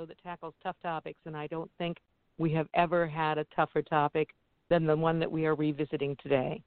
show 0.00 0.06
that 0.06 0.22
tackles 0.22 0.54
tough 0.62 0.76
topics, 0.82 1.18
and 1.26 1.36
I 1.36 1.46
don't 1.46 1.70
think 1.76 1.98
we 2.38 2.52
have 2.52 2.68
ever 2.74 3.06
had 3.06 3.38
a 3.38 3.44
tougher 3.54 3.82
topic 3.82 4.30
than 4.70 4.86
the 4.86 4.96
one 4.96 5.18
that 5.18 5.30
we 5.30 5.46
are 5.46 5.54
revisiting 5.54 6.16
today. 6.22 6.62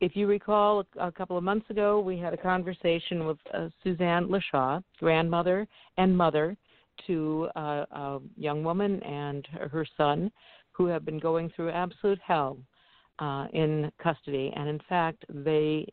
If 0.00 0.16
you 0.16 0.26
recall, 0.26 0.84
a 0.98 1.12
couple 1.12 1.38
of 1.38 1.44
months 1.44 1.68
ago, 1.70 2.00
we 2.00 2.18
had 2.18 2.34
a 2.34 2.36
conversation 2.36 3.26
with 3.26 3.38
uh, 3.54 3.68
Suzanne 3.82 4.28
Lichau, 4.28 4.82
grandmother 4.98 5.66
and 5.96 6.16
mother 6.16 6.56
to 7.06 7.48
uh, 7.56 7.84
a 7.90 8.18
young 8.36 8.62
woman 8.64 9.02
and 9.04 9.46
her 9.70 9.86
son 9.96 10.30
who 10.72 10.86
have 10.86 11.04
been 11.04 11.18
going 11.18 11.50
through 11.54 11.70
absolute 11.70 12.18
hell 12.26 12.58
uh, 13.20 13.46
in 13.52 13.90
custody. 14.02 14.52
And 14.54 14.68
in 14.68 14.80
fact, 14.88 15.24
they 15.28 15.86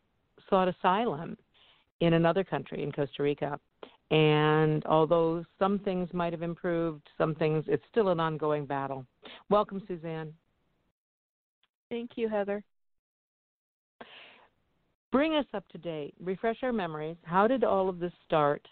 sought 0.50 0.68
asylum 0.68 1.36
in 2.00 2.14
another 2.14 2.44
country, 2.44 2.82
in 2.82 2.92
Costa 2.92 3.22
Rica. 3.22 3.58
And 4.10 4.84
although 4.86 5.44
some 5.58 5.78
things 5.80 6.08
might 6.12 6.32
have 6.32 6.42
improved, 6.42 7.08
some 7.18 7.34
things, 7.34 7.64
it's 7.68 7.82
still 7.90 8.08
an 8.08 8.20
ongoing 8.20 8.64
battle. 8.64 9.04
Welcome, 9.50 9.82
Suzanne. 9.86 10.32
Thank 11.90 12.12
you, 12.16 12.28
Heather. 12.28 12.62
Bring 15.10 15.34
us 15.34 15.46
up 15.54 15.66
to 15.70 15.78
date. 15.78 16.14
Refresh 16.20 16.58
our 16.62 16.72
memories. 16.72 17.16
How 17.22 17.46
did 17.46 17.64
all 17.64 17.88
of 17.88 17.98
this 17.98 18.12
start? 18.26 18.66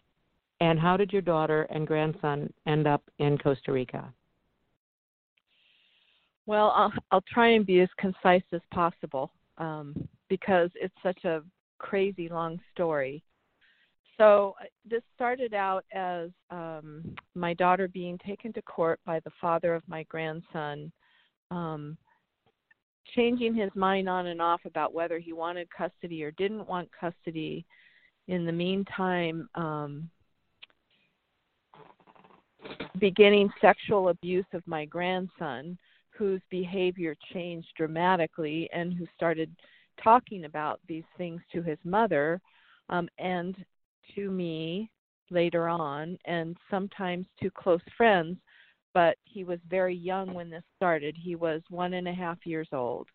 And 0.61 0.79
how 0.79 0.97
did 0.97 1.13
your 1.13 1.23
daughter 1.23 1.63
and 1.71 1.87
grandson 1.87 2.53
end 2.67 2.87
up 2.87 3.03
in 3.19 3.37
Costa 3.37 3.73
Rica? 3.73 4.13
Well, 6.47 6.73
I'll, 6.75 6.93
I'll 7.11 7.25
try 7.33 7.49
and 7.49 7.67
be 7.67 7.81
as 7.81 7.89
concise 7.99 8.43
as 8.53 8.61
possible 8.73 9.33
um, 9.59 10.09
because 10.29 10.71
it's 10.75 10.95
such 11.03 11.25
a 11.25 11.43
crazy 11.79 12.29
long 12.29 12.59
story. 12.73 13.23
So 14.19 14.55
uh, 14.61 14.65
this 14.89 15.03
started 15.15 15.53
out 15.53 15.85
as 15.93 16.31
um, 16.51 17.15
my 17.35 17.55
daughter 17.55 17.89
being 17.89 18.19
taken 18.19 18.53
to 18.55 18.63
court 18.63 18.99
by 19.05 19.21
the 19.21 19.31
father 19.41 19.75
of 19.75 19.83
my 19.87 20.05
grandson, 20.05 20.91
um, 21.51 21.97
changing 23.15 23.55
his 23.55 23.71
mind 23.75 24.09
on 24.09 24.27
and 24.29 24.41
off 24.41 24.61
about 24.65 24.95
whether 24.95 25.19
he 25.19 25.33
wanted 25.33 25.69
custody 25.71 26.25
or 26.25 26.31
didn't 26.33 26.67
want 26.67 26.89
custody. 26.99 27.65
In 28.29 28.45
the 28.45 28.53
meantime, 28.53 29.49
um, 29.55 30.11
beginning 32.99 33.51
sexual 33.61 34.09
abuse 34.09 34.47
of 34.53 34.67
my 34.67 34.85
grandson, 34.85 35.79
whose 36.11 36.41
behavior 36.51 37.15
changed 37.33 37.69
dramatically 37.77 38.69
and 38.73 38.93
who 38.95 39.07
started 39.15 39.55
talking 40.03 40.45
about 40.45 40.81
these 40.89 41.05
things 41.17 41.41
to 41.53 41.63
his 41.63 41.79
mother 41.85 42.41
um, 42.89 43.09
and 43.19 43.57
to 44.15 44.31
me 44.31 44.91
later 45.31 45.69
on, 45.69 46.19
and 46.25 46.57
sometimes 46.71 47.27
to 47.43 47.51
close 47.51 47.81
friends. 47.97 48.37
But 48.95 49.19
he 49.25 49.45
was 49.45 49.59
very 49.69 49.95
young 49.95 50.33
when 50.33 50.49
this 50.49 50.63
started. 50.77 51.17
He 51.19 51.35
was 51.35 51.61
one 51.69 51.95
and 51.95 52.09
a 52.09 52.15
half 52.15 52.39
years 52.47 52.69
old. 52.73 53.09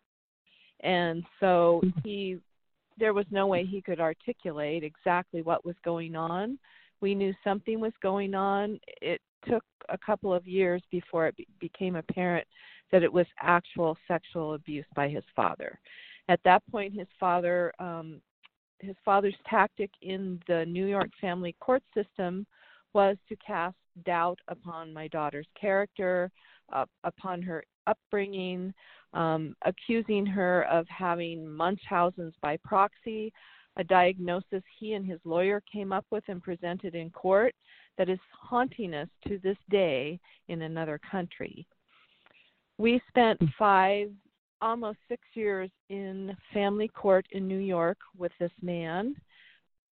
And 0.80 1.24
so 1.40 1.80
mm-hmm. 1.84 2.00
he 2.04 2.38
there 2.98 3.14
was 3.14 3.26
no 3.30 3.46
way 3.46 3.64
he 3.64 3.80
could 3.80 4.00
articulate 4.00 4.84
exactly 4.84 5.42
what 5.42 5.64
was 5.64 5.74
going 5.84 6.14
on. 6.14 6.58
We 7.00 7.14
knew 7.14 7.32
something 7.42 7.80
was 7.80 7.92
going 8.02 8.34
on. 8.34 8.78
It 9.00 9.20
took 9.48 9.64
a 9.88 9.98
couple 9.98 10.32
of 10.32 10.46
years 10.46 10.82
before 10.90 11.26
it 11.26 11.36
be- 11.36 11.48
became 11.58 11.96
apparent 11.96 12.46
that 12.92 13.02
it 13.02 13.12
was 13.12 13.26
actual 13.40 13.96
sexual 14.06 14.54
abuse 14.54 14.84
by 14.94 15.08
his 15.08 15.24
father. 15.34 15.80
At 16.28 16.40
that 16.44 16.62
point, 16.70 16.94
his 16.94 17.08
father, 17.18 17.72
um, 17.78 18.20
his 18.82 18.96
father's 19.04 19.36
tactic 19.48 19.90
in 20.02 20.40
the 20.48 20.66
New 20.66 20.86
York 20.86 21.10
family 21.20 21.54
court 21.60 21.82
system 21.94 22.46
was 22.92 23.16
to 23.28 23.36
cast 23.36 23.76
doubt 24.04 24.38
upon 24.48 24.92
my 24.92 25.08
daughter's 25.08 25.46
character, 25.58 26.30
uh, 26.72 26.84
upon 27.04 27.40
her 27.42 27.64
upbringing, 27.86 28.72
um, 29.14 29.54
accusing 29.64 30.26
her 30.26 30.64
of 30.64 30.86
having 30.88 31.46
Munchausen's 31.48 32.34
by 32.42 32.56
proxy, 32.64 33.32
a 33.76 33.84
diagnosis 33.84 34.62
he 34.78 34.92
and 34.94 35.06
his 35.06 35.20
lawyer 35.24 35.62
came 35.72 35.92
up 35.92 36.04
with 36.10 36.24
and 36.28 36.42
presented 36.42 36.94
in 36.94 37.10
court 37.10 37.54
that 37.98 38.08
is 38.08 38.18
haunting 38.32 38.94
us 38.94 39.08
to 39.26 39.38
this 39.42 39.56
day 39.70 40.18
in 40.48 40.62
another 40.62 41.00
country. 41.10 41.66
We 42.78 43.00
spent 43.08 43.38
hmm. 43.38 43.46
five, 43.58 44.10
almost 44.62 44.98
six 45.08 45.22
years 45.34 45.70
in 45.90 46.34
family 46.54 46.88
court 46.88 47.26
in 47.32 47.46
New 47.46 47.58
York 47.58 47.98
with 48.16 48.32
this 48.38 48.52
man 48.62 49.14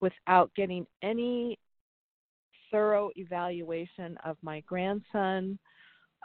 without 0.01 0.51
getting 0.55 0.87
any 1.03 1.59
thorough 2.71 3.11
evaluation 3.17 4.17
of 4.25 4.37
my 4.43 4.61
grandson, 4.61 5.59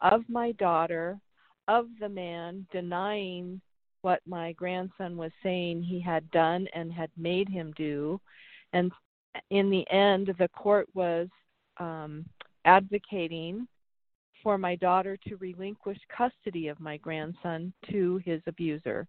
of 0.02 0.22
my 0.30 0.52
daughter, 0.54 1.20
of 1.68 1.88
the 2.00 2.08
man, 2.08 2.66
denying 2.72 3.60
what 4.02 4.22
my 4.28 4.52
grandson 4.54 5.18
was 5.18 5.32
saying 5.42 5.82
he 5.82 6.00
had 6.00 6.30
done 6.30 6.68
and 6.76 6.94
had 6.94 7.10
made 7.18 7.50
him 7.50 7.74
do. 7.76 8.22
And 8.74 8.92
in 9.50 9.72
the 9.72 9.90
end, 9.92 10.34
the 10.38 10.48
court 10.50 10.88
was 10.94 11.28
um, 11.78 12.26
advocating 12.66 13.68
for 14.46 14.60
my 14.60 14.76
daughter 14.76 15.18
to 15.28 15.38
relinquish 15.38 15.98
custody 16.16 16.68
of 16.68 16.80
my 16.80 16.98
grandson 16.98 17.74
to 17.90 18.22
his 18.24 18.40
abuser. 18.46 19.08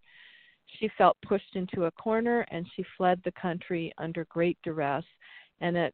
She 0.79 0.91
felt 0.97 1.19
pushed 1.29 1.55
into 1.57 1.85
a 1.85 1.91
corner 1.91 2.47
and 2.51 2.67
she 2.75 2.83
fled 2.97 3.21
the 3.23 3.33
country 3.33 3.93
under 3.99 4.25
great 4.31 4.57
duress 4.65 5.05
and 5.61 5.77
at 5.77 5.93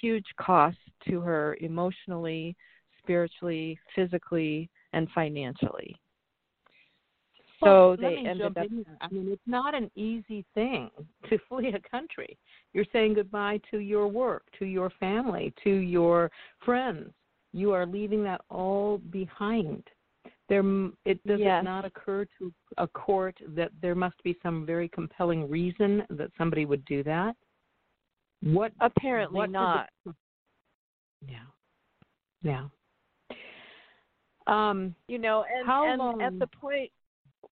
huge 0.00 0.26
cost 0.40 0.76
to 1.08 1.20
her 1.20 1.56
emotionally, 1.60 2.56
spiritually, 3.00 3.78
physically, 3.94 4.68
and 4.92 5.06
financially. 5.14 5.94
Well, 7.62 7.94
so 7.94 8.02
they 8.02 8.16
ended 8.26 8.58
up. 8.58 8.66
I 9.00 9.08
mean, 9.12 9.28
it's 9.30 9.40
not 9.46 9.72
an 9.72 9.88
easy 9.94 10.44
thing 10.52 10.90
to 11.30 11.38
flee 11.48 11.68
a 11.68 11.88
country. 11.88 12.36
You're 12.72 12.86
saying 12.92 13.14
goodbye 13.14 13.60
to 13.70 13.78
your 13.78 14.08
work, 14.08 14.42
to 14.58 14.64
your 14.64 14.90
family, 14.98 15.54
to 15.62 15.70
your 15.70 16.28
friends. 16.64 17.12
You 17.52 17.72
are 17.72 17.86
leaving 17.86 18.22
that 18.24 18.40
all 18.48 18.98
behind. 19.10 19.82
There, 20.48 20.62
it 21.04 21.24
does 21.26 21.38
yes. 21.38 21.60
it 21.60 21.64
not 21.64 21.84
occur 21.84 22.26
to 22.38 22.52
a 22.76 22.88
court 22.88 23.36
that 23.48 23.70
there 23.80 23.94
must 23.94 24.20
be 24.24 24.36
some 24.42 24.66
very 24.66 24.88
compelling 24.88 25.48
reason 25.48 26.02
that 26.10 26.30
somebody 26.36 26.64
would 26.64 26.84
do 26.84 27.02
that. 27.04 27.36
What? 28.42 28.72
Apparently 28.80 29.36
what 29.36 29.50
not. 29.50 29.90
Yeah. 31.28 31.36
Yeah. 32.42 32.66
Um, 34.46 34.94
you 35.06 35.18
know, 35.18 35.44
and, 35.54 35.66
how 35.66 35.88
and 35.88 35.98
long, 35.98 36.22
at 36.22 36.36
the 36.38 36.46
point 36.48 36.90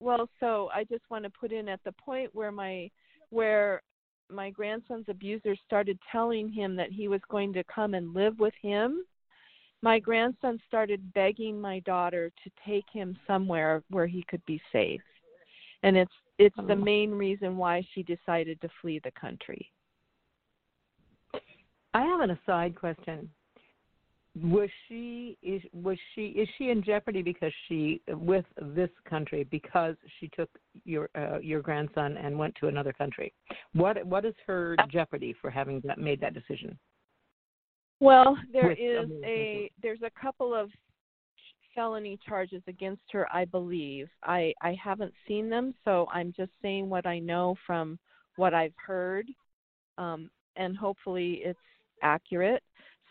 well, 0.00 0.28
so 0.40 0.70
I 0.74 0.84
just 0.84 1.02
want 1.10 1.24
to 1.24 1.30
put 1.30 1.52
in 1.52 1.68
at 1.68 1.80
the 1.84 1.92
point 1.92 2.34
where 2.34 2.52
my 2.52 2.90
where 3.30 3.82
my 4.30 4.50
grandson's 4.50 5.06
abuser 5.08 5.56
started 5.66 5.98
telling 6.12 6.52
him 6.52 6.76
that 6.76 6.92
he 6.92 7.08
was 7.08 7.20
going 7.30 7.52
to 7.54 7.64
come 7.64 7.94
and 7.94 8.14
live 8.14 8.38
with 8.38 8.54
him, 8.60 9.04
my 9.82 9.98
grandson 9.98 10.60
started 10.66 11.12
begging 11.14 11.60
my 11.60 11.80
daughter 11.80 12.30
to 12.44 12.50
take 12.66 12.86
him 12.92 13.16
somewhere 13.26 13.82
where 13.90 14.06
he 14.06 14.24
could 14.28 14.44
be 14.46 14.60
safe. 14.72 15.00
And 15.82 15.96
it's 15.96 16.12
it's 16.38 16.56
the 16.56 16.72
oh. 16.72 16.76
main 16.76 17.10
reason 17.10 17.56
why 17.56 17.86
she 17.94 18.02
decided 18.02 18.60
to 18.60 18.68
flee 18.80 19.00
the 19.02 19.10
country. 19.12 19.70
I 21.94 22.02
have 22.02 22.20
an 22.20 22.30
aside 22.30 22.76
question 22.76 23.28
was 24.42 24.68
she 24.88 25.36
is 25.42 25.62
was 25.72 25.96
she 26.14 26.26
is 26.26 26.48
she 26.58 26.70
in 26.70 26.82
jeopardy 26.82 27.22
because 27.22 27.52
she 27.66 28.00
with 28.08 28.44
this 28.60 28.90
country 29.08 29.44
because 29.44 29.96
she 30.18 30.28
took 30.28 30.48
your 30.84 31.08
uh, 31.16 31.38
your 31.40 31.60
grandson 31.60 32.16
and 32.16 32.38
went 32.38 32.54
to 32.56 32.68
another 32.68 32.92
country 32.92 33.32
what 33.72 34.04
what 34.06 34.24
is 34.24 34.34
her 34.46 34.76
jeopardy 34.90 35.34
for 35.40 35.50
having 35.50 35.80
that 35.84 35.98
made 35.98 36.20
that 36.20 36.34
decision 36.34 36.78
well 38.00 38.36
there 38.52 38.72
is 38.72 39.10
a 39.24 39.70
there's 39.82 40.02
a 40.02 40.20
couple 40.20 40.54
of 40.54 40.70
felony 41.74 42.18
charges 42.26 42.62
against 42.66 43.02
her 43.12 43.26
i 43.32 43.44
believe 43.44 44.08
i 44.24 44.52
i 44.62 44.76
haven't 44.82 45.12
seen 45.26 45.48
them 45.48 45.74
so 45.84 46.06
i'm 46.12 46.32
just 46.36 46.50
saying 46.62 46.88
what 46.88 47.06
i 47.06 47.18
know 47.18 47.54
from 47.66 47.98
what 48.36 48.54
i've 48.54 48.74
heard 48.84 49.26
um 49.96 50.30
and 50.56 50.76
hopefully 50.76 51.40
it's 51.44 51.58
accurate 52.02 52.62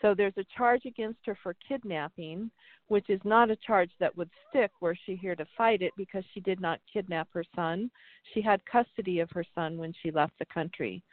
so 0.01 0.13
there's 0.13 0.37
a 0.37 0.45
charge 0.55 0.85
against 0.85 1.19
her 1.25 1.37
for 1.41 1.55
kidnapping, 1.67 2.51
which 2.87 3.09
is 3.09 3.19
not 3.23 3.49
a 3.49 3.55
charge 3.55 3.91
that 3.99 4.15
would 4.15 4.29
stick 4.49 4.71
were 4.79 4.95
she 5.05 5.15
here 5.15 5.35
to 5.35 5.45
fight 5.57 5.81
it 5.81 5.91
because 5.97 6.23
she 6.33 6.39
did 6.39 6.59
not 6.59 6.79
kidnap 6.91 7.27
her 7.33 7.43
son. 7.55 7.89
She 8.33 8.41
had 8.41 8.61
custody 8.65 9.19
of 9.19 9.29
her 9.31 9.43
son 9.55 9.77
when 9.77 9.93
she 10.01 10.11
left 10.11 10.33
the 10.39 10.45
country. 10.45 11.03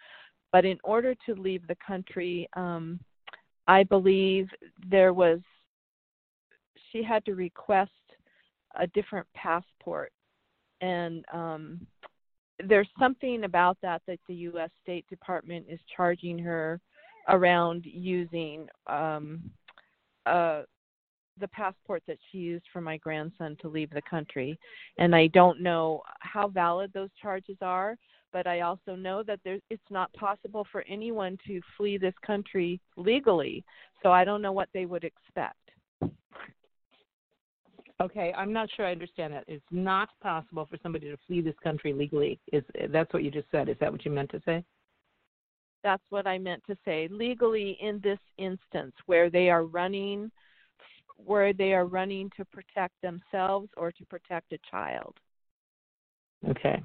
But 0.53 0.65
in 0.65 0.79
order 0.85 1.15
to 1.27 1.35
leave 1.35 1.67
the 1.67 1.77
country, 1.85 2.49
um, 2.55 3.01
I 3.67 3.83
believe 3.85 4.49
there 4.89 5.13
was, 5.13 5.41
she 6.93 7.03
had 7.03 7.25
to 7.25 7.35
request 7.35 7.91
a 8.79 8.87
different 8.89 9.27
passport. 9.35 10.13
And 10.81 11.25
um, 11.33 11.87
there's 12.67 12.89
something 12.99 13.45
about 13.45 13.79
that 13.83 14.03
that 14.07 14.21
the 14.29 14.35
U.S. 14.35 14.71
State 14.83 15.07
Department 15.09 15.67
is 15.69 15.81
charging 15.97 16.39
her 16.39 16.81
around 17.29 17.85
using 17.87 18.69
um, 18.87 19.51
uh, 20.27 20.63
the 21.41 21.49
passport 21.49 22.03
that 22.07 22.19
she 22.31 22.39
used 22.39 22.65
for 22.73 22.81
my 22.81 22.97
grandson 22.99 23.57
to 23.61 23.69
leave 23.69 23.91
the 23.91 24.03
country. 24.03 24.59
And 24.99 25.15
I 25.15 25.29
don't 25.29 25.61
know 25.61 26.03
how 26.21 26.49
valid 26.49 26.93
those 26.93 27.11
charges 27.21 27.57
are, 27.61 27.97
but 28.35 28.49
I 28.49 28.63
also 28.63 28.97
know 28.97 29.23
that 29.23 29.39
there, 29.45 29.59
it's 29.71 29.91
not 29.91 30.13
possible 30.13 30.67
for 30.73 30.85
anyone 30.89 31.39
to 31.47 31.61
flee 31.77 31.97
this 31.97 32.13
country 32.27 32.81
legally. 32.97 33.65
So 34.03 34.11
I 34.11 34.25
don't 34.25 34.43
know 34.43 34.51
what 34.51 34.69
they 34.75 34.87
would 34.87 35.05
expect. 35.05 35.57
Okay, 38.03 38.35
I'm 38.37 38.53
not 38.53 38.69
sure 38.77 38.87
I 38.87 38.91
understand 38.91 39.33
that. 39.35 39.45
It's 39.47 39.65
not 39.71 40.09
possible 40.21 40.67
for 40.69 40.77
somebody 40.83 41.09
to 41.09 41.17
flee 41.29 41.43
this 41.43 41.55
country 41.63 41.93
legally. 41.93 42.41
Is 42.53 42.65
that's 42.91 43.13
what 43.15 43.23
you 43.23 43.31
just 43.31 43.47
said? 43.53 43.69
Is 43.69 43.77
that 43.81 43.93
what 43.93 44.05
you 44.05 44.11
meant 44.11 44.31
to 44.33 44.43
say? 44.45 44.65
That's 45.85 46.03
what 46.11 46.27
I 46.27 46.37
meant 46.37 46.65
to 46.67 46.77
say. 46.85 47.09
Legally, 47.13 47.79
in 47.81 48.01
this 48.03 48.19
instance, 48.37 48.95
where 49.07 49.31
they 49.31 49.49
are 49.49 49.65
running, 49.65 50.33
where 51.25 51.53
they 51.53 51.73
are 51.73 51.87
running 51.87 52.31
to 52.37 52.45
protect 52.47 52.95
themselves 53.01 53.69
or 53.77 53.93
to 53.93 54.05
protect 54.07 54.53
a 54.53 54.59
child. 54.69 55.15
Okay. 56.49 56.83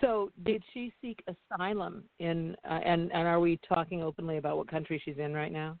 So, 0.00 0.30
did 0.44 0.62
she 0.72 0.92
seek 1.00 1.22
asylum 1.26 2.04
in? 2.18 2.56
Uh, 2.68 2.80
and 2.84 3.12
and 3.12 3.26
are 3.28 3.40
we 3.40 3.58
talking 3.68 4.02
openly 4.02 4.38
about 4.38 4.56
what 4.56 4.68
country 4.68 5.00
she's 5.04 5.18
in 5.18 5.34
right 5.34 5.52
now? 5.52 5.78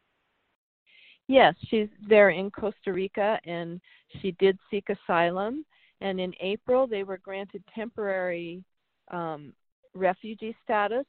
Yes, 1.26 1.54
she's 1.68 1.88
there 2.08 2.30
in 2.30 2.50
Costa 2.50 2.92
Rica, 2.92 3.38
and 3.44 3.80
she 4.20 4.32
did 4.32 4.58
seek 4.70 4.88
asylum. 4.90 5.64
And 6.00 6.20
in 6.20 6.34
April, 6.40 6.86
they 6.86 7.02
were 7.02 7.18
granted 7.18 7.62
temporary 7.74 8.62
um, 9.10 9.54
refugee 9.94 10.54
status, 10.62 11.06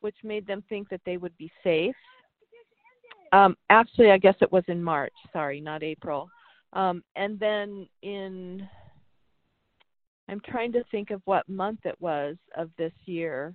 which 0.00 0.16
made 0.24 0.46
them 0.46 0.62
think 0.68 0.88
that 0.88 1.00
they 1.06 1.16
would 1.18 1.36
be 1.38 1.50
safe. 1.62 1.94
Um, 3.32 3.56
actually, 3.70 4.10
I 4.10 4.18
guess 4.18 4.34
it 4.40 4.50
was 4.50 4.64
in 4.68 4.82
March. 4.82 5.12
Sorry, 5.32 5.60
not 5.60 5.82
April. 5.82 6.28
Um, 6.72 7.04
and 7.14 7.38
then 7.38 7.88
in, 8.02 8.68
I'm 10.28 10.40
trying 10.40 10.72
to 10.72 10.84
think 10.90 11.10
of 11.10 11.20
what 11.24 11.48
month 11.48 11.80
it 11.84 11.96
was 12.00 12.36
of 12.56 12.70
this 12.78 12.92
year. 13.04 13.54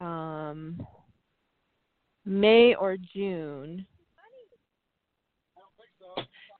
Um, 0.00 0.84
May 2.24 2.74
or 2.74 2.96
June 2.96 3.86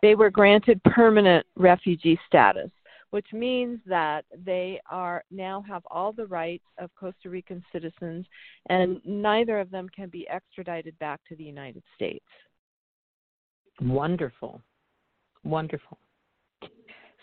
they 0.02 0.16
were 0.16 0.30
granted 0.30 0.82
permanent 0.82 1.46
refugee 1.54 2.18
status, 2.26 2.70
which 3.10 3.26
means 3.32 3.78
that 3.86 4.24
they 4.44 4.80
are 4.90 5.24
now 5.30 5.64
have 5.66 5.82
all 5.90 6.12
the 6.12 6.26
rights 6.26 6.64
of 6.78 6.90
Costa 6.98 7.30
Rican 7.30 7.64
citizens, 7.72 8.26
and 8.68 9.00
neither 9.04 9.60
of 9.60 9.70
them 9.70 9.88
can 9.94 10.08
be 10.08 10.28
extradited 10.28 10.98
back 10.98 11.20
to 11.28 11.36
the 11.36 11.44
United 11.44 11.84
States. 11.94 12.24
Wonderful, 13.80 14.60
wonderful. 15.44 15.98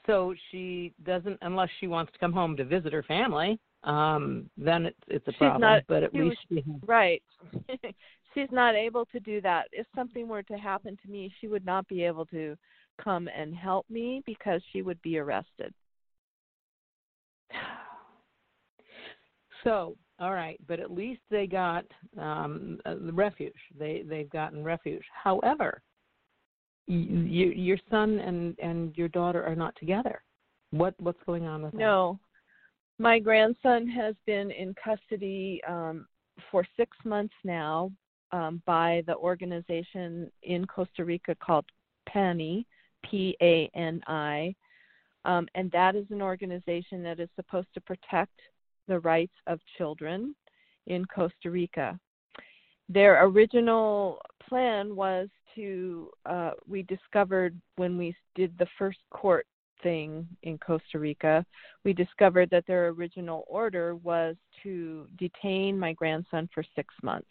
So 0.09 0.33
she 0.49 0.91
doesn't, 1.05 1.37
unless 1.43 1.69
she 1.79 1.85
wants 1.85 2.11
to 2.13 2.17
come 2.17 2.33
home 2.33 2.57
to 2.57 2.65
visit 2.65 2.91
her 2.93 3.03
family. 3.03 3.59
Um, 3.83 4.49
then 4.57 4.87
it's 4.87 4.97
it's 5.07 5.27
a 5.27 5.31
She's 5.31 5.37
problem. 5.37 5.61
not, 5.61 5.83
but 5.87 6.01
at 6.01 6.15
least 6.15 6.39
was, 6.49 6.63
she 6.65 6.71
right. 6.85 7.21
she's 8.33 8.51
not 8.51 8.73
able 8.73 9.05
to 9.05 9.19
do 9.19 9.39
that. 9.41 9.67
If 9.71 9.85
something 9.95 10.27
were 10.27 10.41
to 10.43 10.57
happen 10.57 10.97
to 11.05 11.11
me, 11.11 11.31
she 11.39 11.47
would 11.47 11.63
not 11.63 11.87
be 11.87 12.03
able 12.03 12.25
to 12.27 12.57
come 13.01 13.29
and 13.29 13.55
help 13.55 13.85
me 13.87 14.23
because 14.25 14.61
she 14.73 14.81
would 14.81 15.01
be 15.03 15.19
arrested. 15.19 15.73
So, 19.65 19.97
all 20.21 20.31
right, 20.31 20.57
but 20.69 20.79
at 20.79 20.89
least 20.89 21.19
they 21.29 21.45
got 21.45 21.83
um, 22.17 22.79
the 22.85 23.11
refuge. 23.11 23.51
They 23.77 24.05
they've 24.07 24.29
gotten 24.29 24.63
refuge. 24.63 25.03
However, 25.11 25.81
you, 26.93 27.51
your 27.51 27.77
son 27.89 28.19
and 28.19 28.57
and 28.59 28.97
your 28.97 29.07
daughter 29.09 29.43
are 29.43 29.55
not 29.55 29.75
together. 29.75 30.21
What 30.71 30.95
what's 30.99 31.23
going 31.25 31.45
on 31.45 31.61
with 31.63 31.71
that? 31.73 31.77
No, 31.77 32.19
my 32.97 33.19
grandson 33.19 33.87
has 33.87 34.15
been 34.25 34.51
in 34.51 34.75
custody 34.83 35.61
um, 35.67 36.07
for 36.51 36.65
six 36.75 36.97
months 37.05 37.33
now 37.43 37.91
um, 38.31 38.61
by 38.65 39.03
the 39.07 39.15
organization 39.15 40.31
in 40.43 40.65
Costa 40.65 41.05
Rica 41.05 41.35
called 41.35 41.65
PANI, 42.07 42.65
P 43.09 43.37
A 43.41 43.69
N 43.75 44.01
I, 44.07 44.55
um, 45.25 45.47
and 45.55 45.71
that 45.71 45.95
is 45.95 46.05
an 46.09 46.21
organization 46.21 47.03
that 47.03 47.19
is 47.19 47.29
supposed 47.35 47.67
to 47.75 47.81
protect 47.81 48.39
the 48.87 48.99
rights 48.99 49.35
of 49.47 49.59
children 49.77 50.35
in 50.87 51.05
Costa 51.05 51.51
Rica. 51.51 51.99
Their 52.87 53.23
original 53.25 54.19
plan 54.47 54.95
was 54.95 55.29
to, 55.55 56.09
uh, 56.25 56.51
we 56.67 56.83
discovered 56.83 57.59
when 57.75 57.97
we 57.97 58.15
did 58.35 58.57
the 58.57 58.67
first 58.77 58.99
court 59.11 59.45
thing 59.81 60.27
in 60.43 60.57
Costa 60.57 60.99
Rica, 60.99 61.45
we 61.83 61.93
discovered 61.93 62.49
that 62.49 62.65
their 62.67 62.89
original 62.89 63.45
order 63.47 63.95
was 63.95 64.35
to 64.63 65.07
detain 65.17 65.79
my 65.79 65.93
grandson 65.93 66.49
for 66.53 66.63
six 66.75 66.93
months. 67.01 67.29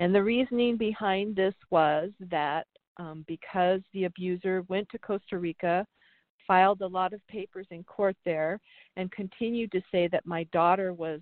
And 0.00 0.14
the 0.14 0.22
reasoning 0.22 0.76
behind 0.76 1.36
this 1.36 1.54
was 1.70 2.10
that 2.30 2.66
um, 2.98 3.24
because 3.26 3.80
the 3.92 4.04
abuser 4.04 4.64
went 4.68 4.88
to 4.90 4.98
Costa 4.98 5.38
Rica, 5.38 5.86
filed 6.46 6.80
a 6.82 6.86
lot 6.86 7.12
of 7.12 7.26
papers 7.28 7.66
in 7.70 7.84
court 7.84 8.16
there, 8.24 8.60
and 8.96 9.10
continued 9.12 9.72
to 9.72 9.80
say 9.90 10.08
that 10.08 10.26
my 10.26 10.44
daughter 10.52 10.92
was 10.92 11.20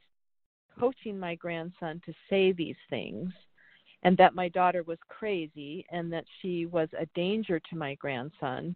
coaching 0.78 1.18
my 1.18 1.34
grandson 1.34 2.00
to 2.06 2.12
say 2.28 2.52
these 2.52 2.76
things, 2.88 3.32
and 4.02 4.16
that 4.16 4.34
my 4.34 4.48
daughter 4.48 4.82
was 4.82 4.98
crazy 5.08 5.84
and 5.90 6.12
that 6.12 6.24
she 6.40 6.66
was 6.66 6.88
a 6.98 7.06
danger 7.14 7.60
to 7.60 7.76
my 7.76 7.94
grandson. 7.96 8.74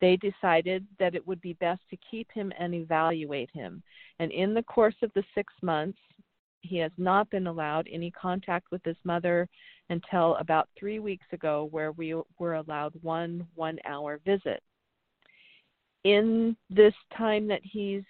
They 0.00 0.16
decided 0.16 0.86
that 0.98 1.14
it 1.14 1.26
would 1.26 1.40
be 1.40 1.54
best 1.54 1.80
to 1.90 1.98
keep 2.10 2.30
him 2.32 2.52
and 2.58 2.74
evaluate 2.74 3.50
him. 3.52 3.82
And 4.18 4.30
in 4.30 4.54
the 4.54 4.62
course 4.62 4.96
of 5.02 5.10
the 5.14 5.24
six 5.34 5.52
months, 5.62 5.98
he 6.60 6.78
has 6.78 6.92
not 6.98 7.30
been 7.30 7.46
allowed 7.46 7.88
any 7.90 8.10
contact 8.10 8.66
with 8.70 8.82
his 8.84 8.96
mother 9.04 9.48
until 9.88 10.34
about 10.36 10.68
three 10.78 10.98
weeks 10.98 11.26
ago, 11.32 11.68
where 11.70 11.92
we 11.92 12.14
were 12.38 12.54
allowed 12.54 12.92
one 13.02 13.46
one 13.54 13.78
hour 13.86 14.20
visit. 14.24 14.62
In 16.04 16.56
this 16.68 16.94
time 17.16 17.46
that 17.48 17.60
he's 17.62 18.02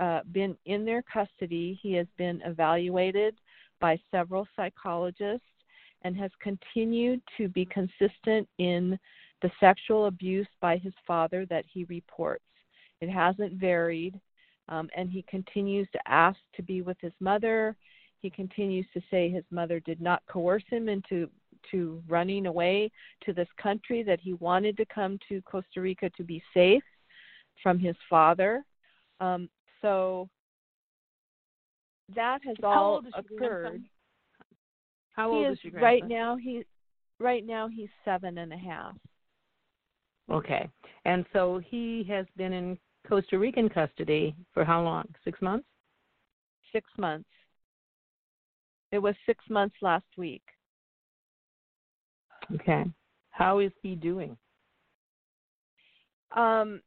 uh, 0.00 0.20
been 0.32 0.56
in 0.66 0.84
their 0.84 1.02
custody, 1.02 1.78
he 1.82 1.94
has 1.94 2.06
been 2.18 2.42
evaluated 2.44 3.36
by 3.80 3.98
several 4.10 4.46
psychologists 4.54 5.46
and 6.04 6.16
has 6.16 6.30
continued 6.40 7.20
to 7.36 7.48
be 7.48 7.64
consistent 7.66 8.48
in 8.58 8.98
the 9.42 9.50
sexual 9.58 10.06
abuse 10.06 10.48
by 10.60 10.76
his 10.76 10.92
father 11.06 11.46
that 11.46 11.64
he 11.70 11.84
reports. 11.84 12.44
It 13.00 13.10
hasn't 13.10 13.54
varied, 13.54 14.20
um, 14.68 14.88
and 14.96 15.10
he 15.10 15.22
continues 15.28 15.88
to 15.92 16.00
ask 16.06 16.38
to 16.56 16.62
be 16.62 16.82
with 16.82 16.96
his 17.00 17.12
mother 17.20 17.76
he 18.24 18.30
continues 18.30 18.86
to 18.94 19.02
say 19.10 19.28
his 19.28 19.44
mother 19.50 19.80
did 19.80 20.00
not 20.00 20.22
coerce 20.26 20.64
him 20.70 20.88
into 20.88 21.28
to 21.70 22.02
running 22.08 22.46
away 22.46 22.90
to 23.26 23.34
this 23.34 23.48
country 23.62 24.02
that 24.02 24.18
he 24.18 24.32
wanted 24.34 24.78
to 24.78 24.86
come 24.86 25.18
to 25.28 25.42
Costa 25.42 25.82
Rica 25.82 26.08
to 26.16 26.24
be 26.24 26.42
safe 26.54 26.82
from 27.62 27.78
his 27.78 27.94
father. 28.08 28.64
Um, 29.20 29.50
so 29.82 30.30
that 32.16 32.38
has 32.46 32.56
all 32.62 33.02
occurred. 33.14 33.82
How 35.14 35.30
old 35.30 35.46
is, 35.46 35.58
is 35.58 35.64
your 35.64 35.80
right 35.80 36.06
now? 36.06 36.36
He 36.36 36.64
right 37.18 37.46
now 37.46 37.68
he's 37.68 37.88
seven 38.04 38.38
and 38.38 38.52
a 38.52 38.56
half. 38.56 38.94
Okay, 40.30 40.68
and 41.04 41.24
so 41.32 41.60
he 41.70 42.04
has 42.08 42.26
been 42.36 42.52
in 42.52 42.78
Costa 43.08 43.38
Rican 43.38 43.68
custody 43.68 44.34
for 44.52 44.64
how 44.64 44.82
long? 44.82 45.04
Six 45.24 45.40
months. 45.42 45.66
Six 46.72 46.88
months. 46.98 47.28
It 48.90 48.98
was 48.98 49.14
six 49.26 49.44
months 49.50 49.76
last 49.82 50.06
week. 50.16 50.42
Okay. 52.54 52.84
How 53.30 53.58
is 53.58 53.72
he 53.82 53.96
doing? 53.96 54.36
Um, 56.36 56.80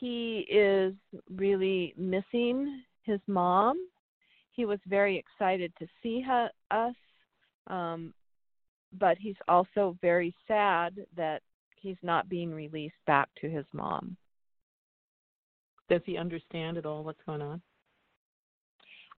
he 0.00 0.46
is 0.50 0.94
really 1.34 1.94
missing 1.96 2.82
his 3.02 3.20
mom. 3.26 3.76
He 4.52 4.64
was 4.64 4.78
very 4.86 5.18
excited 5.18 5.72
to 5.78 5.86
see 6.02 6.20
her, 6.22 6.50
us, 6.70 6.94
um, 7.68 8.12
but 8.98 9.18
he's 9.18 9.36
also 9.48 9.96
very 10.00 10.34
sad 10.46 10.94
that 11.16 11.42
he's 11.76 11.96
not 12.02 12.28
being 12.28 12.52
released 12.52 12.94
back 13.06 13.28
to 13.40 13.48
his 13.48 13.64
mom. 13.72 14.16
Does 15.88 16.00
he 16.06 16.16
understand 16.16 16.78
at 16.78 16.86
all 16.86 17.04
what's 17.04 17.22
going 17.26 17.42
on? 17.42 17.60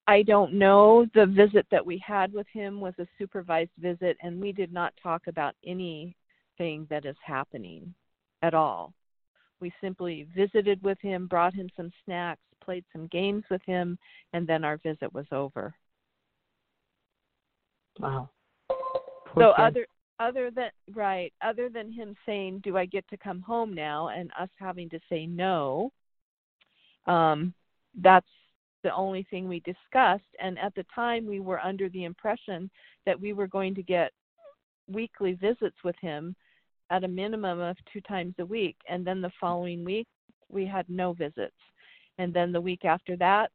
I 0.08 0.22
don't 0.22 0.54
know. 0.54 1.06
The 1.14 1.26
visit 1.26 1.66
that 1.70 1.84
we 1.84 1.98
had 1.98 2.32
with 2.32 2.46
him 2.52 2.80
was 2.80 2.94
a 2.98 3.06
supervised 3.18 3.70
visit, 3.78 4.16
and 4.22 4.40
we 4.40 4.52
did 4.52 4.72
not 4.72 4.92
talk 5.02 5.22
about 5.26 5.54
anything 5.64 6.86
that 6.90 7.04
is 7.04 7.16
happening 7.24 7.92
at 8.42 8.54
all. 8.54 8.94
We 9.60 9.72
simply 9.80 10.28
visited 10.36 10.82
with 10.82 10.98
him, 11.00 11.26
brought 11.26 11.54
him 11.54 11.68
some 11.76 11.90
snacks, 12.04 12.40
played 12.62 12.84
some 12.92 13.08
games 13.08 13.44
with 13.50 13.62
him, 13.64 13.98
and 14.32 14.46
then 14.46 14.64
our 14.64 14.76
visit 14.78 15.12
was 15.12 15.26
over. 15.32 15.74
Wow. 17.98 18.30
Poor 19.36 19.44
so 19.56 19.62
other 19.62 19.86
other 20.18 20.50
than 20.50 20.70
right 20.94 21.32
other 21.42 21.68
than 21.68 21.92
him 21.92 22.16
saying 22.24 22.60
do 22.64 22.76
i 22.76 22.86
get 22.86 23.06
to 23.08 23.18
come 23.18 23.40
home 23.42 23.74
now? 23.74 24.08
and 24.08 24.30
us 24.40 24.48
having 24.58 24.88
to 24.88 24.98
say 25.10 25.26
no 25.26 25.92
um 27.06 27.52
that's 28.02 28.26
the 28.86 28.94
only 28.94 29.26
thing 29.30 29.48
we 29.48 29.58
discussed. 29.60 30.30
And 30.40 30.60
at 30.60 30.72
the 30.76 30.86
time 30.94 31.26
we 31.26 31.40
were 31.40 31.58
under 31.58 31.88
the 31.88 32.04
impression 32.04 32.70
that 33.04 33.20
we 33.20 33.32
were 33.32 33.48
going 33.48 33.74
to 33.74 33.82
get 33.82 34.12
weekly 34.86 35.32
visits 35.32 35.76
with 35.82 35.96
him 36.00 36.36
at 36.90 37.02
a 37.02 37.08
minimum 37.08 37.58
of 37.58 37.76
two 37.92 38.00
times 38.02 38.34
a 38.38 38.46
week. 38.46 38.76
And 38.88 39.04
then 39.04 39.20
the 39.20 39.32
following 39.40 39.84
week 39.84 40.06
we 40.48 40.64
had 40.66 40.88
no 40.88 41.14
visits. 41.14 41.56
And 42.18 42.32
then 42.32 42.52
the 42.52 42.60
week 42.60 42.84
after 42.84 43.16
that 43.16 43.50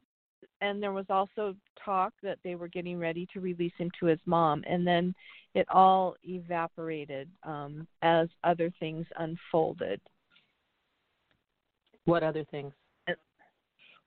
and 0.62 0.82
there 0.82 0.94
was 0.94 1.06
also 1.10 1.56
talk 1.84 2.14
that 2.24 2.38
they 2.44 2.56
were 2.56 2.68
getting 2.68 3.00
ready 3.00 3.28
to 3.34 3.40
release 3.40 3.74
him 3.78 3.90
to 4.00 4.06
his 4.06 4.20
mom 4.26 4.64
and 4.68 4.86
then 4.86 5.14
it 5.54 5.68
all 5.70 6.16
evaporated 6.24 7.30
um, 7.44 7.88
as 8.02 8.30
other 8.44 8.72
things 8.80 9.06
unfolded. 9.18 10.00
What 12.06 12.24
other 12.24 12.46
things? 12.52 12.74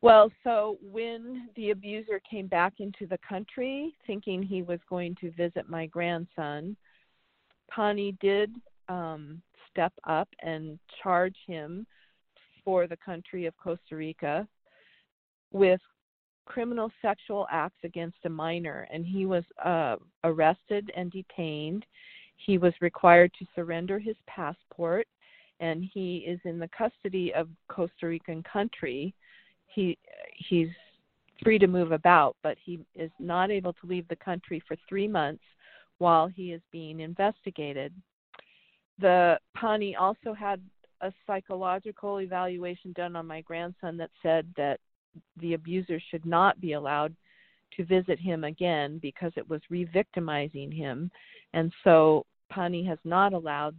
Well 0.01 0.31
so 0.43 0.79
when 0.83 1.49
the 1.57 1.71
abuser 1.71 2.21
came 2.31 2.47
back 2.47 2.75
into 2.79 3.07
the 3.07 3.19
country 3.27 3.95
thinking 4.07 4.43
he 4.43 4.63
was 4.63 4.81
going 4.89 5.17
to 5.21 5.31
visit 5.33 5.69
my 5.69 5.87
grandson 5.87 6.77
Pani 7.71 8.17
did 8.21 8.55
um, 8.89 9.43
step 9.71 9.93
up 10.07 10.29
and 10.41 10.79
charge 11.03 11.37
him 11.47 11.87
for 12.65 12.87
the 12.87 12.97
country 12.97 13.47
of 13.47 13.55
Costa 13.57 13.97
Rica 13.97 14.47
with 15.53 15.81
criminal 16.47 16.91
sexual 17.03 17.47
acts 17.51 17.79
against 17.85 18.19
a 18.25 18.29
minor, 18.29 18.87
and 18.93 19.05
he 19.05 19.27
was 19.27 19.45
uh, 19.65 19.97
arrested 20.25 20.91
and 20.97 21.11
detained. 21.11 21.85
He 22.37 22.59
was 22.59 22.75
required 22.81 23.33
to 23.39 23.47
surrender 23.55 23.99
his 23.99 24.17
passport, 24.27 25.07
and 25.61 25.85
he 25.93 26.19
is 26.19 26.41
in 26.45 26.59
the 26.59 26.69
custody 26.77 27.33
of 27.35 27.49
Costa 27.69 28.07
Rican 28.07 28.43
country. 28.43 29.15
He 29.67 29.97
he's 30.37 30.69
free 31.43 31.59
to 31.59 31.67
move 31.67 31.93
about, 31.93 32.37
but 32.43 32.57
he 32.63 32.81
is 32.95 33.11
not 33.19 33.51
able 33.51 33.73
to 33.73 33.87
leave 33.87 34.07
the 34.09 34.17
country 34.17 34.63
for 34.67 34.77
three 34.89 35.09
months 35.09 35.43
while 35.99 36.27
he 36.27 36.53
is 36.53 36.61
being 36.71 37.01
investigated. 37.01 37.93
The 38.99 39.39
Pani 39.57 39.97
also 39.97 40.33
had 40.33 40.61
a 41.01 41.13
psychological 41.27 42.21
evaluation 42.21 42.93
done 42.93 43.17
on 43.17 43.27
my 43.27 43.41
grandson 43.41 43.97
that 43.97 44.11
said 44.23 44.47
that 44.57 44.81
the 45.40 45.54
abuser 45.54 46.00
should 46.11 46.25
not 46.26 46.61
be 46.61 46.73
allowed 46.73 47.14
to 47.76 47.85
visit 47.85 48.18
him 48.18 48.44
again 48.44 48.99
because 48.99 49.33
it 49.37 49.49
was 49.49 49.61
re-victimizing 49.71 50.71
him. 50.71 51.11
And 51.52 51.73
so 51.83 52.25
pani 52.50 52.85
has 52.85 52.99
not 53.04 53.33
allowed 53.33 53.76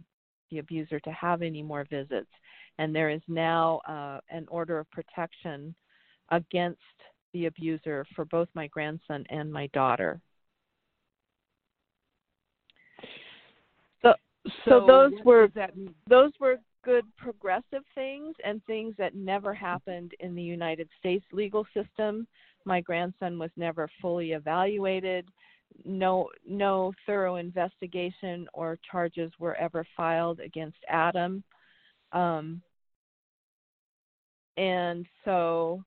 the 0.50 0.58
abuser 0.58 1.00
to 1.00 1.10
have 1.12 1.42
any 1.42 1.62
more 1.62 1.86
visits. 1.88 2.30
And 2.78 2.94
there 2.94 3.10
is 3.10 3.22
now 3.26 3.80
uh, 3.88 4.20
an 4.30 4.46
order 4.48 4.78
of 4.78 4.90
protection 4.90 5.74
against 6.30 6.80
the 7.32 7.46
abuser 7.46 8.06
for 8.14 8.24
both 8.24 8.48
my 8.54 8.66
grandson 8.68 9.24
and 9.30 9.52
my 9.52 9.68
daughter. 9.68 10.20
So 14.02 14.14
so, 14.44 14.52
so 14.64 14.86
those 14.86 15.12
were 15.24 15.48
that 15.54 15.72
those 16.08 16.32
were 16.40 16.56
good 16.86 17.04
progressive 17.18 17.82
things 17.96 18.36
and 18.44 18.64
things 18.64 18.94
that 18.96 19.16
never 19.16 19.52
happened 19.52 20.12
in 20.20 20.36
the 20.36 20.42
United 20.42 20.88
States 21.00 21.24
legal 21.32 21.66
system. 21.74 22.28
My 22.64 22.80
grandson 22.80 23.40
was 23.40 23.50
never 23.56 23.90
fully 24.00 24.32
evaluated. 24.32 25.28
No 25.84 26.28
no 26.48 26.92
thorough 27.04 27.36
investigation 27.36 28.46
or 28.54 28.78
charges 28.88 29.32
were 29.40 29.56
ever 29.56 29.84
filed 29.96 30.38
against 30.38 30.78
Adam. 30.88 31.42
Um, 32.12 32.62
and 34.56 35.06
so 35.24 35.82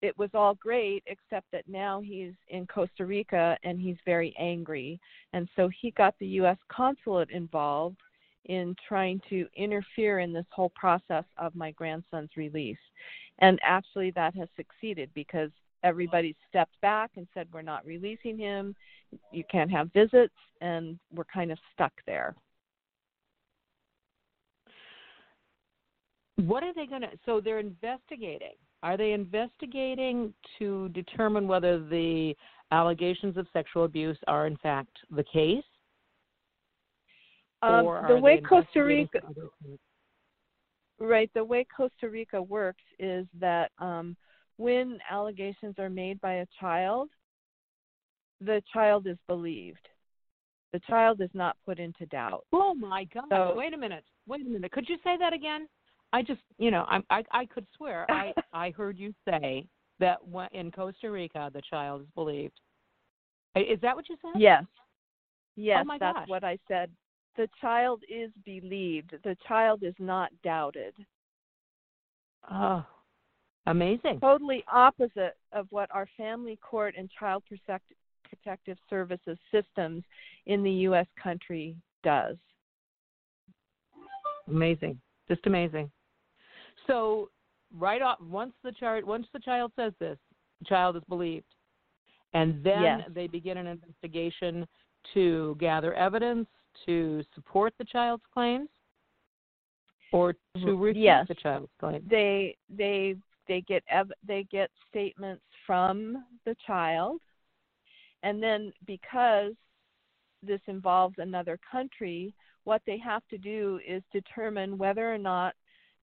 it 0.00 0.16
was 0.16 0.30
all 0.32 0.54
great 0.54 1.02
except 1.06 1.46
that 1.50 1.64
now 1.66 2.00
he's 2.00 2.34
in 2.48 2.68
Costa 2.68 3.04
Rica 3.04 3.58
and 3.64 3.80
he's 3.80 3.98
very 4.06 4.32
angry 4.38 5.00
and 5.32 5.48
so 5.56 5.68
he 5.80 5.90
got 5.90 6.14
the 6.20 6.26
US 6.40 6.56
consulate 6.70 7.30
involved 7.30 7.98
in 8.46 8.74
trying 8.86 9.20
to 9.28 9.46
interfere 9.56 10.20
in 10.20 10.32
this 10.32 10.46
whole 10.50 10.70
process 10.70 11.24
of 11.38 11.54
my 11.54 11.70
grandson's 11.72 12.30
release. 12.36 12.78
And 13.40 13.58
actually, 13.62 14.10
that 14.12 14.34
has 14.36 14.48
succeeded 14.56 15.10
because 15.14 15.50
everybody 15.82 16.36
stepped 16.48 16.78
back 16.80 17.10
and 17.16 17.26
said, 17.34 17.48
We're 17.52 17.62
not 17.62 17.86
releasing 17.86 18.38
him. 18.38 18.74
You 19.32 19.44
can't 19.50 19.70
have 19.70 19.92
visits. 19.92 20.34
And 20.60 20.98
we're 21.14 21.24
kind 21.24 21.50
of 21.50 21.58
stuck 21.74 21.92
there. 22.06 22.34
What 26.36 26.62
are 26.62 26.72
they 26.74 26.86
going 26.86 27.02
to? 27.02 27.10
So 27.26 27.40
they're 27.40 27.58
investigating. 27.58 28.54
Are 28.82 28.96
they 28.96 29.12
investigating 29.12 30.32
to 30.58 30.88
determine 30.90 31.46
whether 31.46 31.78
the 31.78 32.34
allegations 32.72 33.36
of 33.36 33.46
sexual 33.52 33.84
abuse 33.84 34.16
are 34.26 34.46
in 34.46 34.56
fact 34.58 34.96
the 35.10 35.24
case? 35.24 35.64
Um, 37.62 37.84
the 38.08 38.16
way 38.16 38.40
Costa 38.40 38.82
Rica, 38.82 39.20
right, 40.98 41.30
the 41.34 41.44
way 41.44 41.66
Costa 41.74 42.08
Rica 42.08 42.40
works 42.40 42.82
is 42.98 43.26
that 43.38 43.70
um, 43.78 44.16
when 44.56 44.98
allegations 45.10 45.74
are 45.78 45.90
made 45.90 46.20
by 46.20 46.34
a 46.34 46.46
child, 46.58 47.10
the 48.40 48.62
child 48.72 49.06
is 49.06 49.18
believed. 49.26 49.88
The 50.72 50.80
child 50.88 51.20
is 51.20 51.30
not 51.34 51.56
put 51.66 51.78
into 51.78 52.06
doubt. 52.06 52.44
Oh 52.52 52.74
my 52.74 53.04
God! 53.12 53.24
So, 53.28 53.54
wait 53.56 53.74
a 53.74 53.76
minute. 53.76 54.04
Wait 54.26 54.46
a 54.46 54.48
minute. 54.48 54.70
Could 54.72 54.88
you 54.88 54.96
say 55.02 55.16
that 55.18 55.32
again? 55.32 55.66
I 56.12 56.22
just, 56.22 56.40
you 56.58 56.70
know, 56.70 56.86
I 56.88 57.00
I, 57.10 57.24
I 57.32 57.46
could 57.46 57.66
swear 57.76 58.06
I 58.10 58.32
I 58.52 58.70
heard 58.70 58.96
you 58.96 59.12
say 59.28 59.66
that 59.98 60.18
in 60.52 60.70
Costa 60.70 61.10
Rica 61.10 61.50
the 61.52 61.62
child 61.68 62.02
is 62.02 62.08
believed. 62.14 62.58
Is 63.56 63.80
that 63.82 63.96
what 63.96 64.08
you 64.08 64.16
said? 64.22 64.40
Yes. 64.40 64.64
Yes, 65.56 65.84
oh 65.86 65.96
that's 65.98 66.18
gosh. 66.20 66.28
what 66.28 66.44
I 66.44 66.56
said 66.68 66.90
the 67.36 67.48
child 67.60 68.02
is 68.08 68.30
believed. 68.44 69.14
The 69.24 69.36
child 69.46 69.82
is 69.82 69.94
not 69.98 70.30
doubted. 70.42 70.94
Oh, 72.50 72.84
amazing. 73.66 74.20
Totally 74.20 74.64
opposite 74.70 75.36
of 75.52 75.66
what 75.70 75.88
our 75.92 76.08
family 76.16 76.58
court 76.62 76.94
and 76.96 77.10
child 77.18 77.42
protective 78.28 78.78
services 78.88 79.38
systems 79.52 80.04
in 80.46 80.62
the 80.62 80.70
U.S. 80.70 81.06
country 81.22 81.76
does. 82.02 82.36
Amazing. 84.48 85.00
Just 85.28 85.46
amazing. 85.46 85.90
So, 86.86 87.30
right 87.76 88.02
off, 88.02 88.20
once 88.20 88.52
the 88.64 88.72
child 88.72 89.04
once 89.04 89.26
the 89.32 89.38
child 89.38 89.72
says 89.76 89.92
this, 90.00 90.18
the 90.58 90.64
child 90.64 90.96
is 90.96 91.02
believed, 91.08 91.54
and 92.34 92.64
then 92.64 92.82
yes. 92.82 93.00
they 93.14 93.26
begin 93.26 93.58
an 93.58 93.66
investigation 93.66 94.66
to 95.14 95.56
gather 95.60 95.94
evidence, 95.94 96.48
to 96.86 97.22
support 97.34 97.74
the 97.78 97.84
child's 97.84 98.22
claims 98.32 98.68
or 100.12 100.34
to 100.56 100.76
refute 100.76 100.96
yes. 100.96 101.26
the 101.28 101.34
child's 101.34 101.70
claims? 101.78 102.04
They 102.08 102.56
they 102.68 103.16
they 103.48 103.60
get 103.62 103.82
ev- 103.88 104.12
they 104.26 104.44
get 104.50 104.70
statements 104.88 105.42
from 105.66 106.24
the 106.44 106.56
child, 106.66 107.20
and 108.22 108.42
then 108.42 108.72
because 108.86 109.52
this 110.42 110.60
involves 110.66 111.16
another 111.18 111.58
country, 111.70 112.34
what 112.64 112.82
they 112.86 112.98
have 112.98 113.22
to 113.28 113.38
do 113.38 113.78
is 113.86 114.02
determine 114.12 114.78
whether 114.78 115.12
or 115.12 115.18
not 115.18 115.54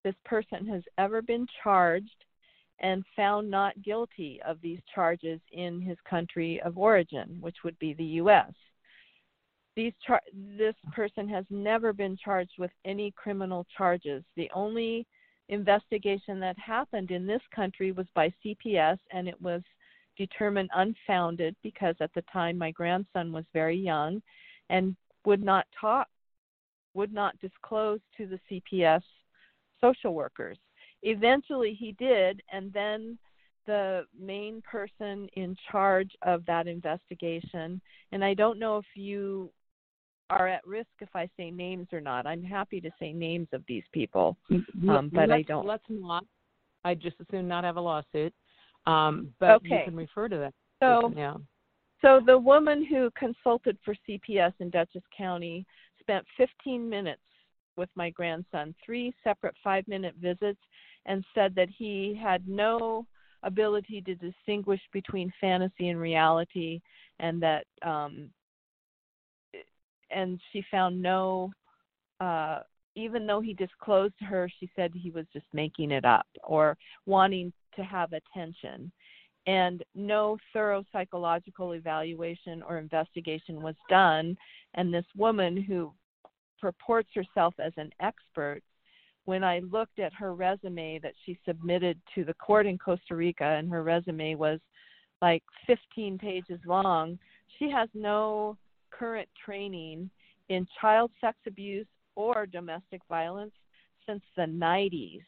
this 0.03 0.15
person 0.25 0.65
has 0.67 0.83
ever 0.97 1.21
been 1.21 1.47
charged 1.63 2.25
and 2.79 3.03
found 3.15 3.49
not 3.49 3.81
guilty 3.81 4.39
of 4.45 4.61
these 4.61 4.79
charges 4.93 5.39
in 5.51 5.81
his 5.81 5.97
country 6.07 6.61
of 6.61 6.77
origin, 6.77 7.37
which 7.41 7.57
would 7.63 7.77
be 7.79 7.93
the 7.95 8.03
U.S 8.03 8.53
these 9.77 9.93
char- 10.05 10.23
this 10.33 10.73
person 10.91 11.29
has 11.29 11.45
never 11.51 11.93
been 11.93 12.17
charged 12.17 12.57
with 12.57 12.71
any 12.83 13.11
criminal 13.11 13.65
charges. 13.77 14.23
The 14.35 14.49
only 14.53 15.05
investigation 15.49 16.39
that 16.39 16.57
happened 16.57 17.11
in 17.11 17.27
this 17.27 17.43
country 17.55 17.91
was 17.91 18.07
by 18.15 18.33
CPS, 18.43 18.97
and 19.11 19.27
it 19.29 19.39
was 19.39 19.61
determined 20.17 20.71
unfounded 20.73 21.55
because 21.61 21.95
at 22.01 22.11
the 22.15 22.23
time 22.33 22.57
my 22.57 22.71
grandson 22.71 23.31
was 23.31 23.45
very 23.53 23.77
young 23.77 24.19
and 24.71 24.95
would 25.25 25.43
not 25.43 25.67
talk, 25.79 26.07
would 26.95 27.13
not 27.13 27.39
disclose 27.39 27.99
to 28.17 28.25
the 28.25 28.39
CPS 28.49 29.03
social 29.79 30.15
workers. 30.15 30.57
Eventually 31.03 31.75
he 31.79 31.91
did, 31.93 32.41
and 32.51 32.73
then 32.73 33.15
the 33.67 34.07
main 34.19 34.63
person 34.63 35.29
in 35.33 35.55
charge 35.71 36.09
of 36.23 36.43
that 36.47 36.65
investigation, 36.65 37.79
and 38.11 38.25
I 38.25 38.33
don't 38.33 38.57
know 38.57 38.77
if 38.77 38.85
you 38.95 39.51
are 40.29 40.47
at 40.47 40.65
risk 40.65 40.89
if 40.99 41.09
I 41.15 41.29
say 41.37 41.51
names 41.51 41.87
or 41.91 42.01
not. 42.01 42.25
I'm 42.25 42.43
happy 42.43 42.81
to 42.81 42.89
say 42.99 43.13
names 43.13 43.47
of 43.53 43.63
these 43.67 43.83
people, 43.91 44.37
um, 44.89 45.09
but 45.13 45.29
let's, 45.29 45.31
I 45.31 45.41
don't. 45.43 45.65
Let's 45.65 45.83
not. 45.89 46.25
I 46.83 46.93
just 46.93 47.15
assume 47.19 47.47
not 47.47 47.63
have 47.63 47.77
a 47.77 47.81
lawsuit. 47.81 48.33
Um, 48.85 49.33
but 49.39 49.51
okay. 49.51 49.67
you 49.69 49.79
can 49.85 49.95
refer 49.95 50.29
to 50.29 50.37
that. 50.37 50.53
So, 50.81 51.11
yeah. 51.15 51.35
So 52.01 52.21
the 52.25 52.37
woman 52.37 52.85
who 52.85 53.09
consulted 53.17 53.77
for 53.83 53.95
CPS 54.07 54.53
in 54.59 54.69
Dutchess 54.69 55.03
County 55.15 55.65
spent 55.99 56.25
15 56.37 56.87
minutes 56.87 57.21
with 57.75 57.89
my 57.95 58.09
grandson, 58.09 58.73
three 58.85 59.13
separate 59.23 59.55
five 59.63 59.87
minute 59.87 60.15
visits, 60.21 60.59
and 61.05 61.23
said 61.35 61.53
that 61.55 61.69
he 61.75 62.19
had 62.21 62.47
no 62.47 63.05
ability 63.43 64.01
to 64.01 64.15
distinguish 64.15 64.81
between 64.93 65.31
fantasy 65.39 65.89
and 65.89 65.99
reality, 65.99 66.81
and 67.19 67.41
that 67.41 67.65
um, 67.83 68.29
and 70.09 70.39
she 70.51 70.63
found 70.71 71.01
no 71.01 71.51
uh, 72.19 72.59
even 72.97 73.27
though 73.27 73.41
he 73.41 73.53
disclosed 73.53 74.15
to 74.17 74.25
her, 74.25 74.49
she 74.59 74.69
said 74.75 74.91
he 74.93 75.11
was 75.11 75.25
just 75.31 75.45
making 75.53 75.91
it 75.91 76.03
up 76.03 76.25
or 76.43 76.75
wanting 77.05 77.53
to 77.75 77.83
have 77.83 78.11
attention. 78.11 78.91
And 79.45 79.83
no 79.93 80.37
thorough 80.51 80.83
psychological 80.91 81.73
evaluation 81.73 82.63
or 82.63 82.79
investigation 82.79 83.61
was 83.61 83.75
done. 83.87 84.35
And 84.73 84.91
this 84.91 85.05
woman 85.15 85.61
who 85.61 85.93
purports 86.59 87.09
herself 87.13 87.53
as 87.63 87.71
an 87.77 87.91
expert, 88.01 88.61
when 89.25 89.43
I 89.43 89.59
looked 89.59 89.99
at 89.99 90.11
her 90.13 90.33
resume 90.33 90.99
that 91.03 91.13
she 91.23 91.39
submitted 91.47 91.99
to 92.15 92.25
the 92.25 92.33
court 92.33 92.65
in 92.65 92.79
Costa 92.79 93.15
Rica, 93.15 93.45
and 93.45 93.69
her 93.69 93.83
resume 93.83 94.33
was 94.33 94.59
like 95.21 95.43
15 95.67 96.17
pages 96.17 96.59
long, 96.65 97.19
she 97.59 97.69
has 97.69 97.89
no 97.93 98.57
current 98.97 99.27
training 99.43 100.09
in 100.49 100.65
child 100.79 101.11
sex 101.21 101.37
abuse 101.45 101.87
or 102.15 102.45
domestic 102.45 103.01
violence 103.09 103.53
since 104.05 104.21
the 104.35 104.43
90s. 104.43 105.21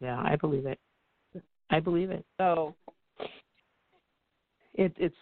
Yeah, 0.00 0.20
I 0.22 0.36
believe 0.36 0.66
it. 0.66 0.78
I 1.70 1.80
believe 1.80 2.10
it. 2.10 2.24
So 2.38 2.74
it, 4.74 4.92
it's 4.96 5.14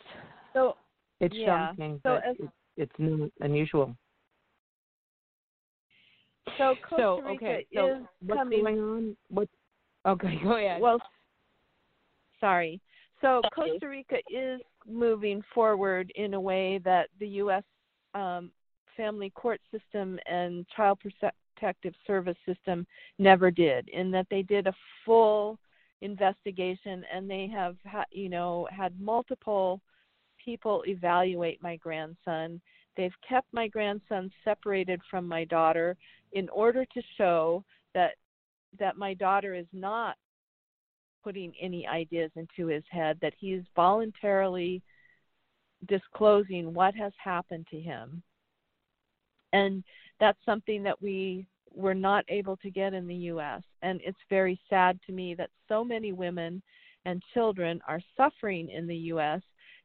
so 0.52 0.74
it's 1.20 1.34
yeah. 1.34 1.68
shocking, 1.68 2.00
so 2.02 2.14
but 2.14 2.30
as, 2.30 2.36
it, 2.38 2.50
it's 2.76 2.92
new, 2.98 3.30
unusual. 3.40 3.96
So 6.58 6.74
Costa 6.88 6.96
so, 6.96 7.20
Rica 7.20 7.44
okay, 7.44 7.66
so 7.74 7.86
is 7.86 8.02
what's 8.26 8.38
coming. 8.38 8.60
going 8.60 8.78
on? 8.78 9.16
What? 9.28 9.48
Okay, 10.06 10.38
go 10.44 10.56
ahead. 10.56 10.80
Well, 10.80 11.00
sorry. 12.38 12.80
So 13.20 13.40
Costa 13.54 13.88
Rica 13.88 14.16
is 14.30 14.60
moving 14.88 15.42
forward 15.54 16.12
in 16.16 16.34
a 16.34 16.40
way 16.40 16.78
that 16.84 17.08
the 17.20 17.28
U.S. 17.28 17.64
Um, 18.14 18.50
family 18.96 19.30
court 19.30 19.60
system 19.70 20.18
and 20.26 20.66
child 20.74 20.98
protective 21.00 21.94
service 22.06 22.36
system 22.46 22.86
never 23.18 23.50
did, 23.50 23.88
in 23.88 24.10
that 24.10 24.26
they 24.30 24.42
did 24.42 24.66
a 24.66 24.74
full 25.04 25.58
investigation 26.00 27.04
and 27.12 27.28
they 27.28 27.46
have, 27.52 27.76
ha- 27.86 28.04
you 28.10 28.28
know, 28.28 28.66
had 28.70 28.98
multiple 29.00 29.80
people 30.42 30.82
evaluate 30.86 31.62
my 31.62 31.76
grandson. 31.76 32.60
They've 32.96 33.14
kept 33.28 33.52
my 33.52 33.68
grandson 33.68 34.30
separated 34.44 35.00
from 35.10 35.26
my 35.26 35.44
daughter 35.44 35.96
in 36.32 36.48
order 36.50 36.84
to 36.84 37.02
show 37.16 37.64
that 37.94 38.12
that 38.78 38.98
my 38.98 39.14
daughter 39.14 39.54
is 39.54 39.66
not 39.72 40.16
putting 41.26 41.52
any 41.60 41.84
ideas 41.88 42.30
into 42.36 42.68
his 42.68 42.84
head 42.88 43.18
that 43.20 43.32
he's 43.36 43.62
voluntarily 43.74 44.80
disclosing 45.88 46.72
what 46.72 46.94
has 46.94 47.12
happened 47.18 47.66
to 47.68 47.80
him. 47.80 48.22
And 49.52 49.82
that's 50.20 50.38
something 50.46 50.84
that 50.84 51.02
we 51.02 51.48
were 51.74 51.96
not 51.96 52.24
able 52.28 52.56
to 52.58 52.70
get 52.70 52.94
in 52.94 53.08
the 53.08 53.30
US 53.32 53.60
and 53.82 54.00
it's 54.04 54.16
very 54.30 54.58
sad 54.70 55.00
to 55.04 55.12
me 55.12 55.34
that 55.34 55.50
so 55.68 55.84
many 55.84 56.12
women 56.12 56.62
and 57.06 57.20
children 57.34 57.80
are 57.88 58.00
suffering 58.16 58.70
in 58.70 58.86
the 58.86 58.96
US 59.12 59.42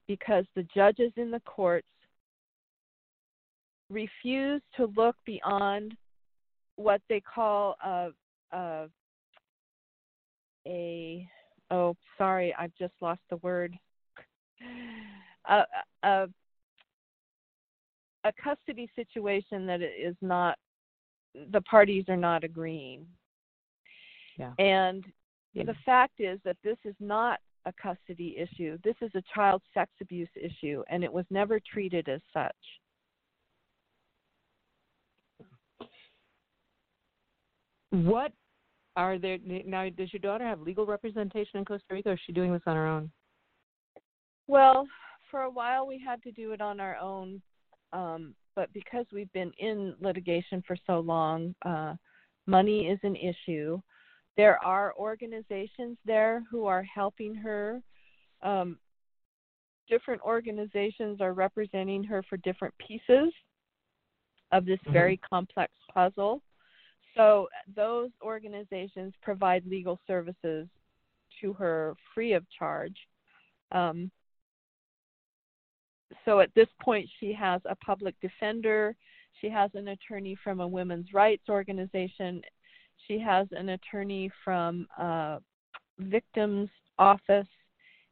because 0.08 0.46
the 0.56 0.66
judges 0.76 1.12
in 1.18 1.32
the 1.32 1.42
courts 1.42 1.88
refuse 3.90 4.62
to 4.78 4.94
look 4.96 5.16
beyond 5.26 5.96
what 6.76 7.02
they 7.10 7.20
call 7.20 7.76
a 7.84 8.10
a, 8.54 8.88
a 10.68 11.28
oh 11.72 11.96
sorry 12.18 12.54
I've 12.60 12.76
just 12.78 12.94
lost 13.02 13.22
the 13.30 13.38
word 13.38 13.76
a, 15.50 15.64
a 16.04 16.28
a 18.24 18.32
custody 18.44 18.90
situation 18.96 19.66
that 19.66 19.82
is 19.82 20.16
not 20.22 20.58
the 21.52 21.62
parties 21.62 22.06
are 22.08 22.18
not 22.18 22.44
agreeing. 22.44 23.08
Yeah. 24.38 24.54
And 24.60 25.06
Yeah. 25.54 25.64
the 25.64 25.76
fact 25.86 26.20
is 26.20 26.40
that 26.44 26.58
this 26.64 26.78
is 26.84 26.96
not 27.00 27.40
a 27.66 27.74
custody 27.74 28.38
issue. 28.38 28.78
This 28.84 28.96
is 29.02 29.12
a 29.16 29.22
child 29.34 29.62
sex 29.74 29.92
abuse 30.02 30.30
issue 30.36 30.84
and 30.90 31.04
it 31.04 31.12
was 31.12 31.26
never 31.30 31.60
treated 31.60 32.10
as 32.10 32.22
such. 32.34 32.56
What 37.90 38.32
are 38.96 39.18
there 39.18 39.38
now? 39.46 39.88
Does 39.90 40.12
your 40.14 40.20
daughter 40.20 40.46
have 40.46 40.60
legal 40.62 40.86
representation 40.86 41.60
in 41.60 41.66
Costa 41.66 41.86
Rica, 41.94 42.10
or 42.10 42.14
is 42.14 42.20
she 42.26 42.34
doing 42.34 42.52
this 42.52 42.62
on 42.66 42.76
her 42.76 42.88
own? 42.88 43.12
Well, 44.48 44.88
for 45.30 45.42
a 45.42 45.50
while 45.50 45.88
we 45.88 45.98
had 45.98 46.22
to 46.24 46.32
do 46.32 46.52
it 46.52 46.62
on 46.62 46.80
our 46.80 46.98
own, 46.98 47.42
um, 47.94 48.36
but 48.56 48.72
because 48.74 49.06
we've 49.14 49.32
been 49.32 49.52
in 49.60 49.96
litigation 50.02 50.62
for 50.68 50.76
so 50.86 51.00
long, 51.00 51.56
uh, 51.66 51.96
money 52.48 52.88
is 52.88 53.00
an 53.04 53.16
issue. 53.16 53.80
There 54.36 54.64
are 54.64 54.94
organizations 54.98 55.98
there 56.06 56.44
who 56.50 56.66
are 56.66 56.84
helping 56.84 57.36
her. 57.36 57.82
Um, 58.42 58.78
different 59.88 60.22
organizations 60.22 61.22
are 61.22 61.34
representing 61.34 62.04
her 62.04 62.24
for 62.24 62.38
different 62.38 62.74
pieces 62.78 63.34
of 64.52 64.66
this 64.66 64.80
Mhm. 64.82 64.94
very 64.94 65.18
complex 65.18 65.74
puzzle. 65.94 66.42
So 67.16 67.50
those 67.76 68.10
organizations 68.22 69.14
provide 69.22 69.66
legal 69.66 70.00
services 70.08 70.68
to 71.42 71.54
her 71.54 71.96
free 72.14 72.34
of 72.34 72.46
charge. 72.58 72.96
Um, 73.72 74.12
so 76.26 76.40
at 76.40 76.54
this 76.56 76.68
point, 76.82 77.10
she 77.20 77.34
has 77.34 77.62
a 77.66 77.76
public 77.76 78.16
defender. 78.22 78.96
She 79.40 79.50
has 79.50 79.72
an 79.74 79.90
attorney 79.90 80.38
from 80.44 80.60
a 80.60 80.68
women's 80.68 81.14
rights 81.14 81.44
organization. 81.50 82.42
She 83.08 83.18
has 83.20 83.48
an 83.52 83.70
attorney 83.70 84.30
from 84.44 84.88
a 84.98 85.40
victims 86.00 86.70
office, 87.00 87.48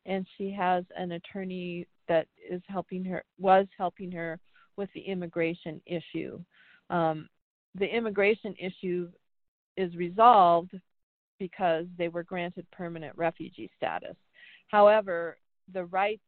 and 0.05 0.25
she 0.38 0.51
has 0.51 0.85
an 0.97 1.13
attorney 1.13 1.88
that 2.07 2.27
is 2.49 2.62
helping 2.67 3.03
her 3.05 3.23
was 3.38 3.67
helping 3.77 4.12
her 4.12 4.39
with 4.77 4.89
the 4.95 5.01
immigration 5.01 5.81
issue. 5.85 6.39
Um, 6.89 7.29
the 7.75 7.86
immigration 7.86 8.55
issue 8.60 9.10
is 9.77 9.95
resolved 9.95 10.71
because 11.39 11.86
they 11.97 12.10
were 12.10 12.23
granted 12.23 12.65
permanent 12.71 13.15
refugee 13.17 13.69
status. 13.77 14.15
However, 14.67 15.38
the 15.73 15.86
rights, 15.86 16.21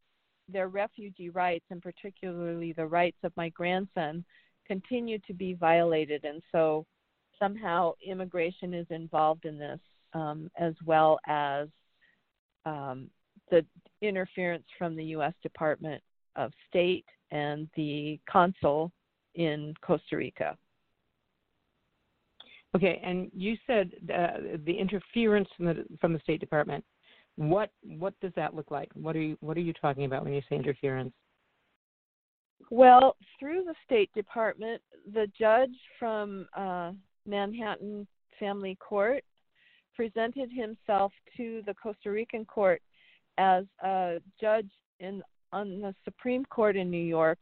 their 0.47 0.69
refugee 0.69 1.29
rights, 1.29 1.65
and 1.69 1.81
particularly 1.81 2.73
the 2.73 2.85
rights 2.85 3.17
of 3.23 3.31
my 3.35 3.49
grandson, 3.49 4.23
continue 4.65 5.19
to 5.27 5.33
be 5.33 5.53
violated, 5.53 6.23
and 6.23 6.41
so 6.51 6.85
somehow 7.39 7.93
immigration 8.05 8.73
is 8.73 8.87
involved 8.89 9.45
in 9.45 9.57
this, 9.57 9.79
um, 10.13 10.49
as 10.57 10.73
well 10.85 11.19
as 11.27 11.67
um, 12.65 13.09
the 13.49 13.65
interference 14.01 14.65
from 14.77 14.95
the 14.95 15.05
U.S. 15.05 15.33
Department 15.43 16.01
of 16.35 16.51
State 16.69 17.05
and 17.31 17.67
the 17.75 18.19
consul 18.29 18.91
in 19.35 19.73
Costa 19.81 20.17
Rica. 20.17 20.57
Okay, 22.75 23.01
and 23.03 23.29
you 23.33 23.57
said 23.67 23.91
uh, 24.13 24.57
the 24.65 24.73
interference 24.77 25.49
from 25.57 25.65
the 25.65 25.85
from 25.99 26.13
the 26.13 26.19
State 26.19 26.39
Department. 26.39 26.83
What 27.35 27.71
what 27.83 28.13
does 28.21 28.31
that 28.35 28.55
look 28.55 28.71
like? 28.71 28.89
What 28.93 29.15
are 29.15 29.21
you 29.21 29.37
what 29.41 29.57
are 29.57 29.61
you 29.61 29.73
talking 29.73 30.05
about 30.05 30.23
when 30.23 30.33
you 30.33 30.41
say 30.49 30.55
interference? 30.55 31.13
Well, 32.69 33.17
through 33.39 33.65
the 33.65 33.75
State 33.85 34.09
Department, 34.13 34.81
the 35.13 35.27
judge 35.37 35.75
from 35.99 36.47
uh, 36.55 36.91
Manhattan 37.25 38.07
Family 38.39 38.77
Court 38.79 39.23
presented 39.95 40.49
himself 40.51 41.11
to 41.35 41.61
the 41.65 41.73
Costa 41.73 42.09
Rican 42.09 42.45
court 42.45 42.81
as 43.37 43.65
a 43.83 44.19
judge 44.39 44.69
in 44.99 45.21
on 45.51 45.81
the 45.81 45.93
Supreme 46.05 46.45
Court 46.45 46.77
in 46.77 46.89
New 46.89 47.03
York 47.03 47.39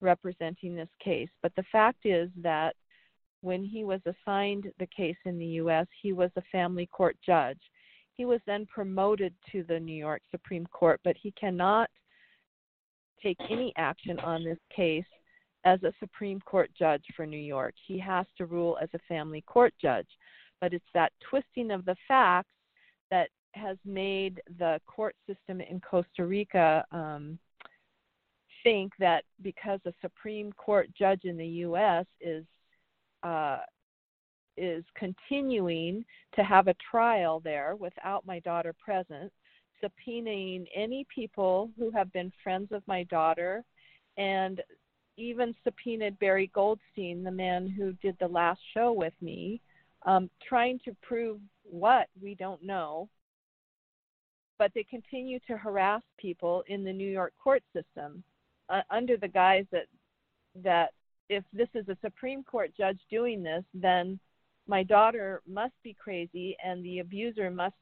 representing 0.00 0.74
this 0.74 0.88
case. 1.02 1.28
But 1.42 1.52
the 1.56 1.64
fact 1.70 2.04
is 2.04 2.28
that 2.42 2.74
when 3.44 3.62
he 3.62 3.84
was 3.84 4.00
assigned 4.06 4.72
the 4.78 4.86
case 4.86 5.18
in 5.26 5.38
the 5.38 5.60
US, 5.60 5.86
he 6.00 6.14
was 6.14 6.30
a 6.36 6.42
family 6.50 6.86
court 6.86 7.14
judge. 7.24 7.60
He 8.14 8.24
was 8.24 8.40
then 8.46 8.64
promoted 8.66 9.34
to 9.52 9.62
the 9.64 9.78
New 9.78 9.96
York 9.96 10.22
Supreme 10.30 10.66
Court, 10.66 10.98
but 11.04 11.14
he 11.22 11.30
cannot 11.32 11.90
take 13.22 13.36
any 13.50 13.74
action 13.76 14.18
on 14.20 14.44
this 14.44 14.58
case 14.74 15.04
as 15.66 15.82
a 15.82 15.92
Supreme 16.00 16.40
Court 16.40 16.70
judge 16.78 17.04
for 17.14 17.26
New 17.26 17.36
York. 17.36 17.74
He 17.86 17.98
has 17.98 18.24
to 18.38 18.46
rule 18.46 18.78
as 18.80 18.88
a 18.94 18.98
family 19.08 19.42
court 19.42 19.74
judge. 19.80 20.08
But 20.62 20.72
it's 20.72 20.84
that 20.94 21.12
twisting 21.28 21.70
of 21.70 21.84
the 21.84 21.96
facts 22.08 22.48
that 23.10 23.28
has 23.52 23.76
made 23.84 24.40
the 24.58 24.80
court 24.86 25.16
system 25.26 25.60
in 25.60 25.80
Costa 25.80 26.24
Rica 26.24 26.82
um, 26.92 27.38
think 28.62 28.92
that 28.98 29.24
because 29.42 29.80
a 29.84 29.92
Supreme 30.00 30.50
Court 30.54 30.88
judge 30.98 31.24
in 31.24 31.36
the 31.36 31.46
U.S. 31.46 32.06
is 32.22 32.44
uh, 33.24 33.58
is 34.56 34.84
continuing 34.96 36.04
to 36.36 36.44
have 36.44 36.68
a 36.68 36.76
trial 36.90 37.40
there 37.40 37.74
without 37.76 38.26
my 38.26 38.38
daughter 38.40 38.72
present, 38.72 39.32
subpoenaing 39.82 40.66
any 40.74 41.06
people 41.12 41.70
who 41.76 41.90
have 41.90 42.12
been 42.12 42.32
friends 42.42 42.68
of 42.70 42.82
my 42.86 43.02
daughter, 43.04 43.64
and 44.16 44.62
even 45.16 45.54
subpoenaed 45.64 46.18
Barry 46.18 46.50
Goldstein, 46.54 47.24
the 47.24 47.30
man 47.30 47.68
who 47.68 47.92
did 47.94 48.16
the 48.20 48.28
last 48.28 48.60
show 48.74 48.92
with 48.92 49.14
me, 49.20 49.60
um, 50.06 50.28
trying 50.46 50.78
to 50.84 50.96
prove 51.02 51.38
what 51.64 52.08
we 52.20 52.34
don't 52.34 52.62
know. 52.62 53.08
But 54.58 54.70
they 54.74 54.84
continue 54.84 55.40
to 55.48 55.56
harass 55.56 56.02
people 56.18 56.62
in 56.68 56.84
the 56.84 56.92
New 56.92 57.10
York 57.10 57.32
court 57.42 57.62
system 57.72 58.22
uh, 58.68 58.82
under 58.90 59.16
the 59.16 59.28
guise 59.28 59.66
that 59.72 59.86
that 60.62 60.90
if 61.28 61.44
this 61.52 61.68
is 61.74 61.88
a 61.88 61.96
Supreme 62.02 62.42
Court 62.42 62.72
judge 62.76 62.98
doing 63.10 63.42
this, 63.42 63.64
then 63.72 64.18
my 64.66 64.82
daughter 64.82 65.42
must 65.46 65.74
be 65.82 65.94
crazy 65.94 66.56
and 66.64 66.84
the 66.84 67.00
abuser 67.00 67.50
must 67.50 67.74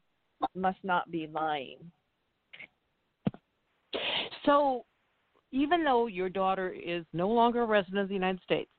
must 0.57 0.79
not 0.83 1.09
be 1.11 1.29
lying. 1.33 1.79
So, 4.45 4.85
even 5.53 5.85
though 5.85 6.09
your 6.09 6.29
daughter 6.29 6.71
is 6.71 7.05
no 7.13 7.29
longer 7.29 7.63
a 7.63 7.67
resident 7.67 8.01
of 8.01 8.09
the 8.09 8.15
United 8.15 8.43
States, 8.43 8.71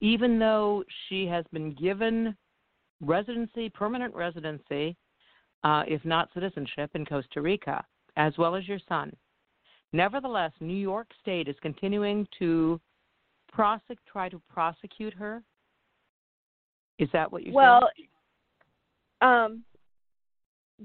even 0.00 0.38
though 0.38 0.84
she 1.08 1.26
has 1.26 1.44
been 1.52 1.74
given 1.74 2.36
residency, 3.00 3.68
permanent 3.70 4.14
residency, 4.14 4.96
uh, 5.64 5.82
if 5.88 6.04
not 6.04 6.28
citizenship, 6.32 6.90
in 6.94 7.04
Costa 7.04 7.40
Rica, 7.40 7.84
as 8.16 8.32
well 8.38 8.54
as 8.54 8.68
your 8.68 8.78
son, 8.88 9.12
nevertheless, 9.92 10.52
New 10.60 10.76
York 10.76 11.08
State 11.20 11.48
is 11.48 11.56
continuing 11.60 12.26
to 12.38 12.80
prosecute, 13.52 13.98
try 14.06 14.28
to 14.28 14.40
prosecute 14.48 15.14
her 15.14 15.42
is 16.98 17.08
that 17.12 17.30
what 17.30 17.44
you're 17.44 17.54
well, 17.54 17.88
saying? 17.96 18.08
Well, 19.20 19.44
um, 19.44 19.64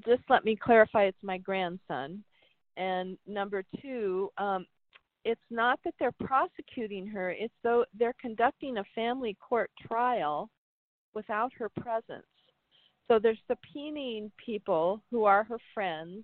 just 0.05 0.23
let 0.29 0.45
me 0.45 0.55
clarify 0.55 1.03
it's 1.03 1.23
my 1.23 1.37
grandson. 1.37 2.23
And 2.77 3.17
number 3.27 3.63
two, 3.81 4.31
um, 4.37 4.65
it's 5.25 5.41
not 5.49 5.79
that 5.85 5.93
they're 5.99 6.15
prosecuting 6.23 7.07
her, 7.07 7.31
it's 7.31 7.53
though 7.63 7.85
they're 7.97 8.15
conducting 8.19 8.77
a 8.77 8.83
family 8.95 9.37
court 9.39 9.71
trial 9.87 10.49
without 11.13 11.51
her 11.57 11.69
presence. 11.69 12.25
So 13.07 13.19
they're 13.19 13.37
subpoenaing 13.49 14.31
people 14.43 15.01
who 15.11 15.25
are 15.25 15.43
her 15.43 15.59
friends, 15.73 16.23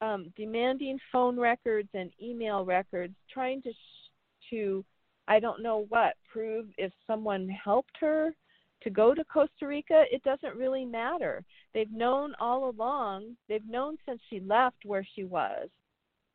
um, 0.00 0.32
demanding 0.36 0.98
phone 1.12 1.38
records 1.38 1.88
and 1.94 2.10
email 2.22 2.64
records, 2.64 3.14
trying 3.32 3.60
to 3.62 3.70
sh- 3.70 4.50
to 4.50 4.84
I 5.28 5.40
don't 5.40 5.62
know 5.62 5.86
what 5.88 6.14
prove 6.30 6.66
if 6.78 6.92
someone 7.06 7.48
helped 7.48 7.96
her 8.00 8.34
to 8.82 8.90
go 8.90 9.14
to 9.14 9.24
Costa 9.24 9.66
Rica, 9.66 10.04
it 10.10 10.22
doesn't 10.22 10.56
really 10.56 10.84
matter. 10.84 11.44
They've 11.74 11.92
known 11.92 12.34
all 12.40 12.70
along, 12.70 13.36
they've 13.48 13.66
known 13.68 13.96
since 14.06 14.20
she 14.30 14.40
left 14.40 14.78
where 14.84 15.06
she 15.14 15.24
was. 15.24 15.68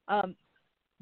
Um, 0.08 0.36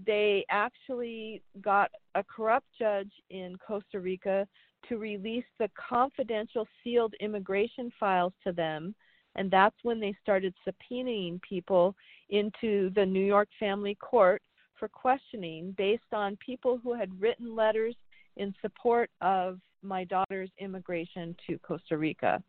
they 0.03 0.45
actually 0.49 1.41
got 1.61 1.91
a 2.15 2.23
corrupt 2.23 2.67
judge 2.79 3.11
in 3.29 3.57
Costa 3.65 3.99
Rica 3.99 4.47
to 4.89 4.97
release 4.97 5.45
the 5.59 5.69
confidential 5.89 6.67
sealed 6.83 7.13
immigration 7.19 7.91
files 7.99 8.33
to 8.45 8.51
them. 8.51 8.95
And 9.35 9.49
that's 9.49 9.75
when 9.83 9.99
they 9.99 10.15
started 10.21 10.53
subpoenaing 10.67 11.41
people 11.41 11.95
into 12.29 12.91
the 12.95 13.05
New 13.05 13.23
York 13.23 13.49
Family 13.59 13.95
Court 13.95 14.41
for 14.83 14.89
questioning 14.89 15.73
based 15.77 16.11
on 16.11 16.37
people 16.45 16.77
who 16.83 16.93
had 16.93 17.09
written 17.21 17.55
letters 17.55 17.95
in 18.35 18.53
support 18.61 19.09
of 19.21 19.61
my 19.81 20.03
daughter's 20.03 20.49
immigration 20.59 21.33
to 21.47 21.57
Costa 21.59 21.97
Rica, 21.97 22.43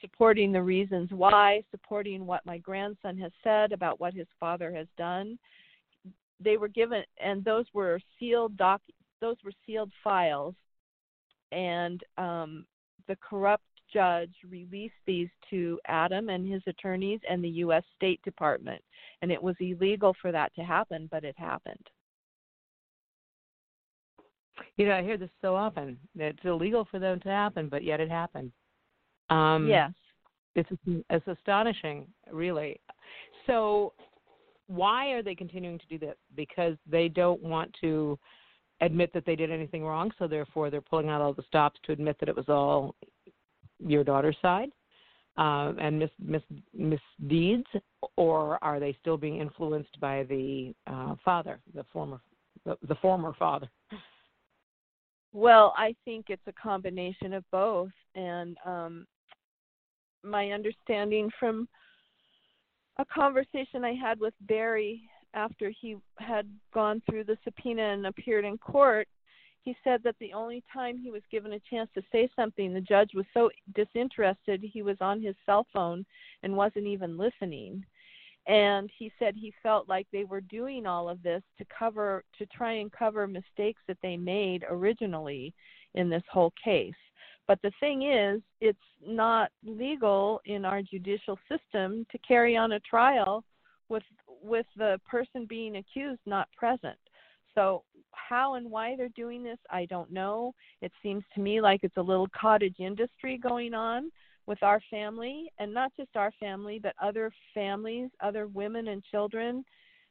supporting 0.00 0.52
the 0.52 0.62
reasons 0.62 1.10
why, 1.10 1.62
supporting 1.70 2.24
what 2.24 2.46
my 2.46 2.56
grandson 2.56 3.18
has 3.18 3.30
said 3.44 3.72
about 3.72 4.00
what 4.00 4.14
his 4.14 4.26
father 4.40 4.72
has 4.74 4.86
done. 4.96 5.38
They 6.40 6.56
were 6.56 6.68
given, 6.68 7.02
and 7.22 7.44
those 7.44 7.66
were 7.74 8.00
sealed 8.18 8.56
doc. 8.56 8.80
Those 9.20 9.36
were 9.44 9.52
sealed 9.66 9.92
files, 10.02 10.54
and 11.52 12.02
um, 12.16 12.64
the 13.06 13.16
corrupt 13.16 13.64
judge 13.92 14.32
released 14.48 14.94
these 15.06 15.28
to 15.50 15.78
Adam 15.86 16.28
and 16.28 16.50
his 16.50 16.62
attorneys 16.66 17.20
and 17.28 17.42
the 17.42 17.48
U.S. 17.48 17.82
State 17.96 18.20
Department. 18.22 18.82
And 19.22 19.30
it 19.30 19.42
was 19.42 19.56
illegal 19.60 20.14
for 20.20 20.32
that 20.32 20.54
to 20.56 20.62
happen, 20.62 21.08
but 21.10 21.24
it 21.24 21.36
happened. 21.38 21.86
You 24.76 24.86
know, 24.86 24.94
I 24.94 25.02
hear 25.02 25.16
this 25.16 25.30
so 25.40 25.54
often. 25.54 25.98
It's 26.16 26.38
illegal 26.44 26.86
for 26.90 26.98
them 26.98 27.20
to 27.20 27.28
happen, 27.28 27.68
but 27.68 27.84
yet 27.84 28.00
it 28.00 28.10
happened. 28.10 28.52
Um, 29.30 29.68
yes. 29.68 29.92
It's 30.54 30.70
it's 31.10 31.26
astonishing, 31.26 32.06
really. 32.32 32.80
So, 33.46 33.92
why 34.68 35.08
are 35.08 35.22
they 35.22 35.34
continuing 35.34 35.78
to 35.78 35.86
do 35.86 35.98
this? 35.98 36.16
Because 36.34 36.76
they 36.90 37.08
don't 37.08 37.42
want 37.42 37.76
to 37.82 38.18
admit 38.80 39.12
that 39.12 39.26
they 39.26 39.36
did 39.36 39.50
anything 39.50 39.84
wrong, 39.84 40.10
so 40.18 40.26
therefore 40.26 40.70
they're 40.70 40.80
pulling 40.80 41.08
out 41.08 41.20
all 41.20 41.34
the 41.34 41.42
stops 41.46 41.78
to 41.84 41.92
admit 41.92 42.16
that 42.20 42.28
it 42.28 42.36
was 42.36 42.48
all 42.48 42.94
your 43.78 44.04
daughter's 44.04 44.36
side 44.42 44.70
uh, 45.38 45.72
and 45.78 45.98
mis, 45.98 46.10
mis, 46.18 46.42
misdeeds, 46.74 47.66
or 48.16 48.62
are 48.62 48.80
they 48.80 48.96
still 49.00 49.16
being 49.16 49.40
influenced 49.40 50.00
by 50.00 50.22
the 50.24 50.74
uh, 50.86 51.14
father, 51.24 51.60
the 51.74 51.84
former 51.92 52.20
the, 52.64 52.76
the 52.88 52.94
former 52.96 53.34
father? 53.38 53.68
Well, 55.32 55.74
I 55.76 55.94
think 56.04 56.26
it's 56.28 56.46
a 56.46 56.52
combination 56.52 57.34
of 57.34 57.44
both, 57.52 57.90
and 58.14 58.56
um, 58.64 59.06
my 60.24 60.52
understanding 60.52 61.30
from 61.38 61.68
a 62.98 63.04
conversation 63.04 63.84
I 63.84 63.92
had 63.92 64.18
with 64.18 64.32
Barry 64.42 65.02
after 65.34 65.70
he 65.80 65.96
had 66.18 66.48
gone 66.72 67.02
through 67.08 67.24
the 67.24 67.36
subpoena 67.44 67.82
and 67.82 68.06
appeared 68.06 68.46
in 68.46 68.56
court, 68.56 69.06
he 69.66 69.76
said 69.82 70.00
that 70.04 70.14
the 70.20 70.32
only 70.32 70.62
time 70.72 70.96
he 70.96 71.10
was 71.10 71.22
given 71.28 71.54
a 71.54 71.60
chance 71.68 71.90
to 71.94 72.02
say 72.12 72.30
something, 72.36 72.72
the 72.72 72.80
judge 72.80 73.10
was 73.14 73.26
so 73.34 73.50
disinterested 73.74 74.62
he 74.62 74.80
was 74.80 74.96
on 75.00 75.20
his 75.20 75.34
cell 75.44 75.66
phone 75.72 76.06
and 76.44 76.56
wasn't 76.56 76.86
even 76.86 77.18
listening. 77.18 77.84
And 78.46 78.88
he 78.96 79.10
said 79.18 79.34
he 79.34 79.52
felt 79.64 79.88
like 79.88 80.06
they 80.12 80.22
were 80.22 80.40
doing 80.40 80.86
all 80.86 81.08
of 81.08 81.20
this 81.20 81.42
to 81.58 81.66
cover 81.76 82.22
to 82.38 82.46
try 82.46 82.74
and 82.74 82.92
cover 82.92 83.26
mistakes 83.26 83.82
that 83.88 83.98
they 84.04 84.16
made 84.16 84.64
originally 84.70 85.52
in 85.94 86.08
this 86.08 86.22
whole 86.30 86.52
case. 86.62 86.94
But 87.48 87.60
the 87.62 87.72
thing 87.80 88.04
is 88.04 88.40
it's 88.60 88.78
not 89.04 89.50
legal 89.64 90.40
in 90.44 90.64
our 90.64 90.80
judicial 90.80 91.40
system 91.48 92.06
to 92.12 92.18
carry 92.18 92.56
on 92.56 92.72
a 92.72 92.80
trial 92.80 93.42
with 93.88 94.04
with 94.44 94.66
the 94.76 95.00
person 95.10 95.44
being 95.44 95.78
accused 95.78 96.20
not 96.24 96.48
present 96.56 96.98
so 97.56 97.82
how 98.12 98.54
and 98.54 98.70
why 98.70 98.94
they're 98.96 99.08
doing 99.10 99.42
this 99.42 99.58
i 99.70 99.84
don't 99.86 100.12
know 100.12 100.54
it 100.82 100.92
seems 101.02 101.24
to 101.34 101.40
me 101.40 101.60
like 101.60 101.80
it's 101.82 101.96
a 101.96 102.02
little 102.02 102.28
cottage 102.40 102.76
industry 102.78 103.38
going 103.38 103.74
on 103.74 104.10
with 104.46 104.62
our 104.62 104.80
family, 104.90 105.50
and 105.58 105.74
not 105.74 105.92
just 105.96 106.16
our 106.16 106.32
family, 106.38 106.78
but 106.80 106.94
other 107.02 107.30
families, 107.52 108.10
other 108.20 108.46
women 108.46 108.88
and 108.88 109.02
children, 109.04 109.64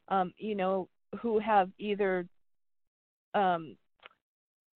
um, 0.08 0.32
you 0.36 0.54
know, 0.54 0.88
who 1.20 1.38
have 1.38 1.70
either 1.78 2.26
um, 3.34 3.76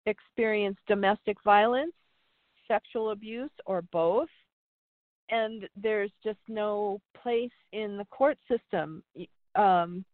experienced 0.06 0.80
domestic 0.88 1.36
violence, 1.44 1.92
sexual 2.66 3.10
abuse, 3.10 3.50
or 3.66 3.82
both. 3.92 4.28
And 5.30 5.68
there's 5.76 6.10
just 6.24 6.40
no 6.48 7.00
place 7.22 7.50
in 7.72 7.98
the 7.98 8.06
court 8.06 8.38
system. 8.50 9.02
Um, 9.54 10.04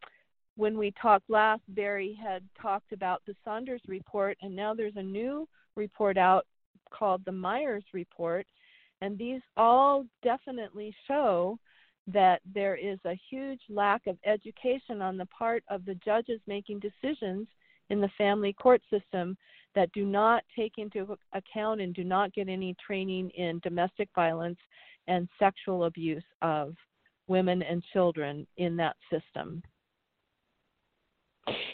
when 0.57 0.79
we 0.79 0.93
talked 1.01 1.29
last, 1.29 1.63
Barry 1.69 2.19
had 2.23 2.43
talked 2.61 2.93
about 2.93 3.23
the 3.27 3.35
Saunders 3.45 3.83
report, 3.87 4.37
and 4.43 4.55
now 4.55 4.75
there's 4.75 4.97
a 4.97 5.03
new 5.03 5.49
report 5.77 6.17
out 6.17 6.47
called 6.91 7.23
the 7.25 7.33
Meier's 7.33 7.85
report 7.93 8.47
and 9.01 9.19
these 9.19 9.41
all 9.57 10.05
definitely 10.23 10.95
show 11.07 11.59
that 12.07 12.41
there 12.55 12.77
is 12.77 12.99
a 13.05 13.19
huge 13.29 13.61
lack 13.69 14.07
of 14.07 14.17
education 14.25 15.03
on 15.03 15.17
the 15.17 15.27
part 15.27 15.65
of 15.69 15.85
the 15.85 15.97
judges 15.97 16.41
making 16.47 16.81
decisions 16.81 17.47
in 17.91 18.01
the 18.01 18.11
family 18.17 18.53
court 18.53 18.81
system 18.91 19.37
that 19.75 19.93
do 19.93 20.05
not 20.05 20.43
take 20.57 20.73
into 20.79 21.17
account 21.35 21.81
and 21.81 21.95
do 21.95 22.05
not 22.05 22.33
get 22.33 22.49
any 22.49 22.75
training 22.85 23.31
in 23.31 23.61
domestic 23.63 24.09
violence 24.15 24.59
and 25.09 25.29
sexual 25.39 25.85
abuse 25.85 26.25
of 26.43 26.75
women 27.29 27.63
and 27.63 27.83
children 27.93 28.47
in 28.57 28.77
that 28.77 28.97
system. 29.11 29.63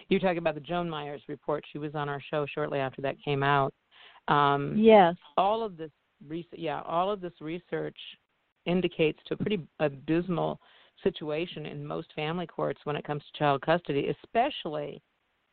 You're 0.08 0.20
talking 0.20 0.38
about 0.38 0.54
the 0.54 0.60
Joan 0.60 0.88
Meier's 0.88 1.22
report. 1.28 1.64
She 1.72 1.78
was 1.78 1.94
on 1.94 2.08
our 2.08 2.20
show 2.30 2.46
shortly 2.46 2.78
after 2.78 3.02
that 3.02 3.16
came 3.24 3.42
out. 3.42 3.72
Um, 4.28 4.74
yes. 4.76 5.14
All 5.36 5.62
of 5.64 5.76
this 5.76 5.90
yeah, 6.52 6.82
all 6.86 7.10
of 7.10 7.20
this 7.20 7.32
research 7.40 7.96
indicates 8.64 9.18
to 9.26 9.34
a 9.34 9.36
pretty 9.36 9.60
abysmal 9.80 10.60
situation 11.02 11.66
in 11.66 11.84
most 11.84 12.08
family 12.14 12.46
courts 12.46 12.80
when 12.84 12.94
it 12.94 13.04
comes 13.04 13.22
to 13.22 13.38
child 13.38 13.60
custody, 13.62 14.14
especially 14.22 15.02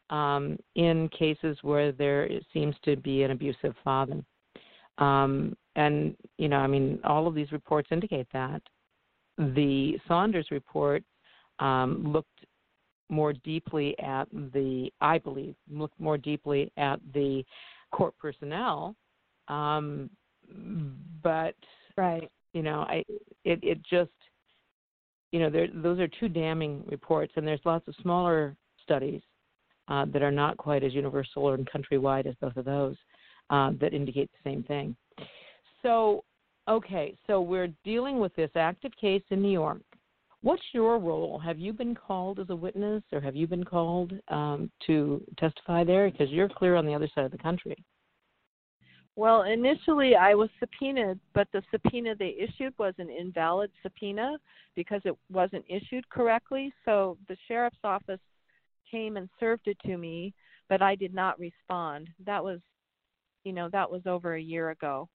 um, 0.09 0.57
in 0.75 1.09
cases 1.09 1.57
where 1.61 1.91
there 1.91 2.29
seems 2.53 2.75
to 2.83 2.95
be 2.97 3.23
an 3.23 3.31
abusive 3.31 3.73
father. 3.83 4.23
Um, 4.97 5.55
and, 5.75 6.15
you 6.37 6.49
know, 6.49 6.57
I 6.57 6.67
mean, 6.67 6.99
all 7.03 7.27
of 7.27 7.35
these 7.35 7.51
reports 7.51 7.89
indicate 7.91 8.27
that. 8.33 8.61
The 9.37 9.97
Saunders 10.07 10.47
report 10.51 11.03
um, 11.59 12.11
looked 12.11 12.45
more 13.09 13.33
deeply 13.33 13.97
at 13.99 14.29
the, 14.31 14.89
I 15.01 15.17
believe, 15.17 15.55
looked 15.69 15.99
more 15.99 16.17
deeply 16.17 16.71
at 16.77 16.99
the 17.13 17.43
court 17.91 18.13
personnel. 18.17 18.95
Um, 19.47 20.09
but, 21.23 21.55
right, 21.97 22.29
you 22.53 22.61
know, 22.61 22.81
I, 22.81 23.03
it, 23.43 23.59
it 23.63 23.79
just, 23.89 24.11
you 25.31 25.39
know, 25.39 25.49
there, 25.49 25.67
those 25.73 25.99
are 25.99 26.07
two 26.07 26.29
damning 26.29 26.83
reports, 26.87 27.33
and 27.35 27.47
there's 27.47 27.59
lots 27.65 27.87
of 27.87 27.95
smaller 28.01 28.55
studies 28.83 29.21
uh, 29.87 30.05
that 30.13 30.21
are 30.21 30.31
not 30.31 30.57
quite 30.57 30.83
as 30.83 30.93
universal 30.93 31.53
and 31.53 31.67
countrywide 31.69 32.25
as 32.27 32.35
both 32.41 32.57
of 32.57 32.65
those 32.65 32.95
uh, 33.49 33.71
that 33.79 33.93
indicate 33.93 34.29
the 34.31 34.49
same 34.49 34.63
thing. 34.63 34.95
So, 35.81 36.23
okay, 36.67 37.15
so 37.25 37.41
we're 37.41 37.73
dealing 37.83 38.19
with 38.19 38.35
this 38.35 38.51
active 38.55 38.91
case 38.99 39.23
in 39.29 39.41
New 39.41 39.51
York. 39.51 39.81
What's 40.41 40.63
your 40.73 40.99
role? 40.99 41.37
Have 41.39 41.59
you 41.59 41.73
been 41.73 41.95
called 41.95 42.39
as 42.39 42.49
a 42.49 42.55
witness, 42.55 43.03
or 43.11 43.19
have 43.19 43.35
you 43.35 43.45
been 43.45 43.65
called 43.65 44.13
um, 44.29 44.71
to 44.87 45.21
testify 45.37 45.83
there? 45.83 46.09
Because 46.09 46.29
you're 46.29 46.47
clear 46.47 46.75
on 46.75 46.85
the 46.85 46.93
other 46.93 47.09
side 47.13 47.25
of 47.25 47.31
the 47.31 47.37
country. 47.37 47.83
Well, 49.17 49.41
initially 49.41 50.15
I 50.15 50.33
was 50.33 50.49
subpoenaed, 50.61 51.19
but 51.33 51.49
the 51.51 51.61
subpoena 51.71 52.15
they 52.15 52.37
issued 52.39 52.73
was 52.79 52.93
an 52.99 53.09
invalid 53.09 53.69
subpoena 53.83 54.37
because 54.77 55.01
it 55.03 55.13
wasn't 55.29 55.65
issued 55.67 56.07
correctly. 56.07 56.71
So 56.85 57.17
the 57.27 57.35
sheriff's 57.45 57.83
office 57.83 58.21
came 58.89 59.17
and 59.17 59.27
served 59.37 59.67
it 59.67 59.77
to 59.85 59.97
me, 59.97 60.33
but 60.69 60.81
I 60.81 60.95
did 60.95 61.13
not 61.13 61.37
respond. 61.37 62.07
That 62.25 62.41
was, 62.41 62.61
you 63.43 63.51
know, 63.51 63.67
that 63.73 63.91
was 63.91 64.03
over 64.05 64.35
a 64.35 64.41
year 64.41 64.69
ago. 64.69 65.09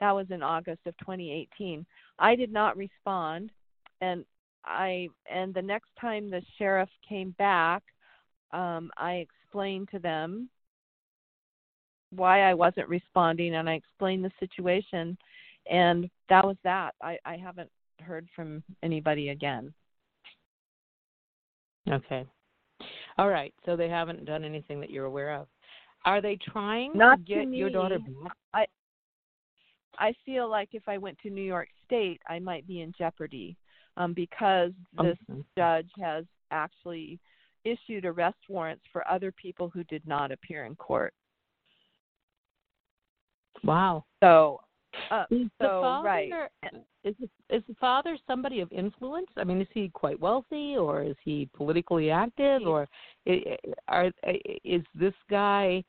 That 0.00 0.12
was 0.12 0.26
in 0.30 0.42
August 0.42 0.80
of 0.86 0.96
2018. 0.96 1.84
I 2.18 2.34
did 2.36 2.50
not 2.50 2.78
respond, 2.78 3.50
and 4.00 4.24
I 4.64 5.08
and 5.30 5.54
the 5.54 5.62
next 5.62 5.90
time 6.00 6.30
the 6.30 6.42
sheriff 6.58 6.88
came 7.08 7.34
back, 7.38 7.82
um, 8.52 8.90
I 8.96 9.26
explained 9.26 9.88
to 9.92 9.98
them 9.98 10.48
why 12.10 12.42
I 12.42 12.54
wasn't 12.54 12.88
responding, 12.88 13.54
and 13.54 13.68
I 13.68 13.74
explained 13.74 14.24
the 14.24 14.32
situation, 14.40 15.16
and 15.70 16.10
that 16.28 16.44
was 16.44 16.56
that. 16.64 16.94
I, 17.00 17.18
I 17.24 17.36
haven't 17.36 17.70
heard 18.00 18.26
from 18.34 18.62
anybody 18.82 19.28
again. 19.28 19.72
Okay. 21.88 22.26
All 23.18 23.28
right. 23.28 23.54
So 23.64 23.76
they 23.76 23.88
haven't 23.88 24.24
done 24.24 24.44
anything 24.44 24.80
that 24.80 24.90
you're 24.90 25.04
aware 25.04 25.34
of. 25.34 25.46
Are 26.04 26.20
they 26.20 26.36
trying 26.36 26.96
Not 26.96 27.18
to 27.18 27.22
get 27.24 27.44
to 27.44 27.56
your 27.56 27.70
daughter 27.70 27.98
back? 27.98 28.32
I 28.54 28.66
I 29.98 30.14
feel 30.24 30.48
like 30.48 30.70
if 30.72 30.88
I 30.88 30.96
went 30.96 31.18
to 31.18 31.30
New 31.30 31.42
York 31.42 31.68
State, 31.84 32.20
I 32.26 32.38
might 32.38 32.66
be 32.66 32.80
in 32.80 32.92
jeopardy 32.96 33.56
um, 34.00 34.14
because 34.14 34.72
this 34.94 35.18
Okay. 35.28 35.44
judge 35.58 35.90
has 36.00 36.24
actually 36.50 37.20
issued 37.64 38.06
arrest 38.06 38.38
warrants 38.48 38.84
for 38.90 39.06
other 39.06 39.30
people 39.30 39.68
who 39.68 39.84
did 39.84 40.06
not 40.06 40.32
appear 40.32 40.64
in 40.64 40.74
court. 40.76 41.12
Wow. 43.62 44.06
So, 44.20 44.60
uh, 45.10 45.26
Is 45.30 45.50
so 45.60 45.80
father, 45.82 46.08
right. 46.08 46.32
Is 47.04 47.14
the, 47.18 47.28
is 47.54 47.62
the 47.68 47.74
father 47.74 48.16
somebody 48.26 48.60
of 48.60 48.72
influence? 48.72 49.28
I 49.36 49.44
mean, 49.44 49.60
is 49.60 49.68
he 49.72 49.90
quite 49.90 50.18
wealthy, 50.18 50.76
or 50.76 51.02
is 51.02 51.16
he 51.22 51.48
politically 51.54 52.10
active, 52.10 52.66
or 52.66 52.88
are 53.88 54.10
is 54.64 54.82
this 54.94 55.14
guy 55.28 55.84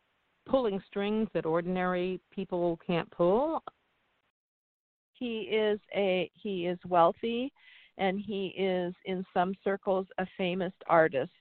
pulling 0.45 0.82
strings 0.88 1.30
that 1.34 1.45
ordinary 1.45 2.19
people 2.34 2.78
can't 2.86 3.10
pull? 3.12 3.62
he 5.21 5.41
is 5.41 5.80
a 5.95 6.30
he 6.34 6.65
is 6.65 6.80
wealthy 6.89 7.54
and 7.97 8.19
he 8.19 8.47
is 8.58 8.93
in 9.06 9.25
some 9.34 9.54
circles 9.63 10.08
a 10.17 10.25
famous 10.38 10.73
artist. 10.88 11.32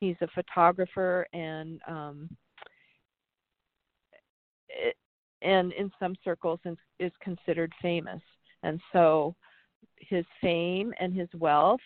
He's 0.00 0.16
a 0.20 0.28
photographer 0.28 1.26
and 1.32 1.80
um 1.88 2.28
it, 4.68 4.96
and 5.42 5.72
in 5.72 5.90
some 5.98 6.14
circles 6.24 6.60
is, 6.64 6.76
is 6.98 7.12
considered 7.20 7.72
famous. 7.80 8.20
And 8.62 8.80
so 8.92 9.34
his 9.96 10.24
fame 10.40 10.92
and 11.00 11.14
his 11.14 11.28
wealth 11.38 11.80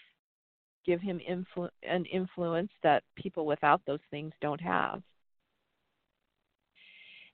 give 0.86 1.00
him 1.00 1.20
influ- 1.28 1.70
an 1.82 2.04
influence 2.06 2.70
that 2.82 3.04
people 3.14 3.46
without 3.46 3.80
those 3.86 4.00
things 4.10 4.32
don't 4.40 4.60
have. 4.60 5.02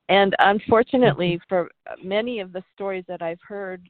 And 0.09 0.35
unfortunately 0.39 1.41
for 1.49 1.71
many 2.03 2.41
of 2.41 2.53
the 2.53 2.63
stories 2.75 3.05
that 3.09 3.23
i've 3.23 3.41
heard 3.47 3.89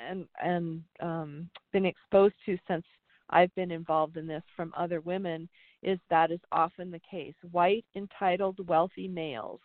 and 0.00 0.26
and 0.42 0.82
um, 1.00 1.50
been 1.72 1.86
exposed 1.86 2.34
to 2.46 2.58
since 2.68 2.84
I've 3.30 3.54
been 3.54 3.70
involved 3.70 4.16
in 4.16 4.26
this 4.26 4.42
from 4.56 4.72
other 4.76 5.00
women 5.00 5.48
is 5.82 5.98
that 6.10 6.30
is 6.30 6.40
often 6.52 6.90
the 6.90 7.00
case. 7.10 7.34
White, 7.52 7.84
entitled, 7.94 8.66
wealthy 8.68 9.08
males 9.08 9.60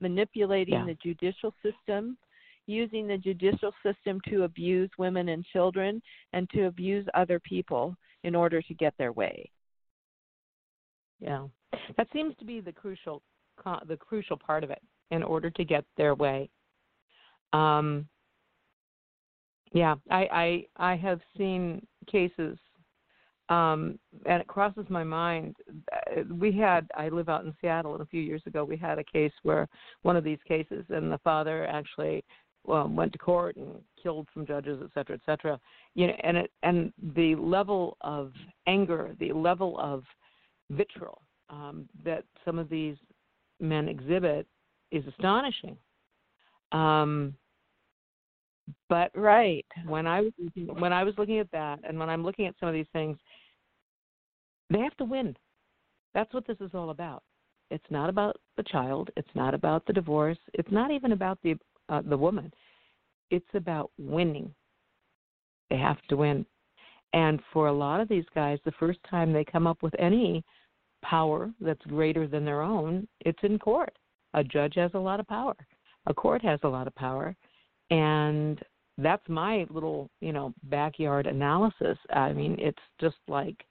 manipulating 0.00 0.74
Yeah. 0.74 0.86
the 0.86 0.94
judicial 0.94 1.54
system, 1.62 2.16
using 2.66 3.06
the 3.06 3.18
judicial 3.18 3.72
system 3.82 4.20
to 4.28 4.44
abuse 4.44 4.90
women 4.98 5.28
and 5.28 5.44
children 5.46 6.02
and 6.32 6.48
to 6.50 6.66
abuse 6.66 7.06
other 7.14 7.38
people 7.40 7.96
in 8.22 8.34
order 8.34 8.62
to 8.62 8.74
get 8.74 8.96
their 8.96 9.12
way. 9.12 9.50
Yeah, 11.20 11.48
that 11.96 12.10
seems 12.12 12.36
to 12.36 12.44
be 12.44 12.60
the 12.60 12.72
crucial 12.72 13.22
the 13.84 13.96
crucial 13.98 14.38
part 14.38 14.64
of 14.64 14.70
it 14.70 14.80
in 15.10 15.22
order 15.22 15.50
to 15.50 15.64
get 15.64 15.84
their 15.98 16.14
way. 16.14 16.48
Um, 17.52 18.08
yeah, 19.72 19.94
I 20.10 20.66
I 20.76 20.92
I 20.92 20.96
have 20.96 21.20
seen 21.36 21.86
cases, 22.10 22.58
um, 23.48 23.98
and 24.26 24.40
it 24.40 24.46
crosses 24.46 24.86
my 24.88 25.04
mind. 25.04 25.56
Uh, 25.92 26.22
We 26.38 26.52
had 26.52 26.88
I 26.96 27.08
live 27.08 27.28
out 27.28 27.44
in 27.44 27.54
Seattle, 27.60 27.94
and 27.94 28.02
a 28.02 28.06
few 28.06 28.22
years 28.22 28.42
ago 28.46 28.64
we 28.64 28.76
had 28.76 28.98
a 28.98 29.04
case 29.04 29.32
where 29.42 29.68
one 30.02 30.16
of 30.16 30.24
these 30.24 30.42
cases, 30.46 30.84
and 30.88 31.10
the 31.10 31.18
father 31.18 31.66
actually 31.66 32.24
well, 32.64 32.88
went 32.88 33.12
to 33.12 33.18
court 33.18 33.56
and 33.56 33.80
killed 34.02 34.28
some 34.34 34.46
judges, 34.46 34.80
et 34.82 34.90
cetera, 34.92 35.16
et 35.16 35.22
cetera. 35.24 35.58
You 35.94 36.08
know, 36.08 36.16
and 36.22 36.36
it 36.36 36.50
and 36.62 36.92
the 37.14 37.34
level 37.36 37.96
of 38.02 38.32
anger, 38.66 39.14
the 39.18 39.32
level 39.32 39.78
of 39.78 40.04
vitriol 40.70 41.22
um, 41.48 41.88
that 42.04 42.24
some 42.44 42.58
of 42.58 42.68
these 42.68 42.96
men 43.60 43.88
exhibit 43.88 44.46
is 44.90 45.04
astonishing. 45.06 45.76
Um, 46.72 47.34
but 48.88 49.10
Right. 49.14 49.66
when 49.86 50.06
I 50.06 50.20
was 50.20 50.32
when 50.54 50.92
I 50.92 51.04
was 51.04 51.16
looking 51.18 51.38
at 51.38 51.50
that, 51.52 51.80
and 51.84 51.98
when 51.98 52.10
I'm 52.10 52.24
looking 52.24 52.46
at 52.46 52.54
some 52.58 52.68
of 52.68 52.74
these 52.74 52.88
things, 52.92 53.18
they 54.68 54.80
have 54.80 54.96
to 54.98 55.04
win. 55.04 55.36
That's 56.14 56.32
what 56.34 56.46
this 56.46 56.60
is 56.60 56.74
all 56.74 56.90
about. 56.90 57.22
It's 57.70 57.90
not 57.90 58.10
about 58.10 58.36
the 58.56 58.64
child. 58.64 59.10
It's 59.16 59.34
not 59.34 59.54
about 59.54 59.86
the 59.86 59.92
divorce. 59.92 60.38
It's 60.54 60.70
not 60.70 60.90
even 60.90 61.12
about 61.12 61.38
the 61.42 61.56
uh, 61.88 62.02
the 62.02 62.16
woman. 62.16 62.52
It's 63.30 63.54
about 63.54 63.90
winning. 63.98 64.52
They 65.68 65.76
have 65.76 66.00
to 66.08 66.16
win. 66.16 66.44
And 67.12 67.40
for 67.52 67.68
a 67.68 67.72
lot 67.72 68.00
of 68.00 68.08
these 68.08 68.24
guys, 68.34 68.58
the 68.64 68.72
first 68.72 68.98
time 69.08 69.32
they 69.32 69.44
come 69.44 69.66
up 69.66 69.82
with 69.82 69.94
any 69.98 70.44
power 71.02 71.50
that's 71.60 71.84
greater 71.86 72.26
than 72.26 72.44
their 72.44 72.62
own, 72.62 73.08
it's 73.20 73.38
in 73.42 73.58
court. 73.58 73.96
A 74.34 74.44
judge 74.44 74.74
has 74.76 74.92
a 74.94 74.98
lot 74.98 75.20
of 75.20 75.26
power. 75.26 75.56
A 76.06 76.14
court 76.14 76.42
has 76.42 76.60
a 76.62 76.68
lot 76.68 76.86
of 76.86 76.94
power. 76.94 77.34
And 77.90 78.60
that's 78.98 79.28
my 79.28 79.66
little, 79.70 80.10
you 80.20 80.32
know, 80.32 80.54
backyard 80.64 81.26
analysis. 81.26 81.98
I 82.12 82.32
mean, 82.32 82.56
it's 82.58 82.78
just 83.00 83.16
like 83.28 83.64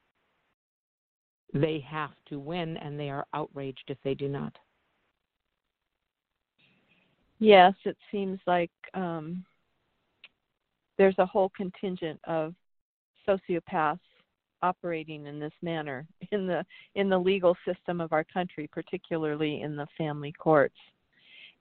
they 1.53 1.83
have 1.87 2.11
to 2.27 2.39
win 2.39 2.77
and 2.77 2.99
they 2.99 3.09
are 3.09 3.25
outraged 3.33 3.85
if 3.87 3.97
they 4.03 4.13
do 4.13 4.27
not. 4.27 4.55
Yes, 7.39 7.73
it 7.85 7.95
seems 8.11 8.39
like 8.45 8.71
um, 8.93 9.45
there's 10.97 11.17
a 11.19 11.25
whole 11.25 11.49
contingent 11.55 12.19
of 12.25 12.53
sociopaths 13.27 13.99
operating 14.61 15.25
in 15.25 15.39
this 15.39 15.53
manner 15.61 16.05
in 16.31 16.45
the 16.45 16.65
in 16.95 17.07
the 17.07 17.17
legal 17.17 17.55
system 17.65 18.01
of 18.01 18.11
our 18.11 18.25
country, 18.25 18.69
particularly 18.71 19.61
in 19.61 19.75
the 19.75 19.87
family 19.97 20.33
courts. 20.33 20.75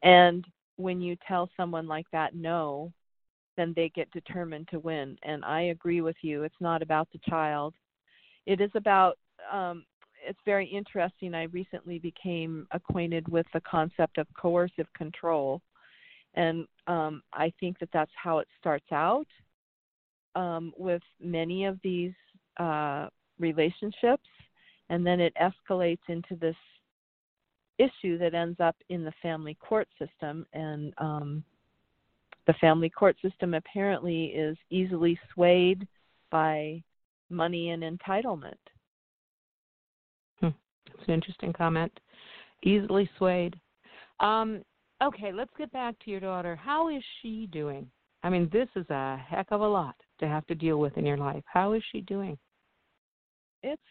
And 0.02 0.44
when 0.78 1.00
you 1.02 1.16
tell 1.26 1.50
someone 1.56 1.86
like 1.86 2.06
that 2.12 2.34
no, 2.34 2.92
then 3.56 3.74
they 3.76 3.90
get 3.90 4.10
determined 4.12 4.68
to 4.70 4.78
win. 4.78 5.18
And 5.24 5.44
I 5.44 5.62
agree 5.62 6.00
with 6.00 6.16
you. 6.22 6.44
It's 6.44 6.54
not 6.60 6.80
about 6.80 7.08
the 7.12 7.20
child. 7.28 7.74
It 8.46 8.60
is 8.60 8.70
about 8.74 9.18
um, 9.52 9.84
it's 10.26 10.38
very 10.44 10.66
interesting. 10.66 11.34
I 11.34 11.44
recently 11.44 11.98
became 11.98 12.66
acquainted 12.72 13.28
with 13.28 13.46
the 13.52 13.60
concept 13.60 14.18
of 14.18 14.26
coercive 14.34 14.92
control, 14.96 15.60
and 16.34 16.66
um, 16.86 17.22
I 17.32 17.52
think 17.60 17.78
that 17.78 17.90
that's 17.92 18.10
how 18.20 18.38
it 18.38 18.48
starts 18.58 18.90
out 18.92 19.26
um, 20.34 20.72
with 20.76 21.02
many 21.20 21.66
of 21.66 21.78
these 21.82 22.12
uh, 22.58 23.08
relationships, 23.38 24.28
and 24.90 25.06
then 25.06 25.20
it 25.20 25.34
escalates 25.40 26.08
into 26.08 26.34
this 26.36 26.56
issue 27.78 28.18
that 28.18 28.34
ends 28.34 28.58
up 28.60 28.76
in 28.88 29.04
the 29.04 29.12
family 29.22 29.56
court 29.60 29.88
system 29.98 30.44
and 30.52 30.92
um 30.98 31.44
the 32.46 32.54
family 32.54 32.88
court 32.88 33.14
system 33.20 33.52
apparently 33.52 34.26
is 34.26 34.56
easily 34.70 35.18
swayed 35.32 35.86
by 36.30 36.82
money 37.28 37.70
and 37.70 37.82
entitlement. 37.82 38.56
Hmm. 40.40 40.48
That's 40.86 41.08
an 41.08 41.14
interesting 41.14 41.52
comment. 41.52 41.92
Easily 42.62 43.08
swayed. 43.18 43.54
Um, 44.20 44.62
okay, 45.02 45.30
let's 45.30 45.52
get 45.58 45.70
back 45.72 45.94
to 46.00 46.10
your 46.10 46.20
daughter. 46.20 46.56
How 46.56 46.88
is 46.88 47.02
she 47.20 47.48
doing? 47.52 47.86
I 48.22 48.30
mean, 48.30 48.48
this 48.50 48.68
is 48.74 48.88
a 48.88 49.18
heck 49.28 49.48
of 49.50 49.60
a 49.60 49.68
lot 49.68 49.94
to 50.18 50.26
have 50.26 50.46
to 50.46 50.54
deal 50.54 50.78
with 50.78 50.96
in 50.96 51.06
your 51.06 51.18
life. 51.18 51.44
How 51.46 51.74
is 51.74 51.82
she 51.92 52.00
doing? 52.00 52.36
It's 53.62 53.82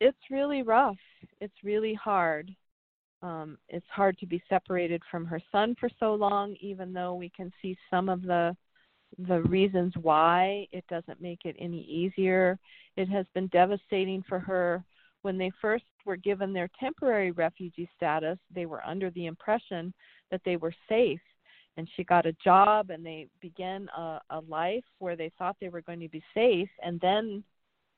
it's 0.00 0.30
really 0.30 0.62
rough. 0.62 0.96
It's 1.40 1.54
really 1.62 1.94
hard. 1.94 2.54
Um, 3.24 3.56
it's 3.70 3.86
hard 3.90 4.18
to 4.18 4.26
be 4.26 4.42
separated 4.50 5.00
from 5.10 5.24
her 5.24 5.40
son 5.50 5.74
for 5.80 5.88
so 5.98 6.14
long, 6.14 6.56
even 6.60 6.92
though 6.92 7.14
we 7.14 7.30
can 7.30 7.50
see 7.62 7.76
some 7.90 8.10
of 8.10 8.22
the 8.22 8.54
the 9.28 9.42
reasons 9.42 9.92
why 10.02 10.66
it 10.72 10.84
doesn't 10.90 11.22
make 11.22 11.44
it 11.44 11.56
any 11.58 11.82
easier. 11.84 12.58
It 12.96 13.08
has 13.08 13.24
been 13.32 13.46
devastating 13.46 14.24
for 14.28 14.38
her. 14.40 14.84
When 15.22 15.38
they 15.38 15.52
first 15.62 15.84
were 16.04 16.16
given 16.16 16.52
their 16.52 16.68
temporary 16.78 17.30
refugee 17.30 17.88
status, 17.96 18.38
they 18.54 18.66
were 18.66 18.84
under 18.84 19.10
the 19.12 19.26
impression 19.26 19.94
that 20.30 20.42
they 20.44 20.56
were 20.56 20.74
safe. 20.88 21.20
And 21.76 21.88
she 21.96 22.04
got 22.04 22.26
a 22.26 22.36
job 22.44 22.90
and 22.90 23.06
they 23.06 23.28
began 23.40 23.88
a, 23.96 24.20
a 24.30 24.40
life 24.48 24.84
where 24.98 25.16
they 25.16 25.30
thought 25.38 25.56
they 25.60 25.70
were 25.70 25.82
going 25.82 26.00
to 26.00 26.08
be 26.08 26.22
safe. 26.34 26.68
And 26.84 27.00
then 27.00 27.42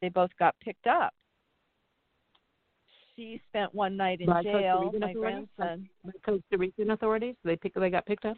they 0.00 0.08
both 0.08 0.30
got 0.38 0.54
picked 0.60 0.86
up. 0.86 1.14
She 3.16 3.40
spent 3.48 3.74
one 3.74 3.96
night 3.96 4.20
in 4.20 4.26
By 4.26 4.42
jail. 4.42 4.92
My 5.00 5.12
grandson. 5.12 5.88
By 6.04 6.12
Costa 6.24 6.58
Rican 6.58 6.90
authorities? 6.90 7.34
They 7.44 7.56
pick, 7.56 7.74
they 7.74 7.90
got 7.90 8.06
picked 8.06 8.26
up. 8.26 8.36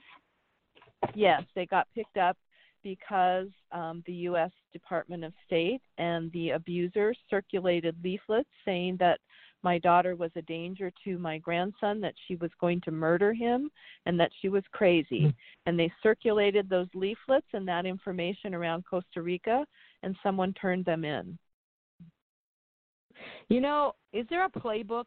Yes, 1.15 1.43
they 1.55 1.67
got 1.67 1.89
picked 1.95 2.17
up 2.17 2.37
because 2.83 3.49
um, 3.73 4.03
the 4.07 4.13
U.S. 4.13 4.51
Department 4.73 5.25
of 5.25 5.33
State 5.47 5.81
and 5.99 6.31
the 6.33 6.51
abuser 6.51 7.13
circulated 7.29 7.97
leaflets 8.03 8.49
saying 8.65 8.97
that 9.01 9.19
my 9.63 9.79
daughter 9.79 10.15
was 10.15 10.31
a 10.37 10.43
danger 10.43 10.93
to 11.05 11.19
my 11.19 11.39
grandson, 11.39 12.01
that 12.01 12.15
she 12.27 12.37
was 12.37 12.51
going 12.61 12.81
to 12.83 12.93
murder 12.93 13.33
him, 13.33 13.71
and 14.07 14.19
that 14.21 14.31
she 14.41 14.49
was 14.49 14.63
crazy. 14.73 15.23
Mm. 15.23 15.35
And 15.67 15.79
they 15.79 15.93
circulated 16.03 16.69
those 16.69 16.87
leaflets 16.95 17.47
and 17.53 17.67
that 17.67 17.85
information 17.85 18.55
around 18.55 18.85
Costa 18.89 19.21
Rica, 19.21 19.67
and 20.05 20.15
someone 20.23 20.55
turned 20.55 20.85
them 20.85 21.05
in. 21.05 21.37
You 23.49 23.61
know, 23.61 23.95
is 24.13 24.27
there 24.31 24.45
a 24.45 24.51
playbook? 24.51 25.05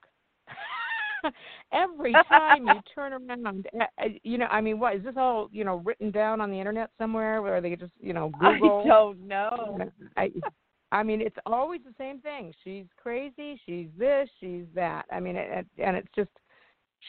Every 1.74 2.14
time 2.28 2.68
you 2.68 2.82
turn 2.96 3.14
around, 3.14 3.68
you 4.24 4.38
know, 4.38 4.48
I 4.48 4.60
mean, 4.60 4.80
what 4.80 4.96
is 4.96 5.04
this 5.04 5.14
all, 5.18 5.50
you 5.52 5.64
know, 5.64 5.78
written 5.78 6.12
down 6.12 6.42
on 6.42 6.50
the 6.50 6.58
internet 6.58 6.90
somewhere 6.98 7.42
where 7.42 7.62
they 7.62 7.76
just, 7.76 7.92
you 8.00 8.14
know, 8.14 8.32
Google? 8.40 8.82
I 8.84 8.88
don't 8.88 9.28
know. 9.28 9.78
I, 10.18 10.32
I 10.92 11.04
mean, 11.04 11.22
it's 11.22 11.38
always 11.46 11.82
the 11.86 11.94
same 11.98 12.20
thing. 12.20 12.54
She's 12.64 12.86
crazy. 12.98 13.60
She's 13.66 13.88
this. 13.98 14.28
She's 14.40 14.66
that. 14.76 15.06
I 15.12 15.20
mean, 15.20 15.36
it, 15.36 15.66
and 15.78 15.96
it's 15.96 16.10
just 16.16 16.32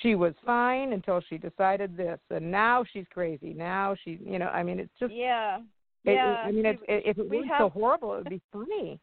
she 0.00 0.14
was 0.14 0.34
fine 0.46 0.92
until 0.92 1.20
she 1.28 1.38
decided 1.38 1.96
this, 1.96 2.18
and 2.30 2.50
now 2.50 2.84
she's 2.92 3.06
crazy. 3.12 3.52
Now 3.52 3.96
she, 4.04 4.18
you 4.24 4.38
know, 4.38 4.48
I 4.48 4.62
mean, 4.62 4.78
it's 4.78 4.92
just. 4.98 5.12
Yeah. 5.12 5.58
It, 6.04 6.14
yeah. 6.14 6.42
I 6.44 6.50
mean, 6.50 6.66
it's, 6.66 6.82
if 6.88 7.18
it 7.18 7.28
was 7.28 7.44
so 7.58 7.68
horrible, 7.68 8.14
it 8.14 8.18
would 8.18 8.28
be 8.28 8.40
funny. 8.52 8.98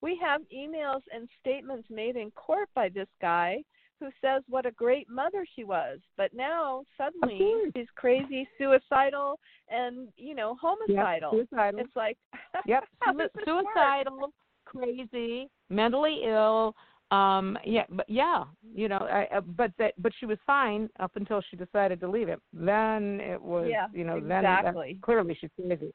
We 0.00 0.18
have 0.22 0.42
emails 0.54 1.02
and 1.14 1.28
statements 1.40 1.88
made 1.90 2.16
in 2.16 2.30
court 2.32 2.68
by 2.74 2.88
this 2.88 3.08
guy 3.20 3.58
who 4.00 4.08
says 4.20 4.42
what 4.48 4.64
a 4.64 4.70
great 4.70 5.08
mother 5.10 5.44
she 5.56 5.64
was, 5.64 5.98
but 6.16 6.32
now 6.32 6.84
suddenly 6.96 7.40
she's 7.74 7.88
crazy, 7.96 8.46
suicidal, 8.56 9.40
and 9.68 10.08
you 10.16 10.34
know 10.36 10.56
homicidal. 10.60 11.34
Yep, 11.36 11.48
suicidal. 11.50 11.80
It's 11.80 11.96
like 11.96 12.16
Yep, 12.66 12.84
how 13.00 13.12
Sui- 13.12 13.22
does 13.22 13.30
this 13.34 13.46
work? 13.46 13.66
suicidal, 13.74 14.32
crazy, 14.64 15.48
mentally 15.68 16.20
ill. 16.24 16.74
Um, 17.10 17.58
yeah, 17.64 17.84
but 17.88 18.08
yeah, 18.08 18.44
you 18.74 18.86
know, 18.88 18.98
I, 18.98 19.26
uh, 19.34 19.40
but 19.40 19.72
that, 19.78 19.94
but 19.98 20.12
she 20.20 20.26
was 20.26 20.36
fine 20.46 20.90
up 21.00 21.12
until 21.16 21.42
she 21.50 21.56
decided 21.56 22.00
to 22.00 22.08
leave 22.08 22.28
it. 22.28 22.38
Then 22.52 23.18
it 23.20 23.40
was, 23.40 23.66
Yeah, 23.70 23.86
you 23.94 24.04
know, 24.04 24.20
then 24.20 24.42
that- 24.44 24.74
clearly 25.00 25.36
she's 25.40 25.50
crazy. 25.58 25.92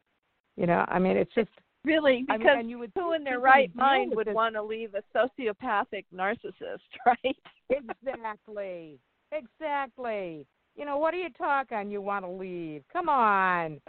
You 0.57 0.65
know, 0.67 0.83
I 0.87 0.99
mean, 0.99 1.15
it's 1.15 1.33
just 1.33 1.49
Really, 1.86 2.26
I 2.30 2.38
because 2.38 2.58
mean, 2.60 2.69
you 2.69 2.80
would 2.80 2.93
who 2.98 3.12
in 3.12 3.26
their 3.26 3.39
right 3.39 3.69
mind 3.76 4.13
would 4.15 4.28
this- 4.28 4.34
want 4.36 4.56
to 4.56 4.63
leave 4.63 4.96
a 4.96 5.04
sociopathic 5.17 6.06
narcissist, 6.15 6.80
right? 7.06 7.36
exactly, 7.69 9.00
exactly. 9.34 10.46
You 10.76 10.86
know, 10.86 10.98
what 10.98 11.13
are 11.13 11.17
you 11.17 11.30
talking? 11.38 11.91
You 11.91 12.02
want 12.02 12.24
to 12.26 12.32
leave? 12.32 12.84
Come 12.91 13.10
on. 13.10 13.82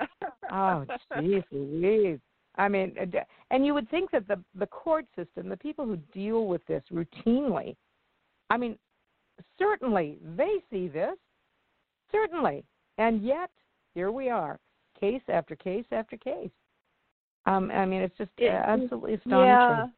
Oh, 0.50 0.84
jeez 1.16 1.44
Louise. 1.52 2.18
I 2.56 2.68
mean, 2.68 2.94
uh, 3.00 3.20
and 3.50 3.64
you 3.64 3.74
would 3.74 3.88
think 3.90 4.10
that 4.10 4.26
the 4.28 4.42
the 4.58 4.66
court 4.66 5.06
system, 5.16 5.48
the 5.48 5.56
people 5.56 5.86
who 5.86 5.96
deal 6.12 6.46
with 6.46 6.64
this 6.66 6.82
routinely, 6.92 7.74
I 8.50 8.56
mean, 8.56 8.76
certainly 9.58 10.18
they 10.36 10.56
see 10.70 10.88
this, 10.88 11.16
certainly, 12.12 12.64
and 12.98 13.22
yet 13.22 13.50
here 13.94 14.10
we 14.10 14.28
are, 14.30 14.58
case 15.00 15.22
after 15.28 15.56
case 15.56 15.86
after 15.90 16.16
case. 16.16 16.50
Um, 17.46 17.70
I 17.70 17.84
mean, 17.84 18.02
it's 18.02 18.16
just 18.16 18.30
It- 18.38 18.48
uh, 18.48 18.64
absolutely 18.66 19.14
astonishing. 19.14 19.44
Yeah. 19.44 19.88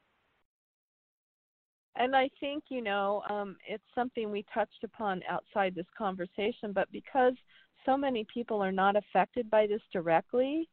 And 1.99 2.15
I 2.15 2.29
think, 2.41 2.65
you 2.69 2.83
know, 2.83 3.23
um, 3.31 3.57
it's 3.67 3.85
something 3.95 4.31
we 4.31 4.45
touched 4.53 4.85
upon 4.85 5.23
outside 5.29 5.75
this 5.75 5.87
conversation, 5.97 6.73
but 6.73 6.91
because 6.93 7.35
so 7.87 7.97
many 7.97 8.25
people 8.25 8.63
are 8.63 8.73
not 8.73 8.97
affected 8.97 9.49
by 9.49 9.67
this 9.67 9.81
directly, 9.93 10.69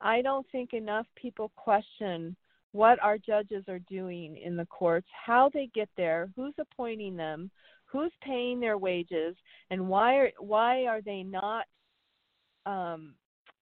I 0.00 0.22
don't 0.22 0.46
think 0.50 0.72
enough 0.72 1.06
people 1.14 1.50
question 1.56 2.36
what 2.72 3.02
our 3.02 3.18
judges 3.18 3.64
are 3.68 3.78
doing 3.80 4.36
in 4.36 4.56
the 4.56 4.66
courts, 4.66 5.08
how 5.26 5.50
they 5.52 5.66
get 5.74 5.88
there, 5.96 6.30
who's 6.36 6.54
appointing 6.58 7.16
them, 7.16 7.50
who's 7.84 8.12
paying 8.22 8.60
their 8.60 8.78
wages, 8.78 9.36
and 9.70 9.88
why 9.88 10.16
are 10.16 10.30
why 10.38 10.86
are 10.86 11.00
they 11.02 11.22
not 11.22 11.66
um, 12.66 13.14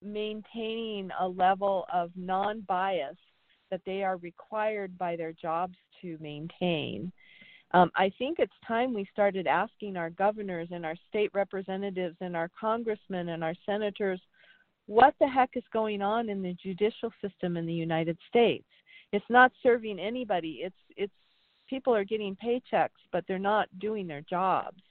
maintaining 0.05 1.11
a 1.19 1.27
level 1.27 1.87
of 1.93 2.11
non-bias 2.17 3.17
that 3.71 3.81
they 3.87 4.03
are 4.03 4.17
required 4.19 4.97
by 4.99 5.17
their 5.17 5.33
jobs 5.33 5.75
to 6.03 6.19
maintain. 6.21 7.11
Um, 7.73 7.91
I 7.97 8.13
think 8.19 8.39
it's 8.39 8.53
time 8.67 8.95
we 8.95 9.09
started 9.13 9.47
asking 9.49 9.97
our 9.97 10.11
governors 10.11 10.69
and 10.71 10.87
our 10.87 10.95
state 11.09 11.31
representatives 11.35 12.17
and 12.21 12.37
our 12.37 12.51
congressmen 12.59 13.31
and 13.31 13.43
our 13.43 13.55
senators 13.67 14.21
what 14.87 15.15
the 15.19 15.27
heck 15.27 15.51
is 15.55 15.65
going 15.73 16.03
on 16.03 16.29
in 16.29 16.43
the 16.43 16.55
judicial 16.63 17.11
system 17.21 17.57
in 17.57 17.67
the 17.67 17.73
United 17.73 18.19
States. 18.29 18.67
It's 19.13 19.25
not 19.29 19.51
serving 19.63 19.99
anybody. 19.99 20.61
It's 20.63 20.77
it's 20.97 21.13
people 21.69 21.95
are 21.95 22.05
getting 22.05 22.37
paychecks, 22.37 22.91
but 23.13 23.25
they're 23.27 23.39
not 23.39 23.69
doing 23.79 24.07
their 24.07 24.23
jobs. 24.23 24.83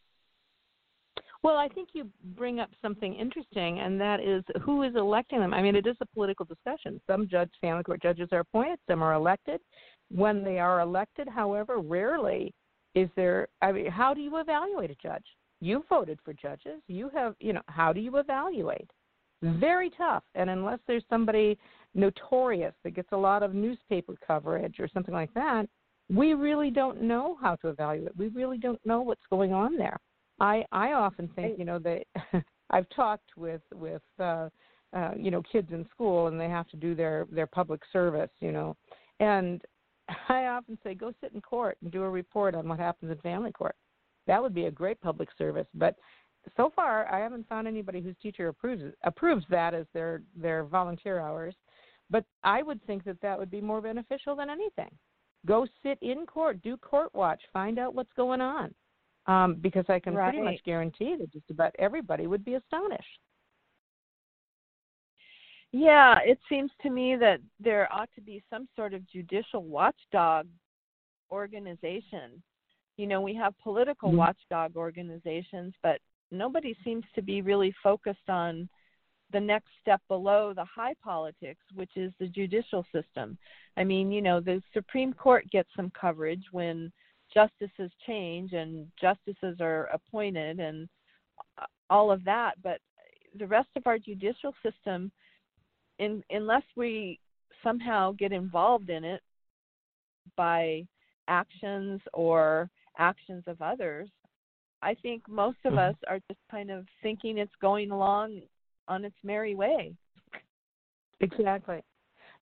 Well, 1.43 1.57
I 1.57 1.67
think 1.67 1.89
you 1.91 2.09
bring 2.37 2.61
up 2.61 2.69
something 2.81 3.13
interesting, 3.13 3.79
and 3.81 3.99
that 3.99 4.21
is 4.21 4.43
who 4.61 4.83
is 4.83 4.95
electing 4.95 5.39
them. 5.39 5.53
I 5.53 5.61
mean, 5.61 5.75
it 5.75 5.85
is 5.85 5.97
a 5.99 6.05
political 6.05 6.45
discussion. 6.45 7.01
Some 7.05 7.27
judge, 7.27 7.49
family 7.59 7.83
court 7.83 8.01
judges 8.01 8.29
are 8.31 8.39
appointed, 8.39 8.79
some 8.89 9.03
are 9.03 9.13
elected. 9.13 9.59
When 10.09 10.43
they 10.43 10.59
are 10.59 10.79
elected, 10.79 11.27
however, 11.27 11.79
rarely 11.79 12.53
is 12.95 13.09
there. 13.17 13.49
I 13.61 13.73
mean, 13.73 13.91
how 13.91 14.13
do 14.13 14.21
you 14.21 14.37
evaluate 14.37 14.91
a 14.91 14.95
judge? 14.95 15.25
You 15.59 15.83
voted 15.89 16.19
for 16.23 16.33
judges. 16.33 16.81
You 16.87 17.09
have, 17.13 17.35
you 17.39 17.51
know, 17.51 17.61
how 17.67 17.91
do 17.91 17.99
you 17.99 18.17
evaluate? 18.17 18.89
Very 19.41 19.89
tough. 19.89 20.23
And 20.35 20.49
unless 20.49 20.79
there's 20.87 21.03
somebody 21.09 21.57
notorious 21.93 22.73
that 22.83 22.95
gets 22.95 23.09
a 23.11 23.17
lot 23.17 23.43
of 23.43 23.53
newspaper 23.53 24.13
coverage 24.25 24.79
or 24.79 24.87
something 24.87 25.13
like 25.13 25.33
that, 25.33 25.67
we 26.09 26.35
really 26.35 26.69
don't 26.69 27.01
know 27.01 27.37
how 27.41 27.55
to 27.57 27.67
evaluate. 27.67 28.15
We 28.15 28.29
really 28.29 28.57
don't 28.57 28.83
know 28.85 29.01
what's 29.01 29.23
going 29.29 29.51
on 29.53 29.77
there. 29.77 29.97
I 30.39 30.65
I 30.71 30.93
often 30.93 31.29
think 31.35 31.57
you 31.57 31.65
know 31.65 31.79
that 31.79 32.03
I've 32.69 32.89
talked 32.89 33.37
with 33.37 33.61
with 33.73 34.01
uh, 34.19 34.49
uh, 34.93 35.11
you 35.15 35.31
know 35.31 35.41
kids 35.51 35.69
in 35.71 35.85
school 35.93 36.27
and 36.27 36.39
they 36.39 36.49
have 36.49 36.67
to 36.69 36.77
do 36.77 36.95
their 36.95 37.27
their 37.31 37.47
public 37.47 37.81
service 37.91 38.31
you 38.39 38.51
know 38.51 38.75
and 39.19 39.61
I 40.29 40.45
often 40.47 40.77
say 40.83 40.95
go 40.95 41.13
sit 41.21 41.33
in 41.33 41.41
court 41.41 41.77
and 41.81 41.91
do 41.91 42.03
a 42.03 42.09
report 42.09 42.55
on 42.55 42.67
what 42.67 42.79
happens 42.79 43.11
in 43.11 43.17
family 43.19 43.51
court. 43.51 43.75
That 44.27 44.41
would 44.41 44.53
be 44.53 44.65
a 44.65 44.71
great 44.71 45.01
public 45.01 45.29
service, 45.37 45.67
but 45.73 45.95
so 46.57 46.71
far 46.75 47.11
I 47.13 47.19
haven't 47.19 47.47
found 47.47 47.67
anybody 47.67 48.01
whose 48.01 48.15
teacher 48.21 48.47
approves 48.47 48.83
approves 49.03 49.45
that 49.49 49.73
as 49.73 49.85
their 49.93 50.21
their 50.35 50.63
volunteer 50.63 51.19
hours. 51.19 51.55
But 52.09 52.25
I 52.43 52.61
would 52.63 52.85
think 52.85 53.05
that 53.05 53.21
that 53.21 53.39
would 53.39 53.49
be 53.49 53.61
more 53.61 53.81
beneficial 53.81 54.35
than 54.35 54.49
anything. 54.49 54.91
Go 55.45 55.65
sit 55.81 55.97
in 56.01 56.25
court, 56.25 56.61
do 56.61 56.77
court 56.77 57.09
watch, 57.13 57.41
find 57.51 57.79
out 57.79 57.95
what's 57.95 58.11
going 58.15 58.41
on 58.41 58.73
um, 59.25 59.55
because 59.61 59.85
I 59.89 59.99
can 59.99 60.15
pretty 60.15 60.41
much 60.41 60.63
guarantee 60.65 61.15
that 61.19 61.31
just 61.31 61.49
about 61.49 61.73
everybody 61.79 62.27
would 62.27 62.43
be 62.43 62.55
astonished. 62.55 63.19
Yeah, 65.71 66.19
it 66.23 66.39
seems 66.47 66.71
to 66.83 66.89
me 66.89 67.15
that 67.15 67.39
there 67.59 67.91
ought 67.91 68.09
to 68.15 68.21
be 68.21 68.43
some 68.49 68.67
sort 68.75 68.93
of 68.93 69.07
judicial 69.09 69.63
watchdog 69.63 70.47
organization 71.31 72.43
you 72.97 73.07
know, 73.07 73.21
we 73.21 73.33
have 73.33 73.57
political 73.59 74.11
Mhm. 74.11 74.17
watchdog 74.17 74.75
organizations, 74.75 75.73
but 75.81 75.99
nobody 76.31 76.75
seems 76.83 77.05
to 77.13 77.21
be 77.21 77.41
really 77.41 77.71
focused 77.83 78.29
on 78.29 78.69
the 79.31 79.39
next 79.39 79.69
step 79.81 80.01
below 80.07 80.53
the 80.53 80.65
high 80.65 80.93
politics, 80.95 81.63
which 81.73 81.97
is 81.97 82.13
the 82.19 82.27
judicial 82.27 82.83
system. 82.91 83.37
I 83.77 83.83
mean, 83.83 84.11
you 84.11 84.21
know, 84.21 84.39
the 84.39 84.61
Supreme 84.73 85.13
Court 85.13 85.49
gets 85.49 85.73
some 85.75 85.89
coverage 85.91 86.51
when 86.51 86.91
justices 87.33 87.91
change 88.05 88.53
and 88.53 88.87
justices 88.99 89.57
are 89.59 89.85
appointed 89.85 90.59
and 90.59 90.87
all 91.89 92.11
of 92.11 92.23
that, 92.23 92.53
but 92.61 92.79
the 93.37 93.47
rest 93.47 93.69
of 93.75 93.87
our 93.87 93.97
judicial 93.97 94.53
system, 94.63 95.11
in, 95.99 96.23
unless 96.29 96.63
we 96.75 97.19
somehow 97.63 98.11
get 98.13 98.31
involved 98.31 98.89
in 98.89 99.03
it 99.03 99.21
by 100.35 100.85
actions 101.27 102.01
or 102.13 102.69
actions 102.97 103.43
of 103.47 103.61
others, 103.61 104.09
I 104.81 104.93
think 104.95 105.27
most 105.27 105.57
of 105.65 105.73
Mhm. 105.73 105.89
us 105.89 105.95
are 106.07 106.19
just 106.27 106.39
kind 106.49 106.69
of 106.69 106.87
thinking 107.01 107.37
it's 107.37 107.55
going 107.55 107.91
along 107.91 108.41
on 108.87 109.05
its 109.05 109.15
merry 109.23 109.55
way. 109.55 109.95
Exactly. 111.21 111.81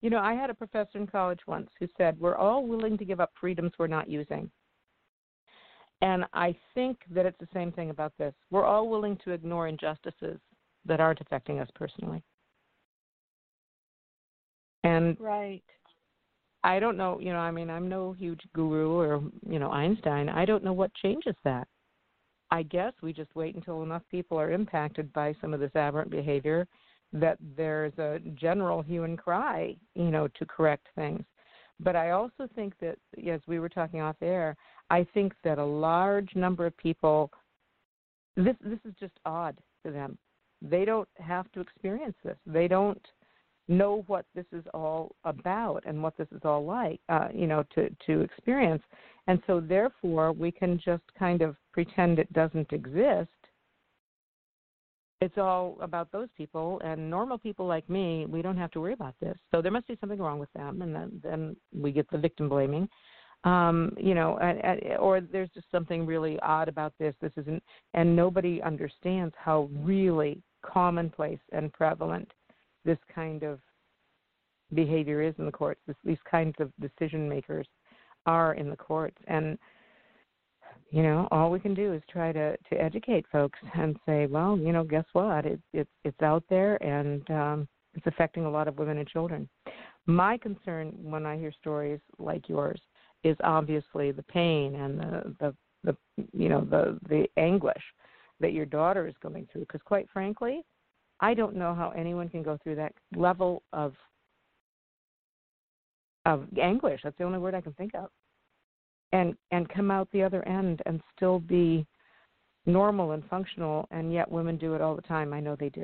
You 0.01 0.09
know, 0.09 0.19
I 0.19 0.33
had 0.33 0.49
a 0.49 0.55
professor 0.55 0.97
in 0.97 1.05
college 1.05 1.45
once 1.45 1.69
who 1.79 1.87
said, 1.97 2.19
We're 2.19 2.35
all 2.35 2.65
willing 2.65 2.97
to 2.97 3.05
give 3.05 3.19
up 3.19 3.31
freedoms 3.35 3.73
we're 3.77 3.87
not 3.87 4.09
using. 4.09 4.51
And 6.02 6.26
I 6.34 6.56
think 6.74 6.99
that 7.12 7.26
it's 7.26 7.39
the 7.39 7.47
same 7.54 7.72
thing 7.72 7.91
about 7.91 8.14
this. 8.18 8.34
We're 8.49 8.66
all 8.66 8.89
willing 8.89 9.18
to 9.24 9.32
ignore 9.32 9.68
injustices 9.68 10.39
that 10.86 10.99
aren't 10.99 11.22
affecting 11.22 11.60
us 11.60 11.70
personally. 11.76 12.24
And 14.84 15.20
Right. 15.20 15.64
I 16.64 16.80
don't 16.80 16.97
know, 16.97 17.20
you 17.20 17.34
know, 17.34 17.39
I 17.39 17.52
mean, 17.52 17.70
I'm 17.70 17.88
no 17.89 18.14
huge 18.14 18.41
guru 18.54 18.99
or, 18.99 19.22
you 19.47 19.60
know, 19.60 19.72
Einstein. 19.72 20.30
I 20.30 20.45
don't 20.45 20.64
know 20.64 20.74
what 20.74 20.93
changes 20.95 21.36
that. 21.43 21.68
I 22.52 22.64
guess 22.64 22.93
we 23.02 23.14
just 23.14 23.34
wait 23.36 23.56
until 23.56 23.82
enough 23.84 24.04
people 24.10 24.39
are 24.39 24.52
impacted 24.52 25.12
by 25.14 25.36
some 25.39 25.54
of 25.54 25.60
this 25.60 25.76
aberrant 25.76 26.12
behavior 26.12 26.68
that 27.14 27.38
there's 27.56 27.97
a 27.97 28.20
general 28.36 28.82
hue 28.82 29.04
and 29.04 29.18
cry, 29.18 29.76
you 29.95 30.12
know, 30.12 30.28
to 30.28 30.45
correct 30.45 30.88
things. 30.95 31.24
But 31.80 31.95
I 31.95 32.12
also 32.12 32.47
think 32.54 32.74
that, 32.80 32.97
as 33.28 33.41
we 33.47 33.60
were 33.60 33.70
talking 33.70 34.02
off 34.02 34.18
air, 34.22 34.56
I 34.91 35.07
think 35.13 35.33
that 35.45 35.57
a 35.57 35.65
large 35.65 36.35
number 36.35 36.65
of 36.65 36.75
people, 36.75 37.31
this 38.35 38.57
this 38.61 38.79
is 38.83 38.93
just 38.99 39.13
odd 39.25 39.57
to 39.85 39.91
them. 39.91 40.17
They 40.61 40.83
don't 40.83 41.07
have 41.17 41.49
to 41.53 41.61
experience 41.61 42.15
this. 42.25 42.35
They 42.45 42.67
don't 42.67 43.01
know 43.69 44.03
what 44.07 44.25
this 44.35 44.45
is 44.51 44.65
all 44.73 45.15
about 45.23 45.83
and 45.85 46.03
what 46.03 46.17
this 46.17 46.27
is 46.33 46.41
all 46.43 46.65
like, 46.65 46.99
uh, 47.07 47.29
you 47.33 47.47
know, 47.47 47.63
to 47.73 47.89
to 48.05 48.19
experience. 48.19 48.83
And 49.27 49.41
so, 49.47 49.61
therefore, 49.61 50.33
we 50.33 50.51
can 50.51 50.77
just 50.77 51.03
kind 51.17 51.41
of 51.41 51.55
pretend 51.71 52.19
it 52.19 52.31
doesn't 52.33 52.73
exist. 52.73 53.29
It's 55.21 55.37
all 55.37 55.77
about 55.79 56.11
those 56.11 56.29
people, 56.35 56.81
and 56.83 57.09
normal 57.09 57.37
people 57.37 57.65
like 57.65 57.87
me, 57.89 58.25
we 58.25 58.41
don't 58.41 58.57
have 58.57 58.71
to 58.71 58.81
worry 58.81 58.93
about 58.93 59.15
this. 59.21 59.37
So 59.51 59.61
there 59.61 59.71
must 59.71 59.87
be 59.87 59.97
something 60.01 60.19
wrong 60.19 60.39
with 60.39 60.51
them, 60.53 60.81
and 60.81 60.93
then 60.93 61.21
then 61.23 61.55
we 61.73 61.93
get 61.93 62.09
the 62.11 62.17
victim 62.17 62.49
blaming. 62.49 62.89
Um, 63.43 63.95
you 63.97 64.13
know, 64.13 64.37
or 64.99 65.19
there's 65.19 65.49
just 65.49 65.65
something 65.71 66.05
really 66.05 66.39
odd 66.41 66.67
about 66.67 66.93
this. 66.99 67.15
This 67.21 67.31
isn't, 67.37 67.63
and 67.95 68.15
nobody 68.15 68.61
understands 68.61 69.33
how 69.35 69.67
really 69.73 70.43
commonplace 70.63 71.39
and 71.51 71.73
prevalent 71.73 72.31
this 72.85 72.99
kind 73.13 73.41
of 73.41 73.59
behavior 74.75 75.21
is 75.21 75.33
in 75.39 75.45
the 75.45 75.51
courts. 75.51 75.81
This, 75.87 75.95
these 76.03 76.19
kinds 76.29 76.55
of 76.59 76.71
decision 76.79 77.27
makers 77.27 77.67
are 78.27 78.53
in 78.53 78.69
the 78.69 78.75
courts, 78.75 79.17
and 79.27 79.57
you 80.91 81.03
know, 81.03 81.27
all 81.31 81.49
we 81.49 81.59
can 81.59 81.73
do 81.73 81.93
is 81.93 82.01
try 82.11 82.31
to 82.31 82.55
to 82.57 82.75
educate 82.75 83.25
folks 83.31 83.57
and 83.73 83.97
say, 84.05 84.25
well, 84.27 84.57
you 84.57 84.71
know, 84.71 84.83
guess 84.83 85.05
what? 85.13 85.45
It's 85.45 85.63
it's 85.73 85.89
it's 86.03 86.21
out 86.21 86.43
there, 86.49 86.81
and 86.83 87.29
um, 87.31 87.67
it's 87.93 88.05
affecting 88.07 88.45
a 88.45 88.49
lot 88.49 88.67
of 88.67 88.77
women 88.77 88.97
and 88.97 89.07
children. 89.07 89.49
My 90.05 90.37
concern 90.37 90.93
when 91.01 91.25
I 91.25 91.37
hear 91.37 91.51
stories 91.59 91.99
like 92.19 92.49
yours 92.49 92.81
is 93.24 93.38
obviously 93.43 94.11
the 94.11 94.24
pain 94.24 94.76
and 94.76 94.99
the 94.99 95.36
the, 95.39 95.55
the 95.84 95.97
you 96.34 96.49
know 96.49 96.61
the 96.61 96.99
the 97.09 97.28
anguish 97.38 97.84
that 98.39 98.53
your 98.53 98.65
daughter 98.65 99.07
is 99.07 99.15
going 99.22 99.47
through. 99.51 99.61
Because 99.61 99.82
quite 99.86 100.07
frankly, 100.11 100.63
I 101.19 101.34
don't 101.34 101.55
know 101.55 101.74
how 101.74 101.91
anyone 101.91 102.30
can 102.30 102.43
go 102.43 102.57
through 102.63 102.76
that 102.76 102.93
level 103.15 103.63
of 103.72 103.93
of 106.26 106.45
anguish. 106.59 107.01
That's 107.03 107.17
the 107.17 107.24
only 107.24 107.39
word 107.39 107.55
I 107.55 107.61
can 107.61 107.74
think 107.74 107.95
of. 107.95 108.09
And 109.11 109.36
and 109.51 109.69
come 109.69 109.91
out 109.91 110.09
the 110.11 110.24
other 110.24 110.47
end 110.47 110.82
and 110.86 111.01
still 111.15 111.39
be 111.39 111.86
normal 112.65 113.11
and 113.11 113.24
functional 113.30 113.88
and 113.91 114.13
yet 114.13 114.30
women 114.30 114.57
do 114.57 114.76
it 114.76 114.82
all 114.82 114.95
the 114.95 115.01
time. 115.01 115.34
I 115.34 115.39
know 115.39 115.55
they 115.55 115.69
do. 115.69 115.84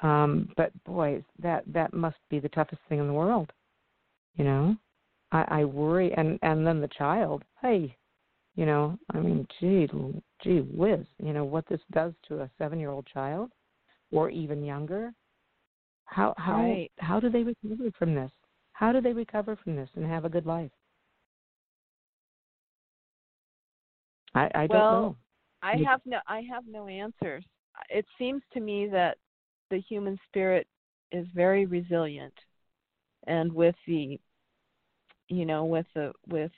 Um, 0.00 0.50
but 0.56 0.72
boys, 0.84 1.22
that 1.42 1.64
that 1.66 1.92
must 1.92 2.18
be 2.30 2.38
the 2.38 2.48
toughest 2.50 2.80
thing 2.88 2.98
in 2.98 3.06
the 3.06 3.12
world. 3.12 3.52
You 4.36 4.44
know? 4.44 4.76
I, 5.32 5.44
I 5.48 5.64
worry 5.64 6.12
and 6.16 6.38
and 6.42 6.66
then 6.66 6.80
the 6.80 6.88
child, 6.88 7.44
hey, 7.60 7.96
you 8.54 8.66
know, 8.66 8.98
I 9.14 9.18
mean, 9.18 9.46
gee, 9.60 9.88
gee 10.42 10.60
whiz, 10.60 11.06
you 11.22 11.32
know 11.32 11.44
what 11.44 11.66
this 11.68 11.80
does 11.92 12.12
to 12.28 12.40
a 12.40 12.50
seven-year-old 12.58 13.06
child, 13.06 13.52
or 14.10 14.30
even 14.30 14.64
younger. 14.64 15.12
How 16.06 16.34
how 16.36 16.56
right. 16.56 16.90
how 16.98 17.20
do 17.20 17.28
they 17.30 17.42
recover 17.42 17.90
from 17.98 18.14
this? 18.14 18.30
How 18.72 18.92
do 18.92 19.00
they 19.00 19.12
recover 19.12 19.56
from 19.62 19.76
this 19.76 19.88
and 19.94 20.06
have 20.06 20.24
a 20.24 20.28
good 20.28 20.46
life? 20.46 20.70
I, 24.34 24.50
I 24.54 24.66
well, 24.70 24.90
don't 24.90 25.02
know. 25.02 25.16
I 25.62 25.76
have 25.86 26.00
no 26.06 26.18
I 26.26 26.42
have 26.50 26.64
no 26.66 26.86
answers. 26.88 27.44
It 27.90 28.06
seems 28.18 28.42
to 28.54 28.60
me 28.60 28.88
that 28.88 29.18
the 29.70 29.80
human 29.80 30.18
spirit 30.28 30.66
is 31.12 31.26
very 31.34 31.66
resilient 31.66 32.34
and 33.26 33.52
with 33.52 33.74
the 33.86 34.18
you 35.28 35.44
know 35.44 35.64
with 35.64 35.86
the 35.94 36.12
with 36.28 36.50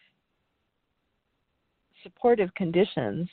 supportive 2.03 2.53
conditions 2.55 3.29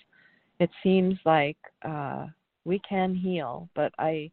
it 0.59 0.69
seems 0.83 1.15
like 1.25 1.57
uh 1.87 2.25
we 2.65 2.79
can 2.87 3.15
heal 3.15 3.69
but 3.75 3.91
i 3.99 4.29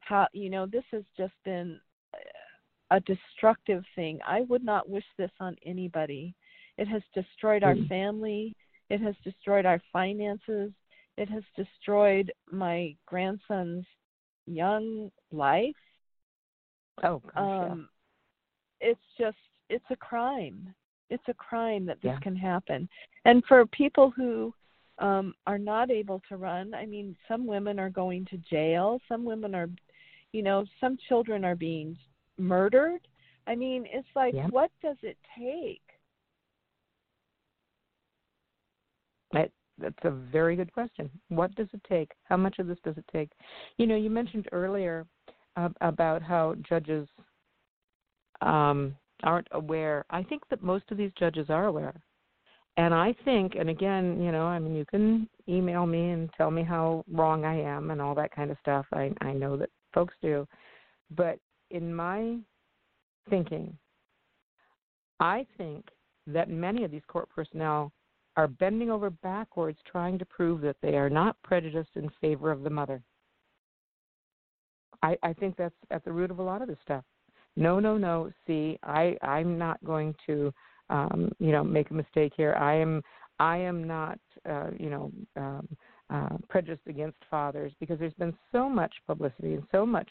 how 0.00 0.26
you 0.32 0.50
know 0.50 0.66
this 0.66 0.84
has 0.90 1.02
just 1.16 1.32
been 1.44 1.78
a 2.90 3.00
destructive 3.00 3.84
thing. 3.94 4.18
I 4.26 4.42
would 4.42 4.64
not 4.64 4.88
wish 4.88 5.04
this 5.18 5.30
on 5.40 5.56
anybody. 5.64 6.34
It 6.78 6.88
has 6.88 7.02
destroyed 7.14 7.62
our 7.62 7.74
Mm. 7.74 7.88
family. 7.88 8.56
It 8.88 9.00
has 9.02 9.14
destroyed 9.24 9.66
our 9.66 9.80
finances. 9.92 10.72
It 11.18 11.28
has 11.28 11.42
destroyed 11.54 12.32
my 12.50 12.96
grandson's 13.06 13.86
young 14.46 15.10
life. 15.30 15.76
Oh, 17.02 17.20
gosh, 17.34 17.50
yeah. 17.60 17.74
um 17.74 17.88
it's 18.80 19.00
just 19.18 19.36
it's 19.68 19.84
a 19.90 19.96
crime 19.96 20.74
it's 21.10 21.24
a 21.28 21.34
crime 21.34 21.86
that 21.86 22.00
this 22.02 22.10
Yeah. 22.10 22.18
can 22.20 22.36
happen 22.36 22.88
and 23.24 23.44
for 23.46 23.64
people 23.66 24.10
who 24.10 24.52
um 24.98 25.34
are 25.46 25.58
not 25.58 25.90
able 25.90 26.20
to 26.28 26.36
run 26.36 26.74
i 26.74 26.84
mean 26.86 27.16
some 27.26 27.46
women 27.46 27.78
are 27.78 27.90
going 27.90 28.24
to 28.26 28.36
jail 28.38 29.00
some 29.08 29.24
women 29.24 29.54
are 29.54 29.68
you 30.32 30.42
know 30.42 30.64
some 30.80 30.96
children 31.08 31.44
are 31.44 31.56
being 31.56 31.96
murdered 32.36 33.06
i 33.46 33.54
mean 33.54 33.86
it's 33.92 34.08
like 34.14 34.34
Yeah. 34.34 34.48
what 34.48 34.70
does 34.82 34.96
it 35.02 35.16
take 35.36 35.82
That, 39.32 39.50
that's 39.78 40.04
a 40.04 40.10
very 40.10 40.56
good 40.56 40.72
question. 40.72 41.10
What 41.28 41.54
does 41.54 41.68
it 41.72 41.80
take? 41.88 42.12
How 42.24 42.36
much 42.36 42.58
of 42.58 42.66
this 42.66 42.78
does 42.84 42.96
it 42.96 43.04
take? 43.12 43.30
You 43.76 43.86
know, 43.86 43.96
you 43.96 44.10
mentioned 44.10 44.48
earlier 44.52 45.06
uh, 45.56 45.68
about 45.80 46.22
how 46.22 46.54
judges 46.68 47.08
um, 48.40 48.96
aren't 49.22 49.48
aware. 49.52 50.04
I 50.10 50.22
think 50.22 50.42
that 50.50 50.62
most 50.62 50.84
of 50.90 50.96
these 50.96 51.12
judges 51.18 51.46
are 51.50 51.66
aware. 51.66 52.00
And 52.76 52.94
I 52.94 53.14
think, 53.24 53.56
and 53.56 53.68
again, 53.68 54.22
you 54.22 54.30
know, 54.30 54.44
I 54.44 54.58
mean, 54.60 54.74
you 54.74 54.84
can 54.84 55.28
email 55.48 55.84
me 55.84 56.10
and 56.10 56.30
tell 56.36 56.50
me 56.50 56.62
how 56.62 57.04
wrong 57.12 57.44
I 57.44 57.60
am 57.60 57.90
and 57.90 58.00
all 58.00 58.14
that 58.14 58.34
kind 58.34 58.50
of 58.52 58.56
stuff. 58.60 58.86
I, 58.92 59.12
I 59.20 59.32
know 59.32 59.56
that 59.56 59.70
folks 59.92 60.14
do. 60.22 60.46
But 61.16 61.40
in 61.70 61.92
my 61.92 62.36
thinking, 63.28 63.76
I 65.18 65.44
think 65.56 65.86
that 66.28 66.48
many 66.48 66.84
of 66.84 66.90
these 66.90 67.02
court 67.08 67.28
personnel 67.34 67.90
are 68.36 68.46
bending 68.46 68.90
over 68.90 69.10
backwards 69.10 69.78
trying 69.90 70.16
to 70.18 70.24
prove 70.24 70.60
that 70.60 70.76
they 70.80 70.96
are 70.96 71.10
not 71.10 71.36
prejudiced 71.42 71.96
in 71.96 72.08
favor 72.20 72.52
of 72.52 72.62
the 72.62 72.70
mother. 72.70 73.02
I, 75.02 75.16
I 75.24 75.32
think 75.32 75.56
that's 75.56 75.74
at 75.90 76.04
the 76.04 76.12
root 76.12 76.30
of 76.30 76.38
a 76.38 76.42
lot 76.42 76.62
of 76.62 76.68
this 76.68 76.78
stuff. 76.82 77.02
No, 77.58 77.80
no, 77.80 77.98
no. 77.98 78.30
See, 78.46 78.78
I, 78.84 79.16
I'm 79.20 79.58
not 79.58 79.82
going 79.84 80.14
to, 80.26 80.54
um, 80.90 81.32
you 81.40 81.50
know, 81.50 81.64
make 81.64 81.90
a 81.90 81.94
mistake 81.94 82.32
here. 82.36 82.54
I 82.54 82.74
am, 82.74 83.02
I 83.40 83.56
am 83.56 83.84
not, 83.84 84.20
uh, 84.48 84.68
you 84.78 84.90
know, 84.90 85.12
um, 85.36 85.68
uh, 86.08 86.36
prejudiced 86.48 86.86
against 86.86 87.18
fathers 87.28 87.72
because 87.80 87.98
there's 87.98 88.14
been 88.14 88.36
so 88.52 88.68
much 88.68 88.94
publicity 89.08 89.54
and 89.54 89.64
so 89.72 89.84
much 89.84 90.08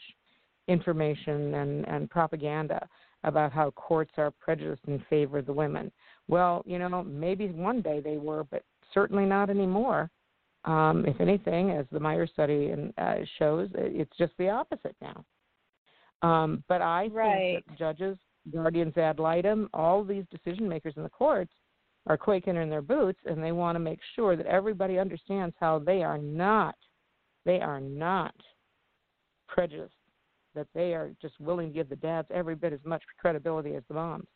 information 0.68 1.54
and, 1.54 1.88
and 1.88 2.10
propaganda 2.10 2.86
about 3.24 3.50
how 3.50 3.70
courts 3.70 4.12
are 4.18 4.30
prejudiced 4.30 4.84
in 4.86 5.02
favor 5.08 5.38
of 5.38 5.46
the 5.46 5.52
women. 5.52 5.90
Well, 6.28 6.62
you 6.66 6.78
know, 6.78 7.02
maybe 7.02 7.48
one 7.48 7.80
day 7.80 8.00
they 8.00 8.18
were, 8.18 8.44
but 8.44 8.62
certainly 8.92 9.24
not 9.24 9.48
anymore. 9.48 10.10
Um, 10.66 11.06
if 11.06 11.18
anything, 11.18 11.70
as 11.70 11.86
the 11.90 11.98
Meier 11.98 12.26
study 12.26 12.72
in, 12.72 12.92
uh, 12.98 13.24
shows, 13.38 13.70
it's 13.74 14.16
just 14.18 14.34
the 14.38 14.50
opposite 14.50 14.94
now. 15.00 15.24
Um, 16.22 16.64
but 16.68 16.82
I 16.82 17.06
right. 17.12 17.62
think 17.64 17.66
that 17.66 17.78
judges, 17.78 18.18
guardians 18.52 18.96
ad 18.96 19.18
litem, 19.18 19.68
all 19.72 20.04
these 20.04 20.24
decision 20.30 20.68
makers 20.68 20.94
in 20.96 21.02
the 21.02 21.08
courts 21.08 21.52
are 22.06 22.16
quaking 22.16 22.56
in 22.56 22.70
their 22.70 22.82
boots, 22.82 23.20
and 23.26 23.42
they 23.42 23.52
want 23.52 23.76
to 23.76 23.80
make 23.80 24.00
sure 24.16 24.36
that 24.36 24.46
everybody 24.46 24.98
understands 24.98 25.54
how 25.60 25.78
they 25.78 26.02
are 26.02 26.18
not, 26.18 26.74
they 27.44 27.60
are 27.60 27.80
not 27.80 28.34
prejudiced, 29.46 29.92
that 30.54 30.66
they 30.74 30.94
are 30.94 31.12
just 31.20 31.38
willing 31.38 31.68
to 31.68 31.74
give 31.74 31.88
the 31.88 31.96
dads 31.96 32.28
every 32.30 32.54
bit 32.54 32.72
as 32.72 32.80
much 32.84 33.02
credibility 33.18 33.74
as 33.74 33.82
the 33.88 33.94
moms. 33.94 34.26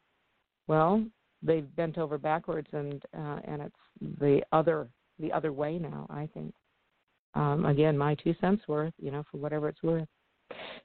Well, 0.69 1.05
they've 1.43 1.75
bent 1.77 1.99
over 1.99 2.19
backwards, 2.19 2.69
and 2.73 3.03
uh, 3.17 3.41
and 3.45 3.63
it's 3.63 4.19
the 4.21 4.43
other 4.53 4.89
the 5.19 5.33
other 5.33 5.53
way 5.53 5.79
now. 5.79 6.07
I 6.11 6.29
think. 6.33 6.55
Um, 7.35 7.65
again, 7.65 7.97
my 7.97 8.15
two 8.15 8.35
cents 8.41 8.63
worth, 8.69 8.93
you 8.99 9.11
know, 9.11 9.25
for 9.31 9.39
whatever 9.39 9.69
it's 9.69 9.83
worth. 9.83 10.09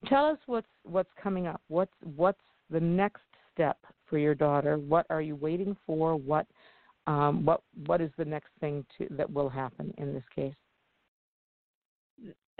Tell 0.06 0.26
us 0.26 0.38
what's 0.46 0.68
what's 0.84 1.10
coming 1.22 1.48
up. 1.48 1.62
What's 1.68 1.94
what's 2.16 2.40
the 2.70 2.80
next 2.80 3.22
step 3.54 3.78
for 4.06 4.18
your 4.18 4.36
daughter? 4.36 4.78
What 4.78 5.06
are 5.10 5.22
you 5.22 5.36
waiting 5.36 5.76
for? 5.86 6.16
What 6.16 6.46
um, 7.08 7.46
what 7.46 7.62
what 7.86 8.02
is 8.02 8.12
the 8.18 8.26
next 8.26 8.50
thing 8.60 8.86
to, 8.98 9.08
that 9.12 9.32
will 9.32 9.50
happen 9.50 9.94
in 9.98 10.14
this 10.14 10.24
case? 10.36 10.54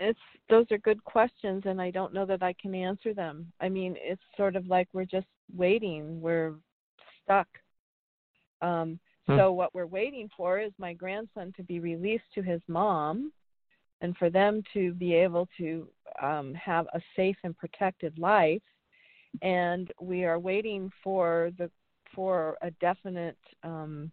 It's 0.00 0.18
those 0.48 0.66
are 0.70 0.78
good 0.78 1.02
questions, 1.04 1.64
and 1.66 1.80
I 1.80 1.90
don't 1.90 2.14
know 2.14 2.26
that 2.26 2.42
I 2.42 2.54
can 2.60 2.74
answer 2.74 3.14
them. 3.14 3.52
I 3.60 3.68
mean, 3.68 3.96
it's 3.98 4.22
sort 4.36 4.56
of 4.56 4.66
like 4.66 4.88
we're 4.92 5.04
just 5.04 5.26
waiting. 5.56 6.20
We're 6.20 6.54
stuck. 7.22 7.48
Um, 8.62 8.98
hmm. 9.26 9.36
So 9.36 9.52
what 9.52 9.74
we're 9.74 9.86
waiting 9.86 10.28
for 10.36 10.60
is 10.60 10.72
my 10.78 10.92
grandson 10.92 11.52
to 11.56 11.62
be 11.62 11.80
released 11.80 12.32
to 12.34 12.42
his 12.42 12.60
mom, 12.68 13.32
and 14.00 14.16
for 14.16 14.30
them 14.30 14.62
to 14.72 14.92
be 14.94 15.14
able 15.14 15.48
to 15.58 15.88
um, 16.22 16.54
have 16.54 16.86
a 16.94 17.00
safe 17.16 17.36
and 17.44 17.56
protected 17.56 18.18
life. 18.18 18.62
And 19.42 19.92
we 20.00 20.24
are 20.24 20.38
waiting 20.38 20.90
for 21.02 21.50
the 21.58 21.70
for 22.14 22.56
a 22.62 22.70
definite 22.72 23.36
um, 23.62 24.10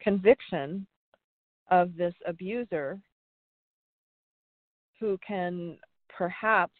conviction 0.00 0.86
of 1.70 1.96
this 1.96 2.14
abuser 2.26 3.00
who 5.00 5.18
can 5.26 5.78
perhaps 6.08 6.74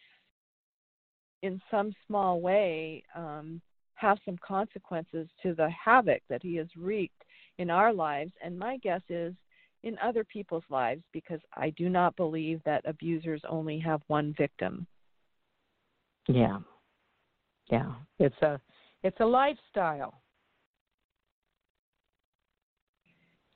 in 1.41 1.61
some 1.69 1.91
small 2.07 2.39
way 2.39 3.03
um, 3.15 3.59
have 3.95 4.17
some 4.23 4.37
consequences 4.45 5.27
to 5.41 5.53
the 5.55 5.69
havoc 5.69 6.21
that 6.29 6.41
he 6.41 6.55
has 6.55 6.67
wreaked 6.77 7.23
in 7.57 7.69
our 7.69 7.91
lives 7.91 8.31
and 8.43 8.57
my 8.57 8.77
guess 8.77 9.01
is 9.09 9.33
in 9.83 9.97
other 9.99 10.23
people's 10.23 10.63
lives 10.69 11.03
because 11.11 11.39
I 11.55 11.71
do 11.71 11.89
not 11.89 12.15
believe 12.15 12.61
that 12.65 12.81
abusers 12.85 13.41
only 13.47 13.79
have 13.79 14.01
one 14.07 14.33
victim. 14.37 14.87
Yeah. 16.27 16.59
Yeah. 17.69 17.93
It's 18.19 18.41
a 18.41 18.59
it's 19.03 19.19
a 19.19 19.25
lifestyle. 19.25 20.21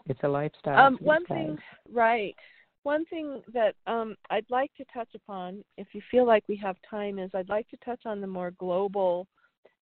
It's 0.07 0.19
a 0.23 0.27
lifestyle. 0.27 0.87
Um 0.87 0.97
one 1.01 1.25
thing 1.25 1.57
right. 1.91 2.35
One 2.83 3.05
thing 3.05 3.41
that 3.53 3.75
um 3.85 4.15
I'd 4.29 4.49
like 4.49 4.71
to 4.77 4.85
touch 4.93 5.09
upon 5.15 5.63
if 5.77 5.87
you 5.93 6.01
feel 6.11 6.25
like 6.25 6.43
we 6.47 6.57
have 6.57 6.75
time 6.89 7.19
is 7.19 7.31
I'd 7.33 7.49
like 7.49 7.69
to 7.69 7.77
touch 7.77 8.01
on 8.05 8.19
the 8.19 8.27
more 8.27 8.51
global 8.51 9.27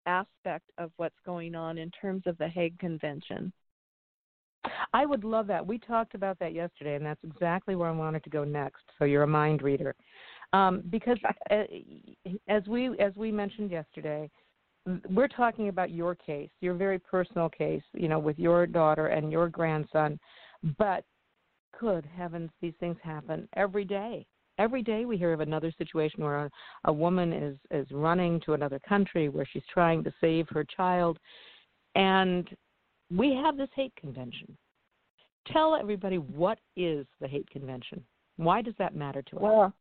aspect 0.05 0.69
of 0.77 0.91
what's 0.97 1.15
going 1.25 1.55
on 1.55 1.79
in 1.79 1.89
terms 1.89 2.23
of 2.27 2.37
the 2.37 2.47
Hague 2.47 2.77
Convention. 2.77 3.51
I 4.93 5.05
would 5.05 5.23
love 5.23 5.47
that. 5.47 5.65
We 5.65 5.77
talked 5.77 6.15
about 6.15 6.39
that 6.39 6.53
yesterday, 6.53 6.95
and 6.95 7.05
that's 7.05 7.23
exactly 7.23 7.75
where 7.75 7.89
I 7.89 7.91
wanted 7.91 8.23
to 8.23 8.29
go 8.29 8.43
next. 8.43 8.83
So 8.97 9.05
you're 9.05 9.23
a 9.23 9.27
mind 9.27 9.61
reader, 9.61 9.95
um, 10.53 10.83
because 10.89 11.17
uh, 11.51 11.63
as 12.47 12.65
we 12.67 12.97
as 12.99 13.13
we 13.15 13.31
mentioned 13.31 13.71
yesterday, 13.71 14.29
we're 15.09 15.27
talking 15.27 15.69
about 15.69 15.91
your 15.91 16.15
case, 16.15 16.49
your 16.61 16.75
very 16.75 16.99
personal 16.99 17.49
case, 17.49 17.83
you 17.93 18.07
know, 18.07 18.19
with 18.19 18.37
your 18.37 18.67
daughter 18.67 19.07
and 19.07 19.31
your 19.31 19.49
grandson. 19.49 20.19
But 20.77 21.03
good 21.79 22.07
heavens, 22.15 22.49
these 22.61 22.73
things 22.79 22.97
happen 23.03 23.47
every 23.55 23.85
day. 23.85 24.25
Every 24.57 24.81
day 24.81 25.03
we 25.03 25.17
hear 25.17 25.33
of 25.33 25.41
another 25.41 25.73
situation 25.77 26.23
where 26.23 26.45
a, 26.45 26.51
a 26.85 26.93
woman 26.93 27.33
is 27.33 27.57
is 27.71 27.87
running 27.91 28.39
to 28.41 28.53
another 28.53 28.79
country 28.87 29.27
where 29.27 29.45
she's 29.51 29.63
trying 29.73 30.03
to 30.03 30.13
save 30.21 30.47
her 30.49 30.63
child, 30.63 31.19
and 31.95 32.47
we 33.15 33.33
have 33.33 33.57
this 33.57 33.69
Hague 33.75 33.95
Convention. 33.95 34.57
Tell 35.51 35.75
everybody 35.75 36.17
what 36.17 36.59
is 36.75 37.05
the 37.21 37.27
Hague 37.27 37.49
Convention. 37.49 38.03
Why 38.37 38.61
does 38.61 38.73
that 38.79 38.95
matter 38.95 39.21
to 39.21 39.35
us? 39.37 39.41
Well, 39.41 39.73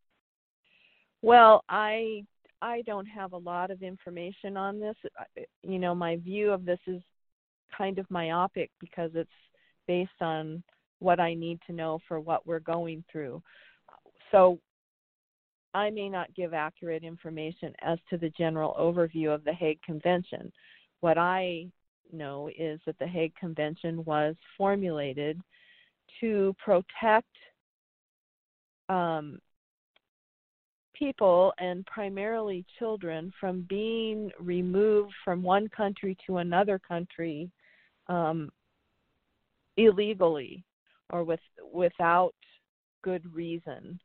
well, 1.22 1.64
I 1.68 2.24
I 2.61 2.82
don't 2.82 3.07
have 3.07 3.32
a 3.32 3.39
lot 3.39 3.70
of 3.70 3.82
information 3.82 4.57
on 4.57 4.78
this. 4.78 4.97
You 5.62 5.78
know, 5.78 5.95
my 5.95 6.16
view 6.16 6.51
of 6.51 6.64
this 6.64 6.78
is 6.87 7.01
kind 7.76 7.99
of 7.99 8.11
myopic 8.11 8.70
because 8.80 9.11
it's 9.14 9.30
based 9.87 10.20
on 10.20 10.62
what 11.01 11.20
I 11.20 11.35
need 11.35 11.59
to 11.66 11.72
know 11.72 11.99
for 12.07 12.20
what 12.20 12.47
we're 12.47 12.61
going 12.61 13.05
through. 13.11 13.43
So 14.32 14.59
I 15.74 15.91
may 15.91 16.09
not 16.09 16.35
give 16.35 16.55
accurate 16.55 17.05
information 17.05 17.72
as 17.82 17.99
to 18.11 18.16
the 18.16 18.30
general 18.30 18.76
overview 18.78 19.35
of 19.35 19.45
the 19.45 19.53
Hague 19.53 19.82
Convention. 19.82 20.53
What 21.01 21.18
I 21.18 21.66
know 22.13 22.49
is 22.57 22.81
that 22.87 22.99
the 22.99 23.07
Hague 23.07 23.35
Convention 23.37 24.05
was 24.05 24.35
formulated 24.57 25.41
to 26.21 26.55
protect 26.65 27.29
um, 28.89 29.39
people 30.95 31.53
and 31.59 31.85
primarily 31.87 32.65
children 32.79 33.33
from 33.41 33.67
being 33.69 34.31
removed 34.39 35.13
from 35.25 35.43
one 35.43 35.69
country 35.69 36.17
to 36.27 36.39
another 36.39 36.79
country 36.79 37.51
um, 38.09 38.51
illegally 39.77 40.65
or 41.11 41.25
with 41.25 41.41
without 41.73 42.35
good 43.03 43.23
reason. 43.35 43.99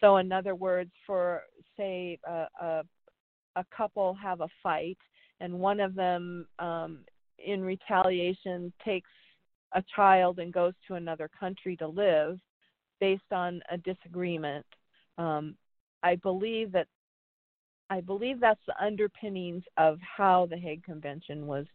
So, 0.00 0.16
in 0.16 0.32
other 0.32 0.54
words, 0.54 0.90
for 1.06 1.42
say 1.76 2.18
a, 2.26 2.46
a, 2.60 2.82
a 3.56 3.64
couple 3.74 4.14
have 4.14 4.40
a 4.40 4.48
fight 4.62 4.98
and 5.40 5.52
one 5.52 5.80
of 5.80 5.94
them 5.94 6.46
um, 6.58 7.00
in 7.38 7.62
retaliation 7.62 8.72
takes 8.84 9.10
a 9.74 9.82
child 9.94 10.38
and 10.38 10.52
goes 10.52 10.74
to 10.86 10.94
another 10.94 11.30
country 11.38 11.76
to 11.76 11.86
live 11.86 12.38
based 13.00 13.32
on 13.32 13.60
a 13.70 13.78
disagreement. 13.78 14.66
Um, 15.18 15.56
I 16.02 16.16
believe 16.16 16.72
that 16.72 16.86
I 17.90 18.00
believe 18.00 18.40
that's 18.40 18.60
the 18.66 18.82
underpinnings 18.82 19.64
of 19.76 19.98
how 20.00 20.46
the 20.46 20.56
Hague 20.56 20.82
Convention 20.82 21.46
was 21.46 21.66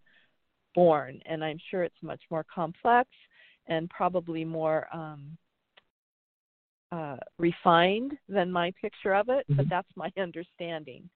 born, 0.73 1.19
and 1.25 1.43
I'm 1.43 1.59
sure 1.69 1.83
it's 1.83 2.01
much 2.01 2.21
more 2.31 2.43
complex 2.53 3.09
and 3.67 3.89
probably 3.89 4.43
more 4.43 4.87
um, 4.91 5.37
uh, 6.91 7.17
refined 7.37 8.13
than 8.29 8.51
my 8.51 8.71
picture 8.81 9.13
of 9.13 9.29
it, 9.29 9.45
mm-hmm. 9.47 9.57
but 9.57 9.69
that's 9.69 9.87
my 9.95 10.11
understanding. 10.17 11.09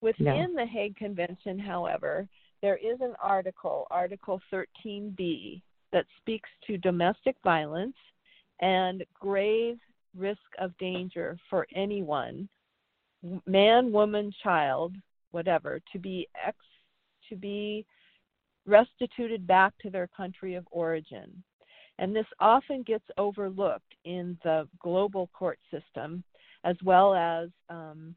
Within 0.00 0.26
yeah. 0.26 0.46
the 0.56 0.66
Hague 0.66 0.96
Convention, 0.96 1.58
however, 1.58 2.28
there 2.64 2.78
is 2.78 2.98
an 3.02 3.12
article, 3.22 3.86
Article 3.90 4.40
13b, 4.50 5.60
that 5.92 6.06
speaks 6.16 6.48
to 6.66 6.78
domestic 6.78 7.36
violence 7.44 7.96
and 8.62 9.04
grave 9.12 9.76
risk 10.16 10.40
of 10.58 10.74
danger 10.78 11.36
for 11.50 11.66
anyone, 11.76 12.48
man, 13.46 13.92
woman, 13.92 14.32
child, 14.42 14.94
whatever, 15.30 15.78
to 15.92 15.98
be 15.98 16.26
ex 16.42 16.56
to 17.28 17.36
be 17.36 17.84
restituted 18.64 19.46
back 19.46 19.74
to 19.82 19.90
their 19.90 20.06
country 20.06 20.54
of 20.54 20.66
origin. 20.70 21.44
And 21.98 22.16
this 22.16 22.26
often 22.40 22.82
gets 22.82 23.04
overlooked 23.18 23.94
in 24.06 24.38
the 24.42 24.66
global 24.80 25.28
court 25.34 25.58
system 25.70 26.24
as 26.64 26.76
well 26.82 27.14
as 27.14 27.50
um, 27.68 28.14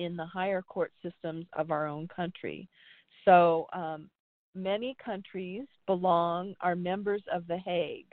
in 0.00 0.16
the 0.16 0.26
higher 0.26 0.62
court 0.62 0.92
systems 1.02 1.46
of 1.52 1.70
our 1.70 1.86
own 1.86 2.08
country. 2.08 2.68
So 3.24 3.66
um, 3.72 4.08
many 4.54 4.96
countries 5.04 5.66
belong, 5.86 6.54
are 6.60 6.74
members 6.74 7.22
of 7.32 7.46
the 7.46 7.58
Hague, 7.58 8.12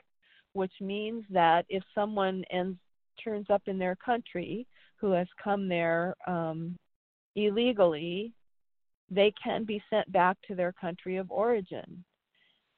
which 0.54 0.74
means 0.82 1.24
that 1.30 1.66
if 1.70 1.84
someone 1.96 2.44
ends, 2.52 2.78
turns 3.24 3.48
up 3.50 3.62
in 3.68 3.78
their 3.80 3.96
country 3.96 4.68
who 4.98 5.12
has 5.12 5.28
come 5.44 5.68
there 5.68 6.14
um, 6.28 6.76
illegally, 7.36 8.34
they 9.10 9.34
can 9.42 9.64
be 9.64 9.82
sent 9.90 10.12
back 10.12 10.38
to 10.48 10.56
their 10.56 10.74
country 10.74 11.18
of 11.18 11.32
origin. 11.32 12.04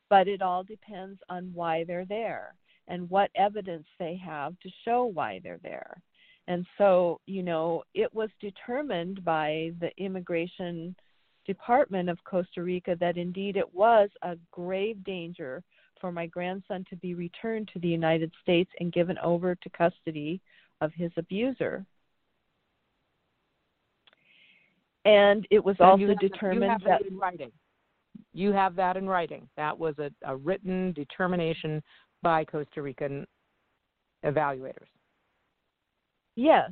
But 0.10 0.28
it 0.28 0.42
all 0.42 0.64
depends 0.64 1.20
on 1.30 1.52
why 1.54 1.84
they're 1.84 2.06
there 2.06 2.54
and 2.88 3.10
what 3.10 3.32
evidence 3.36 3.88
they 4.00 4.20
have 4.24 4.60
to 4.60 4.70
show 4.86 5.06
why 5.06 5.40
they're 5.44 5.60
there. 5.64 6.02
And 6.50 6.66
so, 6.80 7.22
you 7.28 7.44
know, 7.44 7.84
it 7.94 8.12
was 8.12 8.30
determined 8.42 9.24
by 9.24 9.72
the 9.80 9.92
immigration 9.98 10.96
department 11.46 12.10
of 12.10 12.18
Costa 12.24 12.64
Rica 12.64 12.98
that 13.00 13.18
indeed 13.18 13.56
it 13.56 13.72
was 13.74 14.10
a 14.24 14.36
grave 14.52 15.04
danger 15.04 15.64
for 16.02 16.12
my 16.12 16.26
grandson 16.26 16.84
to 16.90 16.96
be 16.96 17.14
returned 17.14 17.70
to 17.74 17.80
the 17.80 17.88
United 17.88 18.34
States 18.42 18.72
and 18.80 18.92
given 18.92 19.18
over 19.20 19.54
to 19.54 19.70
custody 19.70 20.42
of 20.82 20.92
his 20.94 21.12
abuser. 21.18 21.86
And 25.06 25.48
it 25.52 25.64
was 25.64 25.76
And 25.80 25.90
also 25.90 26.02
you 26.02 26.10
have, 26.10 26.20
determined 26.20 26.64
you 26.64 26.70
have 26.70 26.82
that 26.82 27.02
that 27.04 27.12
in 27.12 27.18
writing. 27.18 27.52
You 28.34 28.54
have 28.54 28.76
that 28.76 28.98
in 28.98 29.08
writing. 29.08 29.48
That 29.56 29.78
was 29.78 29.94
a, 30.00 30.10
a 30.24 30.36
written 30.36 30.94
determination 30.94 31.84
by 32.24 32.44
Costa 32.44 32.82
Rican 32.82 33.28
evaluators. 34.26 34.88
Yes, 36.40 36.72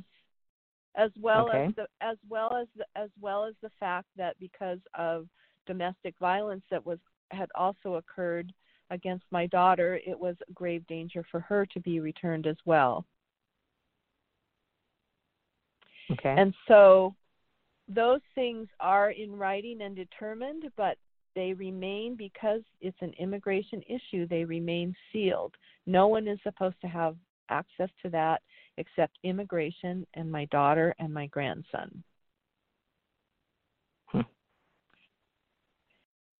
as 0.96 1.10
well 1.20 1.50
Okay. 1.50 1.66
as 1.66 1.74
the 1.74 1.86
as 2.00 2.16
well 2.30 2.56
as 2.56 2.68
the, 2.74 2.86
as 2.96 3.10
well 3.20 3.44
as 3.44 3.54
the 3.60 3.70
fact 3.78 4.06
that 4.16 4.34
because 4.40 4.78
of 4.94 5.28
domestic 5.66 6.14
violence 6.18 6.62
that 6.70 6.84
was 6.86 6.98
had 7.32 7.50
also 7.54 7.96
occurred 7.96 8.50
against 8.88 9.26
my 9.30 9.46
daughter, 9.48 10.00
it 10.06 10.18
was 10.18 10.36
a 10.48 10.52
grave 10.54 10.86
danger 10.86 11.22
for 11.30 11.40
her 11.40 11.66
to 11.66 11.80
be 11.80 12.00
returned 12.00 12.46
as 12.46 12.56
well. 12.64 13.04
Okay. 16.12 16.34
And 16.38 16.54
so 16.66 17.14
those 17.86 18.22
things 18.34 18.68
are 18.80 19.10
in 19.10 19.36
writing 19.36 19.82
and 19.82 19.94
determined, 19.94 20.64
but 20.78 20.96
they 21.34 21.52
remain 21.52 22.16
because 22.16 22.62
it's 22.80 23.02
an 23.02 23.12
immigration 23.18 23.82
issue, 23.86 24.26
they 24.26 24.46
remain 24.46 24.94
sealed. 25.12 25.54
No 25.84 26.06
one 26.06 26.26
is 26.26 26.38
supposed 26.42 26.80
to 26.80 26.88
have 26.88 27.16
access 27.50 27.90
to 28.02 28.08
that 28.10 28.40
except 28.78 29.18
immigration 29.22 30.06
and 30.14 30.30
my 30.30 30.46
daughter 30.46 30.94
and 30.98 31.12
my 31.12 31.26
grandson. 31.26 32.02
Hmm. 34.06 34.20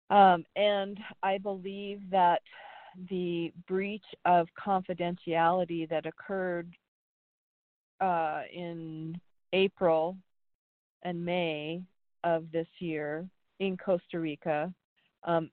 Um, 0.09 0.45
and 0.55 0.99
I 1.21 1.37
believe 1.37 2.01
that 2.09 2.41
the 3.09 3.53
breach 3.67 4.03
of 4.25 4.47
confidentiality 4.59 5.87
that 5.89 6.05
occurred 6.05 6.73
uh, 8.01 8.41
in 8.53 9.19
April 9.53 10.17
and 11.03 11.23
May 11.23 11.81
of 12.23 12.51
this 12.51 12.67
year 12.79 13.27
in 13.59 13.77
Costa 13.77 14.19
Rica 14.19 14.73
um, 15.23 15.49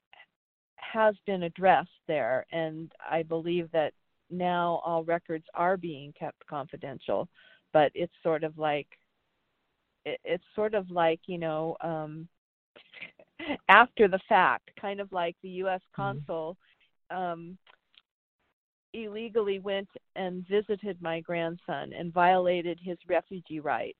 has 0.76 1.14
been 1.26 1.44
addressed 1.44 1.90
there, 2.06 2.46
and 2.52 2.92
I 3.10 3.22
believe 3.22 3.70
that 3.72 3.92
now 4.30 4.80
all 4.84 5.04
records 5.04 5.44
are 5.54 5.76
being 5.76 6.12
kept 6.18 6.46
confidential. 6.46 7.28
But 7.72 7.92
it's 7.94 8.12
sort 8.22 8.44
of 8.44 8.56
like 8.58 8.88
it, 10.04 10.20
it's 10.24 10.44
sort 10.54 10.74
of 10.74 10.90
like 10.90 11.20
you 11.26 11.38
know 11.38 11.76
um, 11.80 12.28
after 13.68 14.08
the 14.08 14.20
fact, 14.28 14.70
kind 14.80 15.00
of 15.00 15.12
like 15.12 15.36
the 15.42 15.48
U.S. 15.50 15.80
consul. 15.94 16.56
Um, 17.10 17.56
illegally 18.94 19.58
went 19.58 19.88
and 20.14 20.46
visited 20.48 21.00
my 21.02 21.20
grandson 21.20 21.92
and 21.92 22.12
violated 22.14 22.78
his 22.82 22.96
refugee 23.08 23.60
rights 23.60 23.98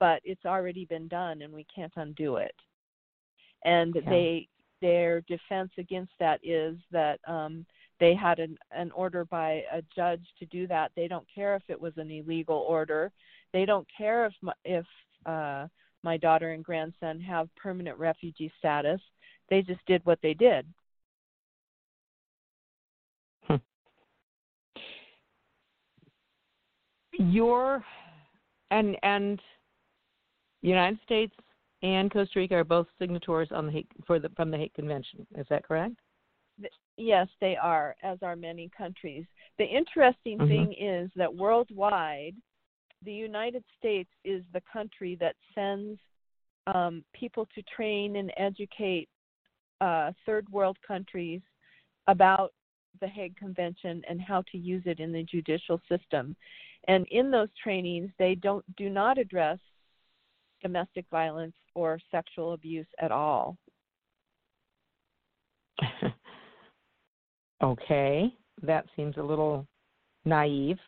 but 0.00 0.20
it's 0.24 0.44
already 0.46 0.84
been 0.86 1.06
done 1.08 1.42
and 1.42 1.52
we 1.52 1.66
can't 1.74 1.92
undo 1.96 2.36
it 2.36 2.54
and 3.64 3.94
Yeah. 3.94 4.08
they 4.08 4.48
their 4.80 5.20
defense 5.22 5.70
against 5.78 6.12
that 6.18 6.40
is 6.42 6.76
that 6.90 7.20
um 7.28 7.64
they 8.00 8.14
had 8.14 8.38
an 8.38 8.56
an 8.70 8.90
order 8.92 9.24
by 9.24 9.62
a 9.72 9.82
judge 9.94 10.24
to 10.38 10.46
do 10.46 10.66
that. 10.66 10.92
They 10.96 11.08
don't 11.08 11.26
care 11.32 11.54
if 11.54 11.62
it 11.68 11.80
was 11.80 11.92
an 11.96 12.10
illegal 12.10 12.64
order. 12.68 13.12
They 13.52 13.64
don't 13.64 13.86
care 13.96 14.26
if 14.26 14.32
my, 14.42 14.52
if 14.64 14.86
uh 15.26 15.66
my 16.02 16.16
daughter 16.16 16.50
and 16.52 16.64
grandson 16.64 17.20
have 17.20 17.54
permanent 17.56 17.98
refugee 17.98 18.52
status. 18.58 19.00
They 19.50 19.62
just 19.62 19.84
did 19.86 20.04
what 20.04 20.18
they 20.22 20.34
did. 20.34 20.66
Your 27.18 27.84
and 28.70 28.96
and 29.02 29.40
United 30.62 30.98
States 31.04 31.34
and 31.82 32.10
Costa 32.10 32.38
Rica 32.38 32.54
are 32.54 32.64
both 32.64 32.86
signatories 32.98 33.50
on 33.52 33.66
the 33.66 33.72
Hague, 33.72 33.86
for 34.06 34.18
the 34.18 34.30
from 34.30 34.50
the 34.50 34.56
Hague 34.56 34.74
Convention. 34.74 35.26
Is 35.36 35.46
that 35.50 35.66
correct? 35.66 35.96
Yes, 36.96 37.28
they 37.40 37.56
are, 37.56 37.96
as 38.02 38.18
are 38.22 38.36
many 38.36 38.68
countries. 38.76 39.24
The 39.58 39.64
interesting 39.64 40.38
Mhm. 40.38 40.48
thing 40.48 40.72
is 40.74 41.10
that 41.16 41.34
worldwide, 41.34 42.36
the 43.02 43.12
United 43.12 43.64
States 43.78 44.10
is 44.24 44.44
the 44.52 44.60
country 44.72 45.16
that 45.16 45.36
sends 45.54 45.98
um, 46.68 47.04
people 47.12 47.46
to 47.54 47.62
train 47.62 48.16
and 48.16 48.32
educate 48.36 49.08
uh, 49.80 50.12
third 50.24 50.48
world 50.50 50.78
countries 50.86 51.40
about 52.06 52.52
the 53.00 53.08
Hague 53.08 53.36
Convention 53.36 54.02
and 54.08 54.20
how 54.20 54.42
to 54.52 54.58
use 54.58 54.82
it 54.86 55.00
in 55.00 55.12
the 55.12 55.24
judicial 55.24 55.80
system. 55.88 56.36
And 56.88 57.06
in 57.08 57.30
those 57.30 57.48
trainings, 57.62 58.10
they 58.18 58.34
don't 58.34 58.64
do 58.76 58.88
not 58.90 59.18
address 59.18 59.58
domestic 60.60 61.06
violence 61.10 61.54
or 61.74 61.98
sexual 62.10 62.52
abuse 62.52 62.86
at 62.98 63.10
all. 63.10 63.56
okay, 67.62 68.32
that 68.62 68.86
seems 68.96 69.16
a 69.16 69.22
little 69.22 69.66
naive. 70.24 70.78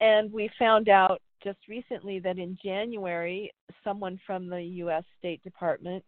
And 0.00 0.32
we 0.32 0.50
found 0.58 0.88
out 0.88 1.20
just 1.42 1.58
recently 1.68 2.18
that 2.20 2.38
in 2.38 2.56
January, 2.62 3.52
someone 3.82 4.18
from 4.26 4.48
the 4.48 4.62
U.S. 4.62 5.04
State 5.18 5.42
Department, 5.42 6.04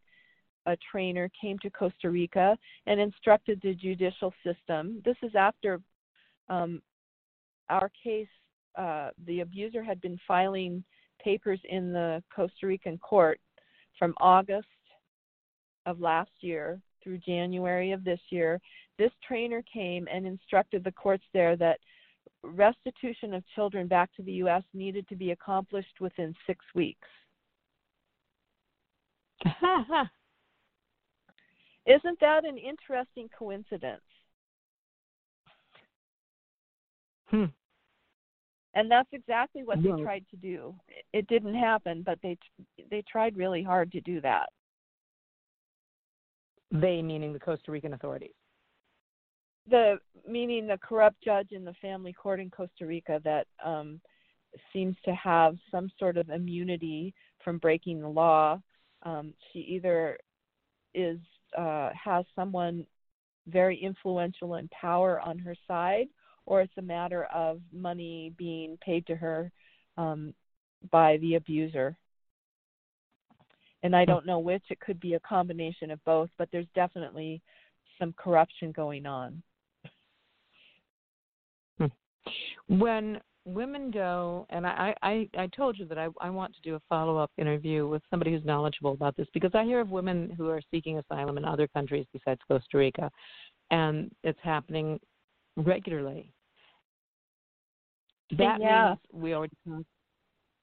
a 0.67 0.77
trainer, 0.91 1.31
came 1.41 1.59
to 1.61 1.71
Costa 1.71 2.11
Rica 2.11 2.57
and 2.87 3.01
instructed 3.01 3.61
the 3.63 3.75
judicial 3.75 4.33
system. 4.45 5.01
This 5.05 5.17
is 5.23 5.33
after 5.35 5.81
um, 6.49 6.83
our 7.69 7.91
case, 8.03 8.29
uh, 8.77 9.11
the 9.27 9.41
abuser 9.41 9.83
had 9.83 10.01
been 10.01 10.19
filing 10.27 10.85
papers 11.23 11.61
in 11.69 11.93
the 11.93 12.23
Costa 12.35 12.67
Rican 12.67 12.99
court 12.99 13.41
from 13.99 14.15
August 14.21 14.67
of 15.87 16.01
last 16.01 16.31
year 16.41 16.81
through 17.03 17.19
January 17.19 17.93
of 17.93 18.05
this 18.05 18.21
year. 18.31 18.61
This 19.01 19.11
trainer 19.27 19.63
came 19.63 20.07
and 20.13 20.27
instructed 20.27 20.85
the 20.85 20.93
courts 20.93 21.25
there 21.33 21.57
that 21.57 21.81
restitution 22.43 23.33
of 23.33 23.43
children 23.55 23.87
back 23.89 24.15
to 24.17 24.23
the 24.23 24.33
U.S. 24.33 24.63
needed 24.75 25.09
to 25.09 25.17
be 25.17 25.31
accomplished 25.31 26.03
within 26.03 26.35
six 26.47 26.63
weeks. 26.75 27.09
Isn't 31.87 32.21
that 32.21 32.45
an 32.45 32.59
interesting 32.59 33.31
coincidence? 33.37 34.03
hmm. 37.29 37.47
And 38.75 38.91
that's 38.91 39.09
exactly 39.13 39.63
what 39.63 39.83
Right. 39.83 39.97
they 39.97 40.03
tried 40.03 40.27
to 40.29 40.37
do. 40.37 40.75
It 41.15 41.27
didn't 41.29 41.55
happen, 41.55 42.03
but 42.03 42.19
they 42.23 42.37
they 42.91 43.03
tried 43.11 43.35
really 43.39 43.63
hard 43.63 43.91
to 43.93 44.03
do 44.03 44.21
that. 44.21 44.51
They 46.71 47.01
meaning 47.01 47.33
the 47.33 47.41
Costa 47.41 47.73
Rican 47.73 47.95
authorities. 47.95 48.35
The 49.69 49.99
meaning 50.27 50.67
the 50.67 50.79
corrupt 50.79 51.23
judge 51.23 51.53
in 51.53 51.65
the 51.65 51.75
family 51.75 52.13
court 52.13 52.41
in 52.41 52.51
Costa 52.51 52.87
Rica 52.87 53.21
that 53.25 53.47
um, 53.65 54.01
seems 54.73 54.97
to 55.05 55.15
have 55.15 55.57
some 55.71 55.91
sort 55.99 56.17
of 56.17 56.31
immunity 56.31 57.15
from 57.45 57.59
breaking 57.59 58.01
the 58.01 58.09
law. 58.09 58.61
Um, 59.03 59.35
she 59.53 59.61
either 59.61 60.19
is 60.95 61.19
uh, 61.57 61.91
has 61.93 62.25
someone 62.35 62.87
very 63.49 63.77
influential 63.77 64.57
in 64.57 64.69
power 64.69 65.21
on 65.21 65.39
her 65.39 65.55
side, 65.67 66.09
or 66.47 66.61
it's 66.61 66.73
a 66.79 66.83
matter 66.83 67.25
of 67.27 67.61
money 67.73 68.33
being 68.37 68.79
paid 68.85 69.07
to 69.07 69.17
her 69.17 69.51
um, 69.97 70.35
by 70.91 71.17
the 71.19 71.35
abuser. 71.35 71.97
And 73.83 73.97
I 73.97 74.05
don't 74.05 74.27
know 74.27 74.39
which. 74.39 74.65
It 74.69 74.81
could 74.81 75.01
be 75.01 75.15
a 75.15 75.21
combination 75.21 75.91
of 75.91 76.05
both, 76.05 76.29
but 76.39 76.49
there's 76.53 76.67
definitely 76.75 77.41
some 77.99 78.13
corruption 78.17 78.73
going 78.73 79.07
on. 79.07 79.43
When 82.69 83.21
women 83.45 83.91
go, 83.91 84.47
and 84.51 84.67
I, 84.67 84.95
I, 85.03 85.29
I 85.37 85.47
told 85.49 85.79
you 85.79 85.87
that 85.87 85.99
I, 85.99 86.09
I 86.21 86.31
want 86.31 86.55
to 86.55 86.61
do 86.63 86.75
a 86.75 86.81
follow 86.89 87.17
up 87.17 87.31
interview 87.39 87.89
with 87.89 88.03
somebody 88.11 88.33
who's 88.33 88.45
knowledgeable 88.45 88.93
about 88.93 89.17
this 89.17 89.27
because 89.33 89.53
I 89.55 89.65
hear 89.65 89.81
of 89.81 89.91
women 89.91 90.31
who 90.37 90.49
are 90.49 90.61
seeking 90.71 90.99
asylum 90.99 91.39
in 91.39 91.45
other 91.45 91.67
countries 91.69 92.07
besides 92.13 92.41
Costa 92.47 92.79
Rica, 92.79 93.11
and 93.71 94.11
it's 94.23 94.39
happening 94.43 95.01
regularly. 95.57 96.33
That 98.39 98.61
Yeah. 98.61 98.91
means 98.91 98.99
we 99.13 99.35
already 99.35 99.57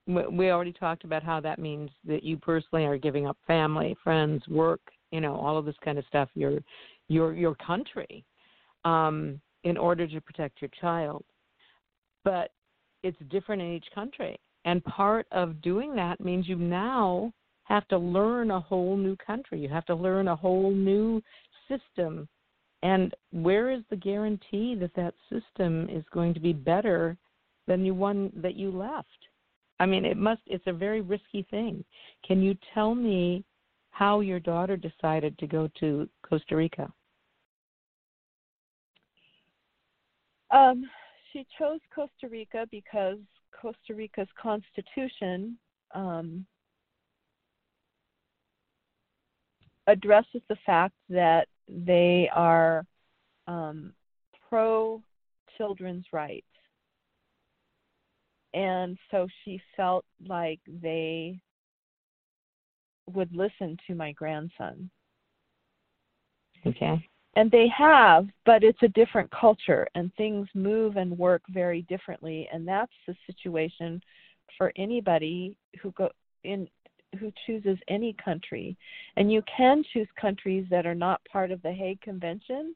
we- 0.08 0.28
we 0.28 0.51
already 0.51 0.72
talked 0.72 1.03
about 1.03 1.22
how 1.22 1.41
that 1.41 1.60
means 1.60 1.91
that 2.05 2.24
you 2.24 2.38
personally 2.38 2.86
are 2.86 2.97
giving 2.97 3.28
up 3.28 3.38
family, 3.45 3.93
friends, 3.95 4.47
work, 4.47 4.80
you 5.12 5.20
know, 5.20 5.36
all 5.36 5.58
of 5.58 5.66
this 5.66 5.78
kind 5.80 5.97
of 5.97 6.05
stuff, 6.05 6.30
your 6.34 6.64
your 7.10 7.34
your 7.34 7.55
country, 7.55 8.24
um, 8.86 9.41
in 9.64 9.78
order 9.78 10.08
to 10.08 10.22
protect 10.22 10.62
your 10.62 10.70
child. 10.80 11.26
But 12.28 12.47
it's 13.03 13.32
different 13.36 13.61
in 13.61 13.69
each 13.78 13.89
country. 13.95 14.34
And 14.65 14.84
part 14.84 15.25
of 15.32 15.61
doing 15.61 15.95
that 15.95 16.19
means 16.19 16.47
you 16.47 16.57
now 16.57 17.32
have 17.63 17.88
to 17.88 17.97
learn 17.97 18.51
a 18.51 18.59
whole 18.69 18.97
new 18.97 19.15
country. 19.15 19.57
You 19.63 19.69
have 19.69 19.86
to 19.86 19.95
learn 19.95 20.28
a 20.28 20.36
whole 20.36 20.71
new 20.71 21.21
system 21.69 22.13
And 22.84 23.13
where 23.32 23.71
is 23.71 23.82
the 23.89 23.95
guarantee 23.95 24.75
that 24.75 24.93
that 24.95 25.13
system 25.32 25.89
is 25.89 26.03
going 26.13 26.34
to 26.36 26.39
be 26.39 26.53
better 26.53 27.17
than 27.65 27.84
the 27.84 27.91
one 27.91 28.32
that 28.36 28.55
you 28.55 28.71
left? 28.71 29.07
I 29.80 29.86
mean, 29.86 30.05
it 30.05 30.17
must. 30.17 30.41
It's 30.47 30.67
a 30.67 30.73
very 30.73 31.01
risky 31.01 31.45
thing. 31.49 31.84
Can 32.25 32.41
you 32.41 32.55
tell 32.73 32.95
me 32.95 33.43
how 33.91 34.21
your 34.21 34.39
daughter 34.39 34.78
decided 34.78 35.38
to 35.39 35.47
go 35.47 35.69
to 35.80 36.07
Costa 36.28 36.55
Rica? 36.55 36.91
Um, 40.51 40.89
she 41.38 41.45
chose 41.59 41.79
Costa 41.93 42.27
Rica 42.29 42.65
because 42.71 43.17
Costa 43.61 43.93
Rica's 43.93 44.27
constitution 44.41 45.57
um, 45.93 46.45
addresses 49.85 50.41
the 50.49 50.57
fact 50.65 50.95
that 51.09 51.47
they 51.67 52.29
are 52.33 52.85
um, 53.47 53.93
pro 54.49 55.01
children's 55.57 56.05
rights. 56.11 56.45
And 58.53 58.97
so 59.11 59.27
she 59.43 59.61
felt 59.75 60.05
like 60.25 60.59
they 60.67 61.39
would 63.13 63.31
listen 63.35 63.77
to 63.85 63.93
my 63.93 64.11
grandson. 64.13 64.89
Okay. 66.65 67.07
And 67.38 67.51
they 67.51 67.67
have, 67.67 68.25
but 68.47 68.63
it's 68.63 68.81
a 68.81 68.88
different 68.88 69.29
culture 69.29 69.88
and 69.93 70.11
things 70.15 70.47
move 70.55 70.97
and 70.97 71.15
work 71.15 71.43
very 71.49 71.83
differently 71.83 72.49
and 72.51 72.67
that's 72.67 72.91
the 73.07 73.15
situation 73.27 74.01
for 74.57 74.73
anybody 74.75 75.55
who 75.79 75.91
go 75.91 76.09
in 76.43 76.67
who 77.19 77.31
chooses 77.45 77.77
any 77.89 78.13
country. 78.13 78.75
And 79.17 79.31
you 79.31 79.43
can 79.55 79.83
choose 79.93 80.07
countries 80.19 80.65
that 80.71 80.88
are 80.88 80.95
not 80.95 81.21
part 81.31 81.51
of 81.51 81.61
the 81.61 81.71
Hague 81.71 82.01
Convention, 82.01 82.75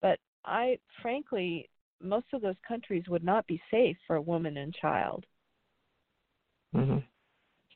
but 0.00 0.20
I 0.44 0.78
frankly 1.02 1.68
most 2.00 2.26
of 2.32 2.42
those 2.42 2.54
countries 2.66 3.08
would 3.08 3.24
not 3.24 3.44
be 3.48 3.60
safe 3.72 3.96
for 4.06 4.16
a 4.16 4.22
woman 4.22 4.58
and 4.58 4.72
child. 4.72 5.26
Mm-hmm. 6.76 6.98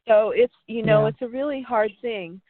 So 0.06 0.30
it's 0.30 0.54
you 0.68 0.84
know 0.84 1.02
Yeah. 1.02 1.08
it's 1.08 1.22
a 1.22 1.28
really 1.28 1.60
hard 1.60 1.90
thing. 2.00 2.40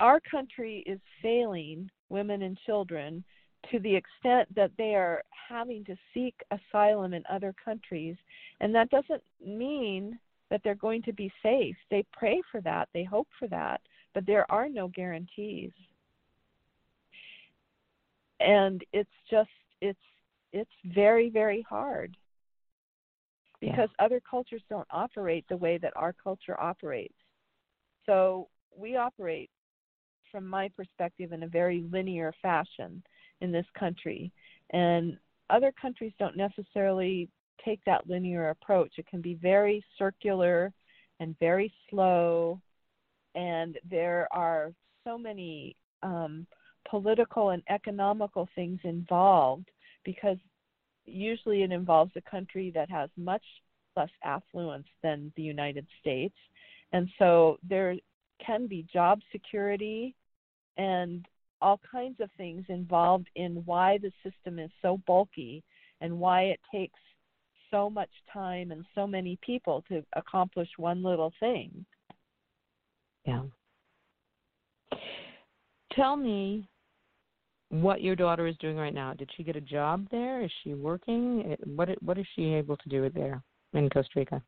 Our 0.00 0.18
country 0.20 0.82
is 0.86 0.98
failing 1.20 1.90
women 2.08 2.42
and 2.42 2.58
children 2.66 3.24
to 3.70 3.78
the 3.80 3.94
extent 3.94 4.52
that 4.54 4.70
they 4.78 4.94
are 4.94 5.22
having 5.48 5.84
to 5.84 5.96
seek 6.14 6.34
asylum 6.50 7.12
in 7.12 7.24
other 7.28 7.54
countries, 7.62 8.16
and 8.60 8.74
that 8.74 8.88
doesn't 8.90 9.22
mean 9.44 10.18
that 10.50 10.60
they're 10.62 10.74
going 10.74 11.02
to 11.02 11.12
be 11.12 11.30
safe. 11.42 11.76
They 11.90 12.04
pray 12.12 12.40
for 12.50 12.60
that, 12.62 12.88
they 12.94 13.04
hope 13.04 13.28
for 13.38 13.48
that, 13.48 13.80
but 14.14 14.24
there 14.26 14.50
are 14.50 14.68
no 14.68 14.88
guarantees. 14.88 15.72
And 18.40 18.84
it's 18.92 19.10
just 19.30 19.50
it's 19.80 19.98
it's 20.52 20.70
very 20.94 21.28
very 21.28 21.62
hard 21.68 22.16
Yeah. 23.60 23.70
because 23.72 23.90
other 23.98 24.20
cultures 24.20 24.62
don't 24.70 24.86
operate 24.90 25.44
the 25.48 25.56
way 25.56 25.78
that 25.78 25.92
our 25.96 26.12
culture 26.12 26.58
operates. 26.60 27.14
So 28.06 28.48
we 28.76 28.96
operate, 28.96 29.50
from 30.30 30.46
my 30.46 30.68
perspective, 30.76 31.32
in 31.32 31.42
a 31.42 31.48
very 31.48 31.84
linear 31.90 32.32
fashion 32.42 33.02
in 33.40 33.52
this 33.52 33.66
country. 33.78 34.32
And 34.70 35.16
other 35.50 35.72
countries 35.80 36.12
don't 36.18 36.36
necessarily 36.36 37.28
take 37.64 37.84
that 37.84 38.08
linear 38.08 38.50
approach. 38.50 38.92
It 38.98 39.06
can 39.06 39.20
be 39.20 39.34
very 39.34 39.84
circular 39.98 40.72
and 41.20 41.38
very 41.38 41.72
slow. 41.90 42.60
And 43.34 43.78
there 43.88 44.28
are 44.32 44.72
so 45.04 45.18
many 45.18 45.76
um, 46.02 46.46
political 46.88 47.50
and 47.50 47.62
economical 47.68 48.48
things 48.54 48.78
involved 48.84 49.68
because 50.04 50.38
usually 51.04 51.62
it 51.62 51.72
involves 51.72 52.12
a 52.16 52.30
country 52.30 52.70
that 52.74 52.90
has 52.90 53.10
much 53.16 53.42
less 53.96 54.10
affluence 54.24 54.86
than 55.02 55.32
the 55.36 55.42
United 55.42 55.86
States. 56.00 56.36
And 56.92 57.08
so 57.18 57.58
there 57.68 57.96
can 58.44 58.66
be 58.66 58.86
job 58.92 59.20
security 59.32 60.14
and 60.78 61.26
all 61.60 61.80
kinds 61.90 62.20
of 62.20 62.30
things 62.36 62.64
involved 62.68 63.28
in 63.34 63.62
why 63.64 63.98
the 63.98 64.12
system 64.22 64.58
is 64.58 64.70
so 64.80 65.00
bulky 65.06 65.62
and 66.00 66.18
why 66.18 66.42
it 66.42 66.60
takes 66.72 66.98
so 67.70 67.90
much 67.90 68.10
time 68.32 68.70
and 68.70 68.84
so 68.94 69.06
many 69.06 69.38
people 69.44 69.84
to 69.88 70.02
accomplish 70.14 70.68
one 70.76 71.02
little 71.02 71.32
thing. 71.40 71.84
Yeah. 73.26 73.42
Tell 75.92 76.16
me 76.16 76.68
what 77.70 78.00
your 78.00 78.16
daughter 78.16 78.46
is 78.46 78.56
doing 78.58 78.76
right 78.76 78.94
now. 78.94 79.12
Did 79.12 79.28
she 79.36 79.42
get 79.42 79.56
a 79.56 79.60
job 79.60 80.06
there? 80.10 80.42
Is 80.42 80.50
she 80.62 80.74
working? 80.74 81.56
What 81.64 81.90
what 82.02 82.18
is 82.18 82.26
she 82.34 82.54
able 82.54 82.76
to 82.76 82.88
do 82.88 83.10
there 83.10 83.42
in 83.74 83.90
Costa 83.90 84.12
Rica? 84.16 84.42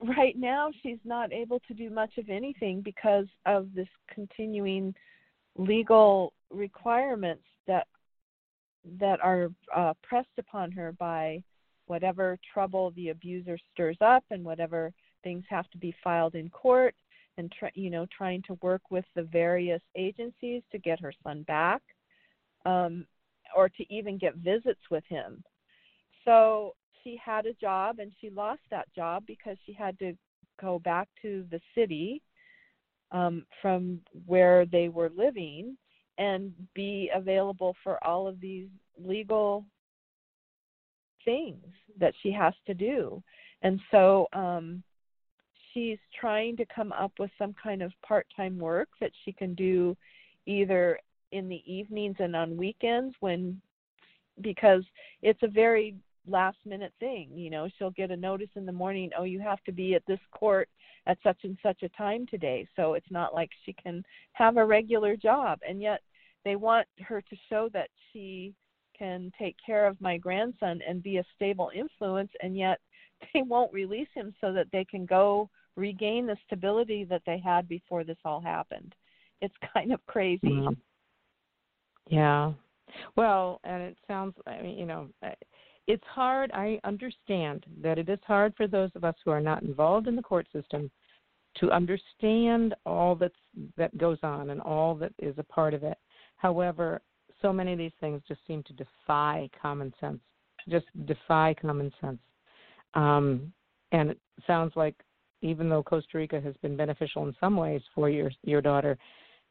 Right 0.00 0.36
now, 0.36 0.70
she's 0.82 0.98
not 1.04 1.32
able 1.32 1.60
to 1.68 1.74
do 1.74 1.88
much 1.88 2.18
of 2.18 2.28
anything 2.28 2.82
because 2.82 3.26
of 3.46 3.68
this 3.74 3.88
continuing 4.12 4.94
legal 5.56 6.32
requirements 6.50 7.44
that 7.66 7.86
that 8.98 9.20
are 9.20 9.48
uh, 9.74 9.94
pressed 10.02 10.38
upon 10.38 10.70
her 10.70 10.92
by 10.92 11.42
whatever 11.86 12.38
trouble 12.52 12.92
the 12.94 13.08
abuser 13.08 13.58
stirs 13.72 13.96
up 14.00 14.22
and 14.30 14.44
whatever 14.44 14.92
things 15.24 15.44
have 15.48 15.68
to 15.70 15.78
be 15.78 15.94
filed 16.04 16.34
in 16.34 16.48
court 16.50 16.94
and 17.38 17.52
try, 17.58 17.70
you 17.74 17.90
know 17.90 18.06
trying 18.16 18.42
to 18.42 18.58
work 18.62 18.82
with 18.90 19.04
the 19.14 19.22
various 19.22 19.82
agencies 19.96 20.62
to 20.70 20.78
get 20.78 21.00
her 21.00 21.12
son 21.22 21.42
back 21.44 21.82
um, 22.64 23.06
or 23.56 23.68
to 23.68 23.92
even 23.92 24.18
get 24.18 24.36
visits 24.36 24.80
with 24.90 25.04
him. 25.08 25.42
So 26.24 26.74
she 27.06 27.18
had 27.24 27.46
a 27.46 27.54
job 27.54 28.00
and 28.00 28.10
she 28.20 28.30
lost 28.30 28.62
that 28.70 28.92
job 28.94 29.22
because 29.26 29.56
she 29.64 29.72
had 29.72 29.96
to 30.00 30.12
go 30.60 30.80
back 30.80 31.08
to 31.22 31.44
the 31.52 31.60
city 31.74 32.20
um, 33.12 33.46
from 33.62 34.00
where 34.26 34.66
they 34.66 34.88
were 34.88 35.10
living 35.16 35.76
and 36.18 36.52
be 36.74 37.08
available 37.14 37.76
for 37.84 38.02
all 38.04 38.26
of 38.26 38.40
these 38.40 38.66
legal 38.98 39.64
things 41.24 41.64
that 42.00 42.12
she 42.22 42.32
has 42.32 42.54
to 42.66 42.74
do. 42.74 43.22
And 43.62 43.78
so 43.92 44.26
um, 44.32 44.82
she's 45.72 45.98
trying 46.18 46.56
to 46.56 46.66
come 46.74 46.90
up 46.92 47.12
with 47.20 47.30
some 47.38 47.54
kind 47.62 47.82
of 47.82 47.92
part 48.04 48.26
time 48.34 48.58
work 48.58 48.88
that 49.00 49.12
she 49.24 49.32
can 49.32 49.54
do 49.54 49.96
either 50.46 50.98
in 51.30 51.48
the 51.48 51.62
evenings 51.66 52.16
and 52.18 52.34
on 52.34 52.56
weekends 52.56 53.14
when 53.20 53.60
because 54.42 54.82
it's 55.22 55.42
a 55.42 55.48
very 55.48 55.94
last 56.28 56.58
minute 56.64 56.92
thing 57.00 57.30
you 57.34 57.50
know 57.50 57.68
she'll 57.78 57.90
get 57.90 58.10
a 58.10 58.16
notice 58.16 58.48
in 58.56 58.66
the 58.66 58.72
morning 58.72 59.10
oh 59.18 59.24
you 59.24 59.40
have 59.40 59.62
to 59.64 59.72
be 59.72 59.94
at 59.94 60.02
this 60.06 60.20
court 60.32 60.68
at 61.06 61.18
such 61.22 61.38
and 61.44 61.56
such 61.62 61.82
a 61.82 61.88
time 61.90 62.26
today. 62.26 62.66
So 62.76 62.94
it's 62.94 63.10
not 63.10 63.34
like 63.34 63.50
she 63.64 63.72
can 63.72 64.02
have 64.32 64.56
a 64.56 64.64
regular 64.64 65.16
job 65.16 65.60
and 65.66 65.80
yet 65.80 66.00
they 66.44 66.56
want 66.56 66.86
her 67.00 67.20
to 67.22 67.36
show 67.48 67.68
that 67.72 67.88
she 68.12 68.54
can 68.98 69.30
take 69.38 69.56
care 69.64 69.86
of 69.86 70.00
my 70.00 70.16
grandson 70.16 70.80
and 70.88 71.02
be 71.02 71.18
a 71.18 71.24
stable 71.34 71.70
influence 71.74 72.30
and 72.42 72.56
yet 72.56 72.80
they 73.34 73.42
won't 73.42 73.72
release 73.72 74.08
him 74.14 74.34
so 74.40 74.52
that 74.52 74.66
they 74.72 74.84
can 74.84 75.06
go 75.06 75.48
regain 75.76 76.26
the 76.26 76.36
stability 76.46 77.04
that 77.04 77.22
they 77.26 77.38
had 77.38 77.68
before 77.68 78.04
this 78.04 78.18
all 78.24 78.40
happened. 78.40 78.94
It's 79.40 79.54
kind 79.74 79.92
of 79.92 80.04
crazy. 80.06 80.66
Yeah. 82.08 82.52
Well, 83.16 83.60
and 83.64 83.82
it 83.82 83.96
sounds, 84.06 84.34
I 84.46 84.62
mean, 84.62 84.78
you 84.78 84.86
know, 84.86 85.08
it's 85.86 86.04
hard. 86.06 86.50
I 86.52 86.80
understand 86.84 87.64
that 87.80 87.98
it 87.98 88.08
is 88.08 88.18
hard 88.26 88.54
for 88.56 88.66
those 88.66 88.90
of 88.94 89.04
us 89.04 89.14
who 89.24 89.30
are 89.30 89.40
not 89.40 89.62
involved 89.62 90.08
in 90.08 90.16
the 90.16 90.22
court 90.22 90.46
system 90.52 90.90
to 91.58 91.70
understand 91.70 92.74
all 92.84 93.14
that's 93.14 93.34
that 93.76 93.96
goes 93.96 94.18
on 94.22 94.50
and 94.50 94.60
all 94.60 94.94
that 94.96 95.12
is 95.18 95.34
a 95.38 95.42
part 95.44 95.74
of 95.74 95.82
it. 95.84 95.98
However, 96.36 97.00
so 97.40 97.52
many 97.52 97.72
of 97.72 97.78
these 97.78 97.92
things 98.00 98.20
just 98.26 98.40
seem 98.46 98.62
to 98.64 98.72
defy 98.72 99.48
common 99.60 99.92
sense, 100.00 100.20
just 100.68 100.86
defy 101.06 101.54
common 101.60 101.92
sense. 102.00 102.18
Um, 102.94 103.52
and 103.92 104.10
it 104.10 104.18
sounds 104.46 104.72
like 104.76 104.96
even 105.42 105.68
though 105.68 105.82
Costa 105.82 106.18
Rica 106.18 106.40
has 106.40 106.54
been 106.62 106.76
beneficial 106.76 107.26
in 107.26 107.34
some 107.40 107.56
ways 107.56 107.82
for 107.94 108.10
your 108.10 108.30
your 108.42 108.60
daughter, 108.60 108.98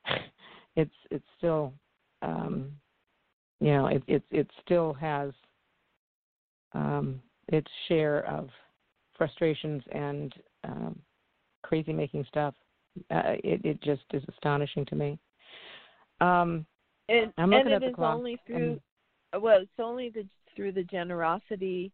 it's 0.76 0.94
it's 1.12 1.26
still 1.38 1.74
um, 2.22 2.72
you 3.60 3.72
know 3.72 3.88
it 3.88 4.04
it 4.08 4.24
it 4.32 4.50
still 4.64 4.94
has 4.94 5.32
um, 6.76 7.22
its 7.48 7.70
share 7.88 8.26
of 8.28 8.50
frustrations 9.18 9.84
and 9.92 10.34
um, 10.64 11.00
crazy 11.64 11.94
making 11.94 12.26
stuff. 12.28 12.54
Uh, 13.12 13.34
it 13.44 13.62
it 13.66 13.82
just 13.82 14.04
is 14.14 14.24
astonishing 14.30 14.86
to 14.86 14.96
me. 14.96 15.20
Um, 16.22 16.66
and, 17.10 17.34
I'm 17.38 17.52
and 17.54 17.68
it 17.68 17.74
at 17.74 17.82
the 17.82 17.88
is 17.88 17.96
only 18.00 18.40
through 18.46 18.80
and- 19.34 19.42
well 19.44 19.60
it's 19.62 19.72
only 19.80 20.10
the, 20.10 20.26
through 20.56 20.72
the 20.72 20.84
generosity 20.84 21.92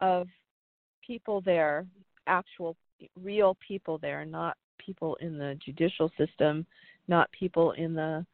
of 0.00 0.26
people 1.06 1.40
there 1.40 1.86
actual 2.26 2.76
real 3.20 3.56
people 3.66 3.98
there 3.98 4.24
not 4.24 4.56
people 4.78 5.16
in 5.20 5.38
the 5.38 5.56
judicial 5.64 6.10
system 6.18 6.66
not 7.08 7.30
people 7.30 7.72
in 7.72 7.94
the 7.94 8.26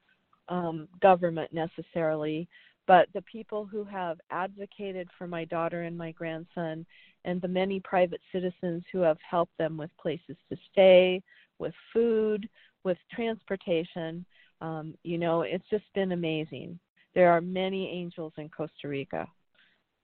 um, 0.49 0.89
government 1.01 1.53
necessarily, 1.53 2.49
but 2.89 3.07
the 3.13 3.23
people 3.23 3.67
who 3.67 3.85
have 3.85 4.19
advocated 4.31 5.09
for 5.17 5.29
my 5.29 5.45
daughter 5.45 5.83
and 5.83 5.97
my 5.97 6.11
grandson, 6.11 6.85
and 7.25 7.41
the 7.41 7.47
many 7.47 7.79
private 7.81 8.21
citizens 8.33 8.83
who 8.91 9.01
have 9.01 9.19
helped 9.31 9.57
them 9.59 9.77
with 9.77 9.91
places 10.01 10.37
to 10.51 10.57
stay, 10.73 11.23
with 11.59 11.75
food, 11.93 12.49
with 12.85 12.97
transportation. 13.13 14.25
Um, 14.63 14.95
you 15.05 15.19
know, 15.19 15.43
it's 15.43 15.69
just 15.71 15.85
been 15.95 16.13
amazing. 16.13 16.81
There 17.15 17.31
are 17.31 17.43
many 17.43 17.91
angels 17.91 18.33
in 18.39 18.49
Costa 18.49 18.89
Rica 18.89 19.29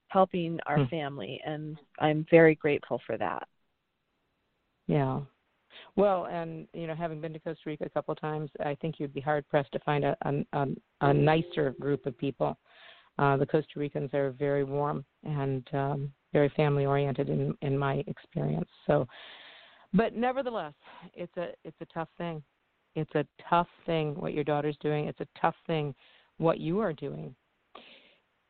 helping 0.09 0.61
our 0.67 0.85
hmm. 0.85 0.91
family, 0.91 1.41
and 1.45 1.79
I'm 2.01 2.27
very 2.31 2.55
grateful 2.55 3.01
for 3.07 3.17
that. 3.17 3.49
Yeah. 4.87 5.21
Well, 5.97 6.27
and 6.27 6.67
you 6.73 6.87
know, 6.87 6.95
having 6.95 7.21
been 7.21 7.33
to 7.33 7.39
Costa 7.39 7.63
Rica 7.67 7.85
a 7.85 7.91
couple 7.91 8.13
of 8.13 8.21
times, 8.21 8.51
I 8.65 8.75
think 8.77 8.97
you'd 8.99 9.15
be 9.15 9.21
hard 9.21 9.49
pressed 9.49 9.73
to 9.73 9.79
find 9.81 10.05
a 10.05 10.17
a, 10.53 10.67
a 11.01 11.15
nicer 11.15 11.75
group 11.81 12.07
of 12.07 12.19
people. 12.19 12.59
Uh, 13.19 13.37
the 13.37 13.47
Costa 13.47 13.79
Ricans 13.79 14.13
are 14.13 14.31
very 14.33 14.65
warm 14.65 15.05
and 15.23 15.67
um, 15.73 16.13
very 16.33 16.49
family 16.57 16.85
oriented 16.85 17.29
in 17.29 17.57
in 17.63 17.79
my 17.79 18.05
experience. 18.07 18.69
So, 18.87 19.07
but 19.93 20.15
nevertheless, 20.15 20.75
it's 21.15 21.37
a 21.37 21.51
it's 21.65 21.77
a 21.81 21.87
tough 21.87 22.09
thing. 22.19 22.43
It's 22.97 23.15
a 23.15 23.27
tough 23.49 23.69
thing 23.87 24.15
what 24.15 24.35
your 24.35 24.45
daughter's 24.45 24.77
doing. 24.81 25.07
It's 25.07 25.21
a 25.21 25.29
tough 25.41 25.57
thing 25.67 25.95
what 26.39 26.59
you 26.59 26.81
are 26.81 26.93
doing. 26.93 27.35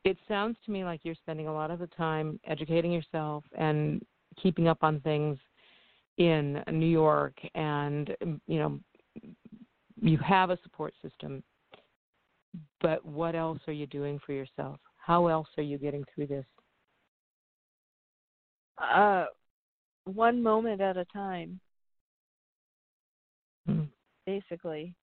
It 0.03 0.17
sounds 0.27 0.57
to 0.65 0.71
me 0.71 0.83
like 0.83 1.01
you're 1.03 1.15
spending 1.15 1.47
a 1.47 1.53
lot 1.53 1.71
of 1.71 1.79
the 1.79 1.87
time 1.87 2.39
educating 2.45 2.91
yourself 2.91 3.43
and 3.57 4.03
keeping 4.41 4.67
up 4.67 4.79
on 4.81 4.99
things 5.01 5.37
in 6.17 6.63
New 6.71 6.85
York 6.85 7.33
and 7.55 8.15
you 8.47 8.59
know 8.59 8.79
you 10.01 10.17
have 10.17 10.49
a 10.49 10.59
support 10.63 10.93
system 11.01 11.43
but 12.81 13.05
what 13.05 13.35
else 13.35 13.59
are 13.67 13.73
you 13.73 13.87
doing 13.87 14.19
for 14.25 14.33
yourself? 14.33 14.79
How 14.97 15.27
else 15.27 15.47
are 15.57 15.63
you 15.63 15.77
getting 15.77 16.03
through 16.13 16.27
this? 16.27 16.45
Uh 18.77 19.25
one 20.05 20.41
moment 20.41 20.81
at 20.81 20.97
a 20.97 21.05
time. 21.05 21.59
Hmm. 23.65 23.83
basically. 24.25 24.93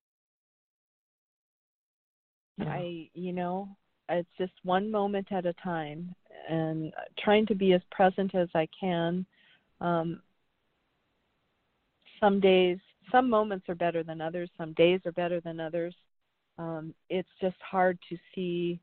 Yeah. 2.59 2.66
i 2.68 3.09
you 3.14 3.32
know 3.32 3.68
it's 4.09 4.28
just 4.36 4.53
one 4.62 4.90
moment 4.90 5.32
at 5.32 5.46
a 5.46 5.55
time 5.55 6.14
and 6.50 6.92
trying 7.18 7.46
to 7.46 7.55
be 7.55 7.72
as 7.72 7.80
present 7.90 8.34
as 8.34 8.48
i 8.55 8.68
can. 8.78 9.26
Um 9.80 10.22
some 12.20 12.40
days 12.40 12.78
some 13.11 13.28
moments 13.28 13.68
are 13.68 13.74
better 13.74 14.03
than 14.03 14.20
others. 14.20 14.48
Some 14.57 14.74
days 14.74 15.00
are 15.07 15.12
better 15.12 15.40
than 15.40 15.59
others 15.59 15.94
um, 16.62 16.94
it's 17.10 17.28
just 17.40 17.56
hard 17.60 17.98
to 18.08 18.16
see 18.34 18.80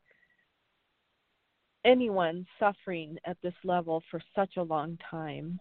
anyone 1.85 2.45
suffering 2.59 3.17
at 3.25 3.37
this 3.41 3.53
level 3.63 4.03
for 4.11 4.21
such 4.35 4.57
a 4.57 4.63
long 4.63 4.97
time 5.09 5.57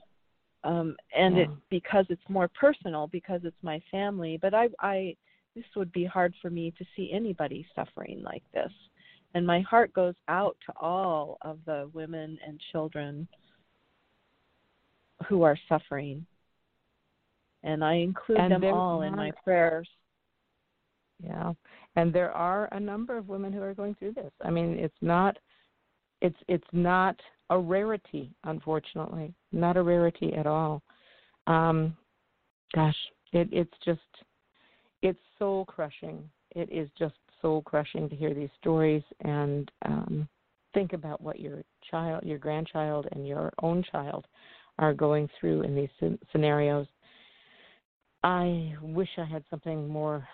um, 0.64 0.97
and 1.16 1.37
yeah. 1.37 1.43
it 1.45 1.49
because 1.71 2.05
it's 2.09 2.21
more 2.29 2.51
personal 2.61 3.07
because 3.07 3.41
it's 3.45 3.62
my 3.62 3.81
family 3.91 4.37
but 4.43 4.53
i 4.53 4.69
i 4.81 5.14
this 5.55 5.64
would 5.77 5.93
be 5.93 6.05
hard 6.05 6.35
for 6.43 6.51
me 6.51 6.73
to 6.77 6.85
see 6.97 7.11
anybody 7.12 7.64
suffering 7.77 8.21
like 8.25 8.43
this 8.53 8.73
and 9.35 9.47
my 9.47 9.61
heart 9.61 9.93
goes 9.93 10.14
out 10.27 10.57
to 10.66 10.73
all 10.81 11.39
of 11.43 11.59
the 11.66 11.89
women 11.93 12.37
and 12.45 12.61
children 12.73 13.29
who 15.29 15.43
are 15.43 15.59
suffering 15.69 16.27
and 17.62 17.85
I 17.85 17.95
include 17.95 18.39
and 18.39 18.53
them 18.53 18.64
all 18.64 19.03
in 19.03 19.14
my 19.14 19.31
prayers. 19.45 19.89
Yeah, 21.23 21.53
and 21.97 22.12
there 22.12 22.33
are 22.33 22.69
a 22.73 22.81
number 22.81 23.16
of 23.16 23.29
women 23.29 23.53
who 23.53 23.62
are 23.62 23.75
going 23.75 23.97
through 23.97 24.12
this. 24.12 24.31
I 24.45 24.51
mean, 24.51 24.79
it's 24.79 24.95
not, 25.01 25.37
it's 26.21 26.39
it's 26.47 26.69
not 26.73 27.16
a 27.51 27.59
rarity, 27.59 28.31
unfortunately, 28.45 29.35
not 29.53 29.77
a 29.77 29.83
rarity 29.83 30.35
at 30.35 30.47
all. 30.47 30.83
Um, 31.47 31.97
gosh, 32.75 32.97
it, 33.33 33.49
it's 33.51 33.73
just, 33.85 34.01
it's 35.03 35.19
soul 35.39 35.64
crushing. 35.64 36.29
It 36.55 36.71
is 36.71 36.89
just 36.99 37.14
soul 37.41 37.62
crushing 37.62 38.09
to 38.09 38.16
hear 38.16 38.35
these 38.35 38.51
stories 38.61 39.03
and 39.25 39.71
um, 39.85 40.29
think 40.75 40.93
about 40.93 41.21
what 41.21 41.41
your 41.41 41.62
child, 41.91 42.23
your 42.25 42.39
grandchild, 42.39 43.07
and 43.12 43.27
your 43.27 43.53
own 43.62 43.83
child 43.91 44.27
are 44.79 44.95
going 44.95 45.29
through 45.41 45.62
in 45.62 45.75
these 45.75 45.89
scenarios. 46.31 46.87
I 48.23 48.75
wish 48.83 49.09
I 49.16 49.25
had 49.25 49.45
something 49.49 49.89
more 49.89 50.27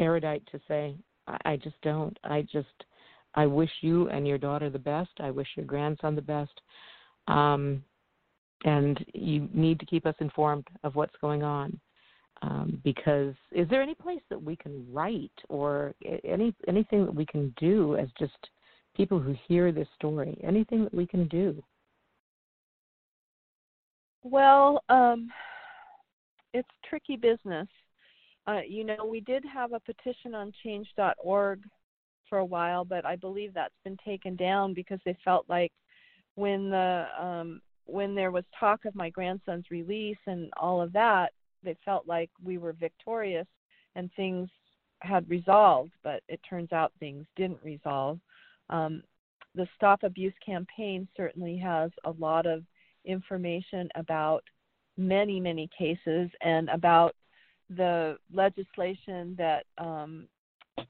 erudite 0.00 0.46
to 0.52 0.60
say. 0.68 0.96
I, 1.26 1.36
I 1.44 1.56
just 1.56 1.80
don't. 1.82 2.16
I 2.24 2.42
just 2.42 2.66
I 3.34 3.46
wish 3.46 3.70
you 3.82 4.08
and 4.08 4.26
your 4.26 4.38
daughter 4.38 4.70
the 4.70 4.78
best. 4.78 5.10
I 5.20 5.30
wish 5.30 5.48
your 5.56 5.66
grandson 5.66 6.14
the 6.14 6.22
best. 6.22 6.60
Um, 7.28 7.84
and 8.64 9.04
you 9.14 9.48
need 9.52 9.78
to 9.80 9.86
keep 9.86 10.06
us 10.06 10.14
informed 10.20 10.66
of 10.82 10.96
what's 10.96 11.14
going 11.20 11.42
on. 11.42 11.78
Um, 12.42 12.80
because 12.84 13.34
is 13.50 13.68
there 13.68 13.82
any 13.82 13.94
place 13.94 14.20
that 14.30 14.40
we 14.40 14.54
can 14.54 14.86
write 14.92 15.32
or 15.48 15.94
any 16.24 16.54
anything 16.68 17.04
that 17.04 17.14
we 17.14 17.26
can 17.26 17.52
do 17.58 17.96
as 17.96 18.08
just 18.16 18.32
people 18.96 19.18
who 19.18 19.34
hear 19.48 19.72
this 19.72 19.88
story? 19.96 20.38
Anything 20.44 20.84
that 20.84 20.94
we 20.94 21.04
can 21.04 21.26
do? 21.28 21.62
Well, 24.22 24.82
um, 24.88 25.30
it's 26.54 26.68
tricky 26.88 27.16
business. 27.16 27.68
Uh, 28.48 28.62
you 28.66 28.82
know, 28.82 29.04
we 29.04 29.20
did 29.20 29.44
have 29.44 29.74
a 29.74 29.80
petition 29.80 30.34
on 30.34 30.52
change.org 30.62 31.60
for 32.30 32.38
a 32.38 32.44
while, 32.44 32.82
but 32.82 33.04
I 33.04 33.14
believe 33.14 33.52
that's 33.52 33.74
been 33.84 33.98
taken 34.02 34.36
down 34.36 34.72
because 34.72 34.98
they 35.04 35.16
felt 35.22 35.44
like 35.50 35.70
when 36.34 36.70
the 36.70 37.06
um, 37.20 37.60
when 37.84 38.14
there 38.14 38.30
was 38.30 38.44
talk 38.58 38.86
of 38.86 38.94
my 38.94 39.10
grandson's 39.10 39.66
release 39.70 40.18
and 40.26 40.50
all 40.56 40.80
of 40.80 40.92
that, 40.94 41.32
they 41.62 41.76
felt 41.84 42.06
like 42.06 42.30
we 42.42 42.56
were 42.56 42.72
victorious 42.72 43.46
and 43.96 44.10
things 44.14 44.48
had 45.00 45.28
resolved, 45.28 45.92
but 46.02 46.22
it 46.28 46.40
turns 46.48 46.72
out 46.72 46.92
things 46.98 47.26
didn't 47.36 47.62
resolve. 47.62 48.18
Um, 48.70 49.02
the 49.54 49.68
Stop 49.76 50.04
Abuse 50.04 50.34
campaign 50.44 51.06
certainly 51.16 51.56
has 51.58 51.90
a 52.04 52.10
lot 52.18 52.46
of 52.46 52.62
information 53.04 53.88
about 53.94 54.42
many, 54.96 55.38
many 55.38 55.68
cases 55.76 56.30
and 56.42 56.68
about 56.70 57.14
the 57.76 58.16
legislation 58.32 59.34
that 59.38 59.64
um, 59.78 60.26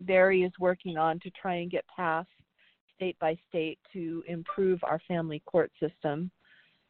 Barry 0.01 0.43
is 0.43 0.53
working 0.59 0.97
on 0.97 1.19
to 1.21 1.31
try 1.31 1.57
and 1.57 1.71
get 1.71 1.85
passed 1.95 2.29
state 2.97 3.19
by 3.21 3.37
state 3.49 3.79
to 3.93 4.23
improve 4.27 4.81
our 4.83 5.01
family 5.07 5.41
court 5.47 5.71
system 5.81 6.31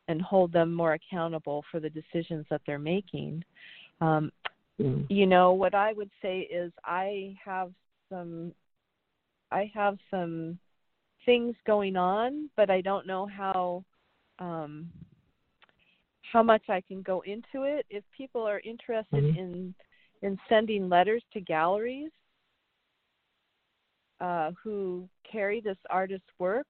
and 0.09 0.23
hold 0.23 0.53
them 0.53 0.73
more 0.73 0.95
accountable 0.95 1.63
for 1.71 1.81
the 1.81 1.91
decisions 1.91 2.47
that 2.51 2.63
they're 2.67 2.79
making. 2.79 3.45
Um, 4.01 4.33
mm. 4.81 5.05
You 5.11 5.27
know, 5.27 5.53
what 5.53 5.75
I 5.75 5.93
would 5.93 6.11
say 6.23 6.41
is 6.41 6.73
I 6.85 7.37
have 7.45 7.73
some, 8.11 8.53
I 9.51 9.71
have 9.75 9.99
some 10.11 10.59
things 11.27 11.55
going 11.67 11.97
on, 11.97 12.49
but 12.57 12.71
I 12.71 12.81
don't 12.81 13.07
know 13.07 13.27
how 13.27 13.85
um, 14.39 14.91
how 16.33 16.43
much 16.43 16.63
I 16.69 16.81
can 16.81 17.03
go 17.03 17.21
into 17.23 17.65
it. 17.65 17.87
If 17.91 18.05
people 18.17 18.43
are 18.43 18.61
interested 18.61 19.25
mm-hmm. 19.25 19.39
in 19.39 19.75
in 20.23 20.39
sending 20.49 20.89
letters 20.89 21.23
to 21.33 21.41
galleries 21.41 22.11
uh, 24.21 24.51
who 24.63 25.09
carry 25.31 25.61
this 25.61 25.77
artist's 25.91 26.27
work, 26.39 26.67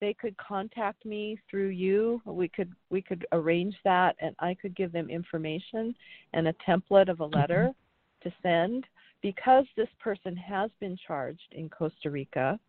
they 0.00 0.12
could 0.12 0.36
contact 0.36 1.04
me 1.04 1.38
through 1.48 1.68
you. 1.68 2.20
We 2.24 2.48
could 2.48 2.72
we 2.90 3.00
could 3.00 3.26
arrange 3.32 3.76
that, 3.84 4.16
and 4.20 4.34
I 4.38 4.54
could 4.54 4.74
give 4.76 4.92
them 4.92 5.08
information 5.08 5.94
and 6.32 6.48
a 6.48 6.54
template 6.68 7.08
of 7.08 7.20
a 7.20 7.24
mm-hmm. 7.24 7.38
letter 7.38 7.68
mm-hmm. 7.70 8.28
to 8.28 8.34
send. 8.42 8.84
Because 9.22 9.64
this 9.74 9.88
person 10.00 10.36
has 10.36 10.70
been 10.80 10.98
charged 11.06 11.48
in 11.52 11.70
Costa 11.70 12.10
Rica 12.10 12.60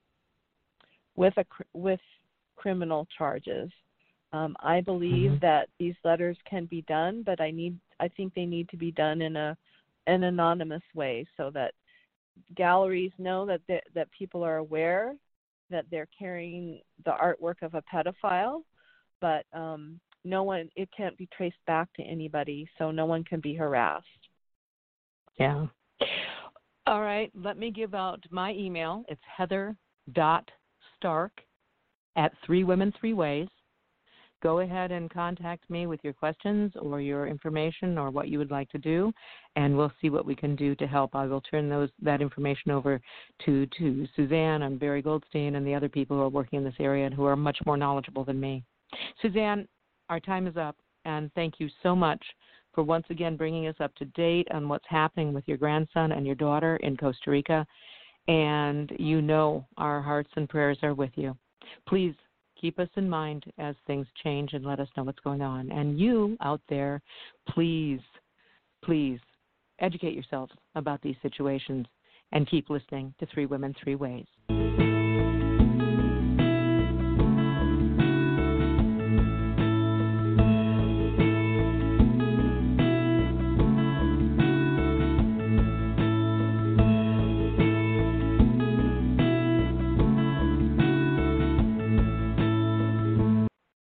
with 1.18 1.34
a 1.38 1.46
with 1.74 2.00
criminal 2.56 3.08
charges, 3.18 3.70
um, 4.36 4.56
I 4.60 4.82
believe 4.82 5.32
mm-hmm. 5.32 5.46
that 5.46 5.70
these 5.80 5.96
letters 6.04 6.38
can 6.50 6.66
be 6.66 6.82
done, 6.84 7.24
but 7.26 7.40
I 7.40 7.52
need 7.52 7.78
I 8.00 8.10
think 8.10 8.34
they 8.34 8.46
need 8.46 8.68
to 8.70 8.78
be 8.78 8.92
done 8.92 9.22
in 9.22 9.36
a 9.38 9.58
an 10.08 10.24
anonymous 10.24 10.84
way 10.94 11.26
so 11.38 11.50
that 11.54 11.74
galleries 12.56 13.14
know 13.18 13.46
that 13.46 13.62
they, 13.68 13.82
that 13.94 14.10
people 14.12 14.44
are 14.44 14.58
aware 14.58 15.16
that 15.72 15.86
they're 15.90 16.10
carrying 16.18 16.82
the 17.06 17.12
artwork 17.12 17.56
of 17.64 17.74
a 17.74 17.84
pedophile, 17.92 18.62
but 19.22 19.46
um, 19.54 20.00
no 20.26 20.44
one 20.44 20.70
it 20.76 20.90
can't 20.96 21.18
be 21.18 21.30
traced 21.36 21.56
back 21.66 21.88
to 21.94 22.04
anybody, 22.04 22.68
so 22.78 22.92
no 22.92 23.06
one 23.06 23.24
can 23.24 23.40
be 23.40 23.56
harassed. 23.56 24.06
Yeah. 25.40 25.66
All 26.88 27.02
right. 27.02 27.32
Let 27.34 27.58
me 27.58 27.72
give 27.72 27.96
out 27.96 28.20
my 28.32 28.52
email. 28.52 29.06
It's 29.08 29.22
heather 29.38 29.78
dot 30.14 30.50
stark 30.98 31.32
at 32.18 32.34
three 32.46 32.64
women 32.64 32.94
three 33.00 33.14
ways 33.14 33.48
go 34.46 34.60
ahead 34.60 34.92
and 34.92 35.10
contact 35.10 35.68
me 35.72 35.88
with 35.88 36.00
your 36.04 36.14
questions 36.14 36.72
or 36.80 37.02
your 37.02 37.26
information 37.26 37.98
or 37.98 38.12
what 38.12 38.28
you 38.28 38.38
would 38.38 38.52
like 38.52 38.70
to 38.70 38.78
do, 38.78 39.12
and 39.56 39.76
we'll 39.76 39.92
see 40.00 40.12
what 40.12 40.24
we 40.24 40.36
can 40.36 40.56
do 40.56 40.76
to 40.76 40.86
help. 40.86 41.16
I 41.16 41.26
will 41.26 41.42
turn 41.42 41.68
those 41.68 41.90
that 42.04 42.22
information 42.22 42.70
over 42.70 43.02
to 43.44 43.66
to 43.66 44.08
Suzanne 44.16 44.62
and 44.62 44.80
Barry 44.80 45.02
Goldstein 45.02 45.56
and 45.56 45.66
the 45.66 45.74
other 45.74 45.90
people 45.90 46.16
who 46.16 46.22
are 46.22 46.30
working 46.30 46.58
in 46.58 46.64
this 46.64 46.76
area 46.80 47.08
and 47.08 47.16
who 47.16 47.26
are 47.26 47.36
much 47.36 47.58
more 47.66 47.76
knowledgeable 47.76 48.24
than 48.24 48.40
me. 48.40 48.64
Suzanne, 49.20 49.68
our 50.12 50.20
time 50.20 50.46
is 50.46 50.58
up, 50.58 50.76
and 51.06 51.32
thank 51.34 51.56
you 51.58 51.68
so 51.82 51.96
much 51.96 52.24
for 52.72 52.84
once 52.84 53.08
again 53.10 53.36
bringing 53.38 53.66
us 53.66 53.78
up 53.80 53.96
to 53.96 54.06
date 54.06 54.48
on 54.52 54.70
what's 54.70 54.86
happening 54.88 55.34
with 55.34 55.48
your 55.48 55.58
grandson 55.58 56.12
and 56.12 56.24
your 56.24 56.36
daughter 56.36 56.76
in 56.84 56.96
Costa 56.96 57.32
Rica. 57.32 57.66
And 58.28 58.92
you 59.00 59.24
know 59.24 59.66
our 59.78 60.04
hearts 60.04 60.30
and 60.36 60.48
prayers 60.48 60.78
are 60.84 60.94
with 60.94 61.12
you. 61.16 61.36
Please 61.88 62.14
keep 62.60 62.80
us 62.80 62.90
in 62.96 63.10
mind 63.10 63.46
as 63.58 63.76
things 63.88 64.08
change 64.24 64.54
and 64.54 64.66
let 64.66 64.80
us 64.80 64.88
know 64.96 65.04
what's 65.04 65.20
going 65.20 65.42
on. 65.42 65.72
And 65.72 66.00
you 66.00 66.38
out 66.42 66.62
there, 66.70 67.02
please, 67.50 68.02
please 68.84 69.20
educate 69.80 70.14
yourselves 70.14 70.54
about 70.76 71.02
these 71.02 71.16
situations 71.22 71.86
and 72.32 72.50
keep 72.50 72.70
listening 72.70 73.14
to 73.20 73.26
Three 73.28 73.46
Women, 73.46 73.74
Three 73.84 73.96
Ways. 73.96 74.26